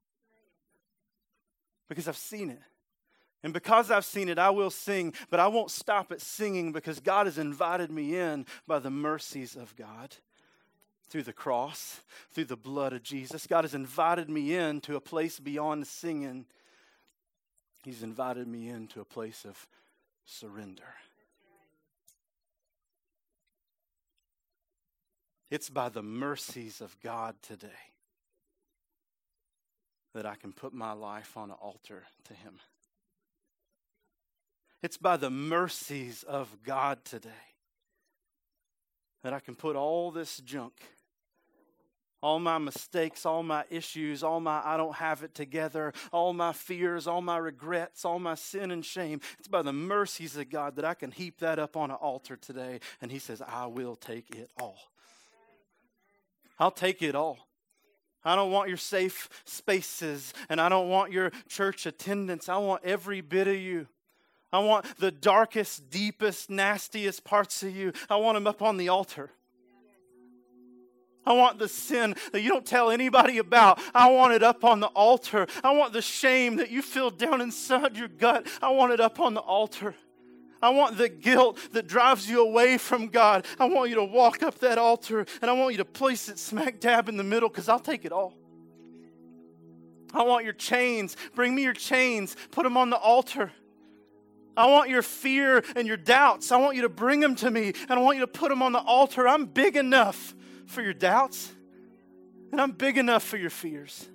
Because 1.88 2.06
I've 2.06 2.16
seen 2.16 2.50
it. 2.50 2.60
And 3.42 3.52
because 3.52 3.90
I've 3.90 4.04
seen 4.04 4.28
it, 4.28 4.38
I 4.38 4.50
will 4.50 4.70
sing, 4.70 5.14
but 5.28 5.40
I 5.40 5.48
won't 5.48 5.72
stop 5.72 6.12
at 6.12 6.20
singing 6.20 6.70
because 6.70 7.00
God 7.00 7.26
has 7.26 7.38
invited 7.38 7.90
me 7.90 8.16
in 8.16 8.46
by 8.68 8.78
the 8.78 8.90
mercies 8.90 9.56
of 9.56 9.74
God 9.74 10.14
through 11.08 11.24
the 11.24 11.32
cross, 11.32 12.00
through 12.30 12.44
the 12.44 12.56
blood 12.56 12.92
of 12.92 13.02
Jesus. 13.02 13.48
God 13.48 13.64
has 13.64 13.74
invited 13.74 14.30
me 14.30 14.54
in 14.54 14.80
to 14.82 14.94
a 14.94 15.00
place 15.00 15.40
beyond 15.40 15.88
singing 15.88 16.46
He's 17.82 18.02
invited 18.02 18.46
me 18.46 18.68
into 18.68 19.00
a 19.00 19.04
place 19.04 19.44
of 19.44 19.66
surrender. 20.24 20.94
It's 25.50 25.68
by 25.68 25.88
the 25.88 26.02
mercies 26.02 26.80
of 26.80 26.96
God 27.02 27.34
today 27.42 27.68
that 30.14 30.24
I 30.24 30.34
can 30.34 30.52
put 30.52 30.72
my 30.72 30.92
life 30.92 31.36
on 31.36 31.50
an 31.50 31.56
altar 31.60 32.04
to 32.24 32.34
Him. 32.34 32.54
It's 34.82 34.96
by 34.96 35.16
the 35.16 35.30
mercies 35.30 36.22
of 36.22 36.56
God 36.64 37.04
today 37.04 37.30
that 39.22 39.32
I 39.32 39.40
can 39.40 39.54
put 39.54 39.76
all 39.76 40.10
this 40.10 40.38
junk 40.38 40.74
all 42.22 42.38
my 42.38 42.58
mistakes, 42.58 43.26
all 43.26 43.42
my 43.42 43.64
issues, 43.68 44.22
all 44.22 44.40
my 44.40 44.62
I 44.64 44.76
don't 44.76 44.94
have 44.94 45.22
it 45.22 45.34
together, 45.34 45.92
all 46.12 46.32
my 46.32 46.52
fears, 46.52 47.06
all 47.06 47.20
my 47.20 47.36
regrets, 47.36 48.04
all 48.04 48.18
my 48.18 48.36
sin 48.36 48.70
and 48.70 48.84
shame. 48.84 49.20
It's 49.38 49.48
by 49.48 49.62
the 49.62 49.72
mercies 49.72 50.36
of 50.36 50.48
God 50.48 50.76
that 50.76 50.84
I 50.84 50.94
can 50.94 51.10
heap 51.10 51.40
that 51.40 51.58
up 51.58 51.76
on 51.76 51.90
an 51.90 51.96
altar 51.96 52.36
today. 52.36 52.80
And 53.00 53.10
He 53.10 53.18
says, 53.18 53.42
I 53.42 53.66
will 53.66 53.96
take 53.96 54.34
it 54.36 54.50
all. 54.60 54.78
I'll 56.58 56.70
take 56.70 57.02
it 57.02 57.16
all. 57.16 57.48
I 58.24 58.36
don't 58.36 58.52
want 58.52 58.68
your 58.68 58.78
safe 58.78 59.28
spaces 59.44 60.32
and 60.48 60.60
I 60.60 60.68
don't 60.68 60.88
want 60.88 61.10
your 61.10 61.32
church 61.48 61.86
attendance. 61.86 62.48
I 62.48 62.56
want 62.58 62.84
every 62.84 63.20
bit 63.20 63.48
of 63.48 63.56
you. 63.56 63.88
I 64.52 64.60
want 64.60 64.84
the 64.98 65.10
darkest, 65.10 65.90
deepest, 65.90 66.50
nastiest 66.50 67.24
parts 67.24 67.64
of 67.64 67.74
you. 67.74 67.92
I 68.08 68.16
want 68.16 68.36
them 68.36 68.46
up 68.46 68.62
on 68.62 68.76
the 68.76 68.90
altar. 68.90 69.30
I 71.24 71.32
want 71.34 71.58
the 71.58 71.68
sin 71.68 72.16
that 72.32 72.40
you 72.40 72.48
don't 72.48 72.66
tell 72.66 72.90
anybody 72.90 73.38
about. 73.38 73.80
I 73.94 74.10
want 74.10 74.34
it 74.34 74.42
up 74.42 74.64
on 74.64 74.80
the 74.80 74.88
altar. 74.88 75.46
I 75.62 75.72
want 75.72 75.92
the 75.92 76.02
shame 76.02 76.56
that 76.56 76.70
you 76.70 76.82
feel 76.82 77.10
down 77.10 77.40
inside 77.40 77.96
your 77.96 78.08
gut. 78.08 78.46
I 78.60 78.70
want 78.70 78.92
it 78.92 79.00
up 79.00 79.20
on 79.20 79.34
the 79.34 79.40
altar. 79.40 79.94
I 80.60 80.70
want 80.70 80.96
the 80.96 81.08
guilt 81.08 81.58
that 81.72 81.88
drives 81.88 82.28
you 82.28 82.40
away 82.40 82.78
from 82.78 83.08
God. 83.08 83.46
I 83.58 83.66
want 83.66 83.90
you 83.90 83.96
to 83.96 84.04
walk 84.04 84.42
up 84.42 84.58
that 84.60 84.78
altar 84.78 85.26
and 85.40 85.50
I 85.50 85.54
want 85.54 85.72
you 85.72 85.78
to 85.78 85.84
place 85.84 86.28
it 86.28 86.38
smack 86.38 86.80
dab 86.80 87.08
in 87.08 87.16
the 87.16 87.24
middle 87.24 87.48
because 87.48 87.68
I'll 87.68 87.80
take 87.80 88.04
it 88.04 88.12
all. 88.12 88.34
I 90.14 90.22
want 90.22 90.44
your 90.44 90.52
chains. 90.52 91.16
Bring 91.34 91.54
me 91.54 91.62
your 91.62 91.72
chains. 91.72 92.36
Put 92.50 92.64
them 92.64 92.76
on 92.76 92.90
the 92.90 92.96
altar. 92.96 93.50
I 94.56 94.66
want 94.66 94.90
your 94.90 95.02
fear 95.02 95.64
and 95.74 95.88
your 95.88 95.96
doubts. 95.96 96.52
I 96.52 96.58
want 96.58 96.76
you 96.76 96.82
to 96.82 96.88
bring 96.88 97.20
them 97.20 97.34
to 97.36 97.50
me 97.50 97.72
and 97.88 97.92
I 97.92 97.98
want 97.98 98.18
you 98.18 98.22
to 98.22 98.30
put 98.30 98.50
them 98.50 98.62
on 98.62 98.72
the 98.72 98.80
altar. 98.80 99.26
I'm 99.26 99.46
big 99.46 99.76
enough 99.76 100.34
for 100.66 100.82
your 100.82 100.94
doubts, 100.94 101.52
and 102.50 102.60
I'm 102.60 102.72
big 102.72 102.98
enough 102.98 103.22
for 103.22 103.36
your 103.36 103.50
fears. 103.50 104.08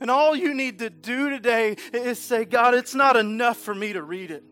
And 0.00 0.10
all 0.10 0.34
you 0.34 0.52
need 0.52 0.80
to 0.80 0.90
do 0.90 1.30
today 1.30 1.76
is 1.92 2.18
say, 2.18 2.44
God, 2.44 2.74
it's 2.74 2.94
not 2.94 3.16
enough 3.16 3.56
for 3.56 3.74
me 3.74 3.92
to 3.92 4.02
read 4.02 4.32
it. 4.32 4.42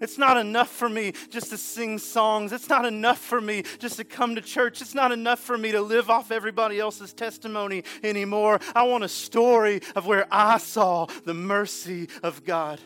It's 0.00 0.18
not 0.18 0.36
enough 0.36 0.68
for 0.68 0.88
me 0.88 1.12
just 1.30 1.50
to 1.50 1.58
sing 1.58 1.98
songs. 1.98 2.52
It's 2.52 2.68
not 2.68 2.84
enough 2.84 3.18
for 3.18 3.40
me 3.40 3.62
just 3.78 3.96
to 3.96 4.04
come 4.04 4.34
to 4.34 4.40
church. 4.40 4.80
It's 4.82 4.94
not 4.94 5.10
enough 5.10 5.40
for 5.40 5.56
me 5.56 5.72
to 5.72 5.80
live 5.80 6.10
off 6.10 6.30
everybody 6.30 6.78
else's 6.78 7.12
testimony 7.12 7.82
anymore. 8.02 8.60
I 8.74 8.84
want 8.84 9.04
a 9.04 9.08
story 9.08 9.80
of 9.94 10.06
where 10.06 10.26
I 10.30 10.58
saw 10.58 11.06
the 11.24 11.34
mercy 11.34 12.08
of 12.22 12.44
God. 12.44 12.80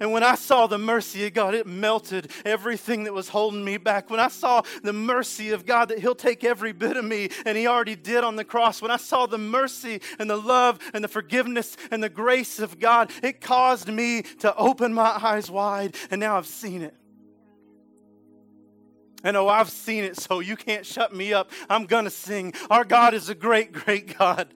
And 0.00 0.12
when 0.12 0.24
I 0.24 0.34
saw 0.34 0.66
the 0.66 0.78
mercy 0.78 1.26
of 1.26 1.34
God, 1.34 1.54
it 1.54 1.66
melted 1.66 2.30
everything 2.44 3.04
that 3.04 3.14
was 3.14 3.28
holding 3.28 3.64
me 3.64 3.76
back. 3.76 4.10
When 4.10 4.20
I 4.20 4.28
saw 4.28 4.62
the 4.82 4.92
mercy 4.92 5.50
of 5.50 5.64
God, 5.64 5.90
that 5.90 6.00
He'll 6.00 6.14
take 6.14 6.42
every 6.42 6.72
bit 6.72 6.96
of 6.96 7.04
me, 7.04 7.30
and 7.46 7.56
He 7.56 7.66
already 7.66 7.94
did 7.94 8.24
on 8.24 8.36
the 8.36 8.44
cross. 8.44 8.82
When 8.82 8.90
I 8.90 8.96
saw 8.96 9.26
the 9.26 9.38
mercy 9.38 10.00
and 10.18 10.28
the 10.28 10.36
love 10.36 10.78
and 10.92 11.04
the 11.04 11.08
forgiveness 11.08 11.76
and 11.90 12.02
the 12.02 12.08
grace 12.08 12.58
of 12.58 12.80
God, 12.80 13.12
it 13.22 13.40
caused 13.40 13.88
me 13.88 14.22
to 14.40 14.54
open 14.56 14.92
my 14.92 15.18
eyes 15.22 15.50
wide, 15.50 15.96
and 16.10 16.20
now 16.20 16.36
I've 16.36 16.46
seen 16.46 16.82
it. 16.82 16.94
And 19.22 19.38
oh, 19.38 19.48
I've 19.48 19.70
seen 19.70 20.04
it, 20.04 20.18
so 20.18 20.40
you 20.40 20.54
can't 20.54 20.84
shut 20.84 21.14
me 21.14 21.32
up. 21.32 21.50
I'm 21.70 21.86
going 21.86 22.04
to 22.04 22.10
sing. 22.10 22.52
Our 22.68 22.84
God 22.84 23.14
is 23.14 23.30
a 23.30 23.34
great, 23.34 23.72
great 23.72 24.18
God. 24.18 24.52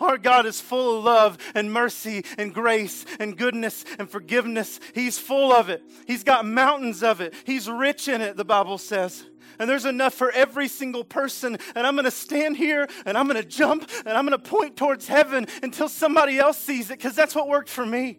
Our 0.00 0.18
God 0.18 0.46
is 0.46 0.60
full 0.60 0.98
of 0.98 1.04
love 1.04 1.38
and 1.54 1.72
mercy 1.72 2.24
and 2.38 2.54
grace 2.54 3.04
and 3.18 3.36
goodness 3.36 3.84
and 3.98 4.10
forgiveness. 4.10 4.80
He's 4.94 5.18
full 5.18 5.52
of 5.52 5.68
it. 5.68 5.82
He's 6.06 6.24
got 6.24 6.46
mountains 6.46 7.02
of 7.02 7.20
it. 7.20 7.34
He's 7.44 7.68
rich 7.68 8.08
in 8.08 8.20
it, 8.20 8.36
the 8.36 8.44
Bible 8.44 8.78
says. 8.78 9.24
And 9.58 9.68
there's 9.68 9.84
enough 9.84 10.14
for 10.14 10.30
every 10.30 10.68
single 10.68 11.04
person. 11.04 11.58
And 11.74 11.86
I'm 11.86 11.94
going 11.94 12.06
to 12.06 12.10
stand 12.10 12.56
here 12.56 12.88
and 13.04 13.18
I'm 13.18 13.26
going 13.26 13.40
to 13.40 13.46
jump 13.48 13.90
and 14.06 14.16
I'm 14.16 14.26
going 14.26 14.40
to 14.40 14.50
point 14.50 14.76
towards 14.76 15.06
heaven 15.06 15.46
until 15.62 15.88
somebody 15.88 16.38
else 16.38 16.56
sees 16.56 16.90
it 16.90 16.98
because 16.98 17.14
that's 17.14 17.34
what 17.34 17.46
worked 17.46 17.68
for 17.68 17.84
me. 17.84 18.18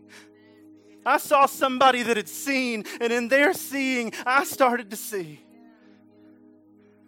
I 1.06 1.18
saw 1.18 1.48
somebody 1.48 2.04
that 2.04 2.18
had 2.18 2.30
seen, 2.30 2.86
and 3.00 3.12
in 3.12 3.28
their 3.28 3.54
seeing, 3.54 4.14
I 4.26 4.44
started 4.44 4.92
to 4.92 4.96
see. 4.96 5.40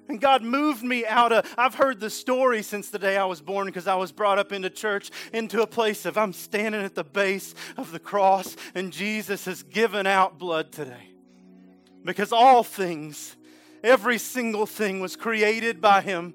And 0.10 0.20
God 0.20 0.44
moved 0.44 0.84
me 0.84 1.06
out 1.06 1.32
of, 1.32 1.54
I've 1.58 1.76
heard 1.76 2.00
the 2.00 2.10
story 2.10 2.62
since 2.62 2.90
the 2.90 3.00
day 3.00 3.18
I 3.18 3.26
was 3.26 3.42
born 3.42 3.68
because 3.68 3.88
I 3.88 3.96
was 3.96 4.12
brought 4.12 4.38
up 4.38 4.52
into 4.52 4.70
church 4.70 5.10
into 5.32 5.62
a 5.62 5.68
place 5.68 6.06
of 6.06 6.18
I'm 6.18 6.34
standing 6.34 6.82
at 6.82 6.96
the 6.96 7.04
base 7.04 7.56
of 7.78 7.92
the 7.92 8.00
cross 8.00 8.56
and 8.76 8.92
Jesus 8.92 9.46
has 9.46 9.64
given 9.64 10.06
out 10.06 10.38
blood 10.38 10.72
today. 10.72 11.10
Because 12.04 12.34
all 12.34 12.64
things, 12.64 13.38
every 13.82 14.18
single 14.18 14.66
thing 14.66 15.00
was 15.00 15.16
created 15.16 15.80
by 15.80 16.02
Him. 16.02 16.34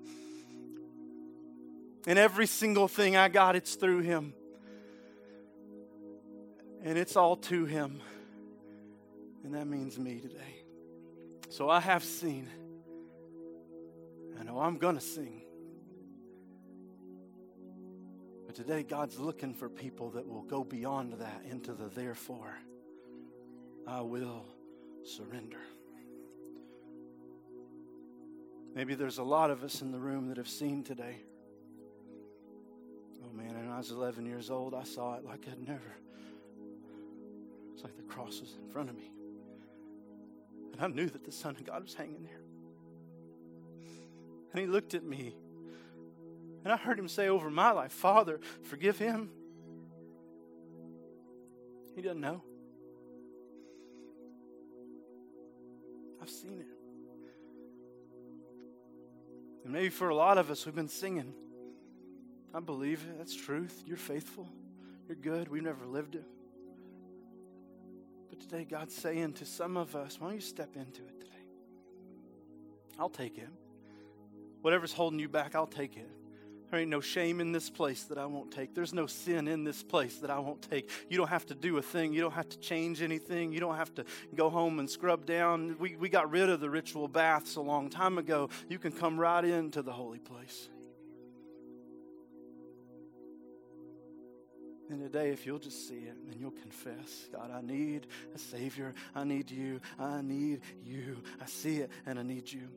And 2.07 2.19
every 2.19 2.47
single 2.47 2.89
thing 2.89 3.17
I 3.17 3.29
got, 3.29 3.55
it's 3.55 3.75
through 3.75 4.01
Him. 4.01 4.33
And 6.83 6.97
it's 6.97 7.17
all 7.17 7.37
to 7.37 7.67
Him. 7.67 8.01
And 9.45 9.55
that 9.55 9.67
means 9.67 9.99
me 9.99 10.21
today. 10.21 10.65
So 11.51 11.69
I 11.69 11.81
have 11.81 12.03
seen. 12.03 12.49
I 14.39 14.45
know 14.45 14.61
I'm 14.61 14.79
going 14.79 14.95
to 14.95 15.01
sing. 15.01 15.43
But 18.47 18.55
today, 18.55 18.83
God's 18.83 19.19
looking 19.19 19.53
for 19.53 19.69
people 19.69 20.11
that 20.11 20.27
will 20.27 20.43
go 20.43 20.65
beyond 20.65 21.15
that 21.15 21.43
into 21.51 21.73
the 21.73 21.89
therefore. 21.89 22.57
I 23.87 24.01
will 24.01 24.45
surrender. 25.05 25.61
Maybe 28.75 28.95
there's 28.95 29.19
a 29.19 29.25
lot 29.25 29.51
of 29.51 29.65
us 29.65 29.83
in 29.83 29.91
the 29.91 29.99
room 29.99 30.29
that 30.29 30.37
have 30.37 30.49
seen 30.49 30.85
today. 30.85 31.17
Oh 33.25 33.37
man, 33.37 33.55
when 33.57 33.71
I 33.71 33.79
was 33.79 33.91
11 33.91 34.25
years 34.25 34.51
old, 34.51 34.75
I 34.75 34.85
saw 34.85 35.17
it 35.17 35.25
like 35.25 35.47
I'd 35.51 35.67
never. 35.67 35.97
It's 37.75 37.83
like 37.83 37.97
the 37.97 38.03
cross 38.03 38.41
was 38.41 38.57
in 38.63 38.71
front 38.71 38.89
of 38.89 38.97
me. 38.97 39.11
And 40.73 40.81
I 40.81 40.87
knew 40.87 41.09
that 41.09 41.25
the 41.25 41.33
Son 41.33 41.57
of 41.57 41.65
God 41.65 41.83
was 41.83 41.95
hanging 41.95 42.23
there. 42.25 42.41
And 44.53 44.61
he 44.61 44.67
looked 44.67 44.95
at 44.95 45.05
me. 45.05 45.37
And 46.65 46.73
I 46.73 46.77
heard 46.77 46.99
him 46.99 47.09
say 47.09 47.29
over 47.29 47.51
my 47.51 47.71
life, 47.71 47.93
Father, 47.93 48.41
forgive 48.63 48.99
him. 48.99 49.31
He 51.95 52.03
doesn't 52.03 52.21
know. 52.21 52.43
I've 56.21 56.31
seen 56.31 56.61
it. 56.61 56.67
And 59.65 59.73
maybe 59.73 59.89
for 59.91 60.09
a 60.09 60.15
lot 60.15 60.39
of 60.39 60.51
us, 60.51 60.65
we've 60.65 60.75
been 60.75 60.89
singing. 60.89 61.35
I 62.55 62.61
believe 62.61 63.05
it. 63.09 63.19
That's 63.19 63.35
truth. 63.35 63.83
You're 63.87 63.97
faithful. 63.97 64.49
You're 65.07 65.17
good. 65.17 65.49
We've 65.49 65.63
never 65.63 65.87
lived 65.87 66.15
it. 66.15 66.25
But 68.31 68.41
today, 68.41 68.65
God's 68.65 68.95
saying 68.95 69.35
to 69.35 69.47
some 69.47 69.77
of 69.77 69.95
us, 69.97 70.21
why 70.21 70.29
don't 70.29 70.37
you 70.37 70.41
step 70.41 70.77
into 70.77 71.03
it 71.03 71.21
today? 71.21 71.33
I'll 72.99 73.09
take 73.09 73.39
it. 73.39 73.49
Whatever's 74.63 74.93
holding 74.93 75.19
you 75.19 75.29
back, 75.29 75.55
I'll 75.55 75.67
take 75.67 75.97
it. 75.97 76.11
There 76.71 76.81
ain't 76.81 76.91
no 76.91 77.01
shame 77.01 77.41
in 77.41 77.53
this 77.53 77.71
place 77.71 78.05
that 78.05 78.19
I 78.19 78.27
won't 78.27 78.51
take. 78.51 78.75
There's 78.75 78.93
no 78.93 79.07
sin 79.07 79.49
in 79.49 79.65
this 79.65 79.83
place 79.83 80.19
that 80.19 80.31
I 80.31 80.39
won't 80.39 80.61
take. 80.61 80.91
You 81.09 81.17
don't 81.17 81.29
have 81.29 81.47
to 81.47 81.55
do 81.55 81.79
a 81.79 81.83
thing. 81.83 82.13
You 82.13 82.21
don't 82.21 82.35
have 82.35 82.49
to 82.51 82.59
change 82.59 83.01
anything. 83.01 83.53
You 83.53 83.61
don't 83.61 83.77
have 83.77 83.95
to 83.95 84.05
go 84.35 84.51
home 84.51 84.79
and 84.79 84.91
scrub 84.91 85.25
down. 85.25 85.77
We, 85.79 85.97
we 85.97 86.11
got 86.11 86.31
rid 86.31 86.51
of 86.51 86.61
the 86.61 86.69
ritual 86.69 87.09
baths 87.09 87.57
a 87.57 87.63
long 87.63 87.89
time 87.89 88.19
ago. 88.19 88.51
You 88.69 88.79
can 88.79 88.93
come 88.93 89.19
right 89.19 89.45
into 89.45 89.81
the 89.81 89.93
holy 89.93 90.19
place. 90.19 90.69
And 94.91 95.01
today, 95.01 95.31
if 95.31 95.47
you'll 95.47 95.59
just 95.59 95.89
see 95.89 95.99
it 96.01 96.17
and 96.31 96.39
you'll 96.39 96.51
confess, 96.51 97.29
God, 97.33 97.51
I 97.51 97.63
need 97.63 98.07
a 98.35 98.39
Savior. 98.39 98.95
I 99.15 99.25
need 99.25 99.51
you. 99.51 99.81
I 99.99 100.21
need 100.21 100.61
you. 100.85 101.23
I 101.41 101.47
see 101.47 101.79
it 101.79 101.91
and 102.05 102.19
I 102.19 102.23
need 102.23 102.53
you 102.53 102.69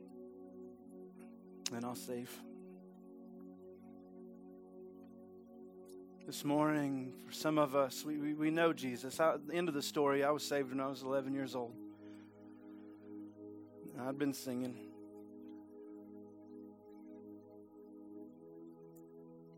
and 1.74 1.84
I'll 1.84 1.94
save. 1.94 2.30
This 6.26 6.44
morning, 6.44 7.12
for 7.26 7.32
some 7.32 7.58
of 7.58 7.74
us, 7.74 8.04
we, 8.04 8.16
we, 8.16 8.34
we 8.34 8.50
know 8.50 8.72
Jesus. 8.72 9.18
I, 9.18 9.34
at 9.34 9.46
the 9.46 9.54
end 9.54 9.68
of 9.68 9.74
the 9.74 9.82
story, 9.82 10.22
I 10.22 10.30
was 10.30 10.42
saved 10.42 10.70
when 10.70 10.80
I 10.80 10.86
was 10.86 11.02
11 11.02 11.34
years 11.34 11.54
old. 11.54 11.74
I'd 14.00 14.18
been 14.18 14.32
singing. 14.32 14.74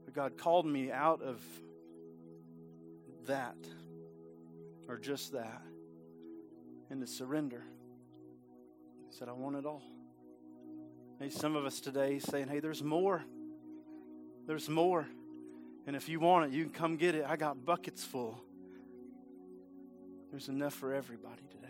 But 0.05 0.15
God 0.15 0.37
called 0.37 0.67
me 0.67 0.91
out 0.91 1.23
of 1.23 1.43
that, 3.27 3.57
or 4.89 4.99
just 4.99 5.33
that, 5.33 5.63
into 6.91 7.07
surrender. 7.07 7.63
He 9.09 9.17
said, 9.17 9.29
I 9.29 9.33
want 9.33 9.57
it 9.57 9.67
all. 9.67 9.83
Maybe 11.21 11.33
some 11.33 11.57
of 11.57 11.65
us 11.65 11.81
today 11.81 12.19
saying, 12.19 12.49
hey, 12.49 12.61
there's 12.61 12.83
more. 12.83 13.25
There's 14.47 14.69
more. 14.69 15.07
And 15.87 15.95
if 15.95 16.09
you 16.09 16.21
want 16.21 16.47
it, 16.47 16.57
you 16.57 16.65
can 16.65 16.73
come 16.73 16.97
get 16.97 17.15
it. 17.15 17.25
I 17.29 17.37
got 17.37 17.65
buckets 17.65 18.03
full. 18.05 18.41
There's 20.31 20.49
enough 20.49 20.75
for 20.75 20.93
everybody 20.93 21.43
today. 21.51 21.69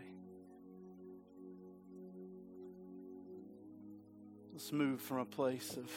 Let's 4.53 4.73
move 4.73 5.01
from 5.01 5.19
a 5.19 5.25
place 5.25 5.77
of 5.77 5.91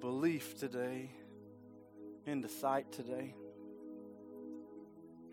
belief 0.00 0.56
today 0.58 1.10
into 2.24 2.48
sight 2.48 2.90
today. 2.92 3.34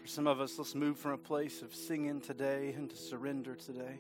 For 0.01 0.07
some 0.07 0.27
of 0.27 0.41
us, 0.41 0.57
let's 0.57 0.75
move 0.75 0.97
from 0.97 1.11
a 1.11 1.17
place 1.17 1.61
of 1.61 1.73
singing 1.73 2.19
today 2.19 2.73
into 2.75 2.97
surrender 2.97 3.55
today. 3.55 3.99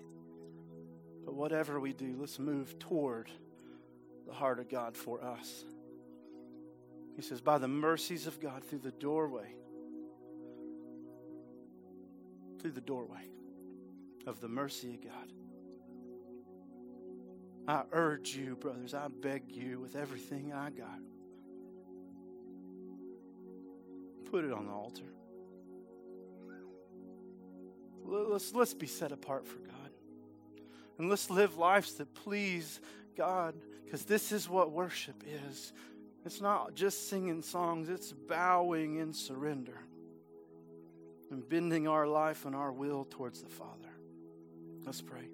But 1.33 1.39
whatever 1.39 1.79
we 1.79 1.93
do, 1.93 2.15
let's 2.19 2.37
move 2.37 2.77
toward 2.77 3.27
the 4.27 4.33
heart 4.33 4.59
of 4.59 4.69
God 4.69 4.95
for 4.95 5.23
us. 5.23 5.65
He 7.15 7.23
says, 7.23 7.41
by 7.41 7.57
the 7.57 7.67
mercies 7.67 8.27
of 8.27 8.39
God, 8.39 8.63
through 8.63 8.79
the 8.79 8.91
doorway, 8.91 9.55
through 12.61 12.73
the 12.73 12.81
doorway 12.81 13.23
of 14.27 14.41
the 14.41 14.47
mercy 14.47 14.93
of 14.93 15.03
God. 15.03 15.33
I 17.67 17.83
urge 17.91 18.35
you, 18.35 18.55
brothers, 18.55 18.93
I 18.93 19.07
beg 19.07 19.51
you 19.51 19.79
with 19.79 19.95
everything 19.95 20.53
I 20.53 20.69
got. 20.69 20.99
Put 24.29 24.45
it 24.45 24.53
on 24.53 24.67
the 24.67 24.71
altar. 24.71 25.01
Let's, 28.05 28.53
let's 28.53 28.75
be 28.75 28.85
set 28.85 29.11
apart 29.11 29.47
for 29.47 29.57
God. 29.57 29.72
And 30.97 31.09
let's 31.09 31.29
live 31.29 31.57
lives 31.57 31.95
that 31.95 32.13
please 32.13 32.79
God 33.15 33.55
because 33.83 34.05
this 34.05 34.31
is 34.31 34.49
what 34.49 34.71
worship 34.71 35.23
is. 35.49 35.73
It's 36.25 36.41
not 36.41 36.73
just 36.75 37.09
singing 37.09 37.41
songs, 37.41 37.89
it's 37.89 38.13
bowing 38.13 38.95
in 38.95 39.13
surrender 39.13 39.79
and 41.31 41.47
bending 41.47 41.87
our 41.87 42.07
life 42.07 42.45
and 42.45 42.55
our 42.55 42.71
will 42.71 43.05
towards 43.05 43.41
the 43.41 43.49
Father. 43.49 43.89
Let's 44.85 45.01
pray. 45.01 45.29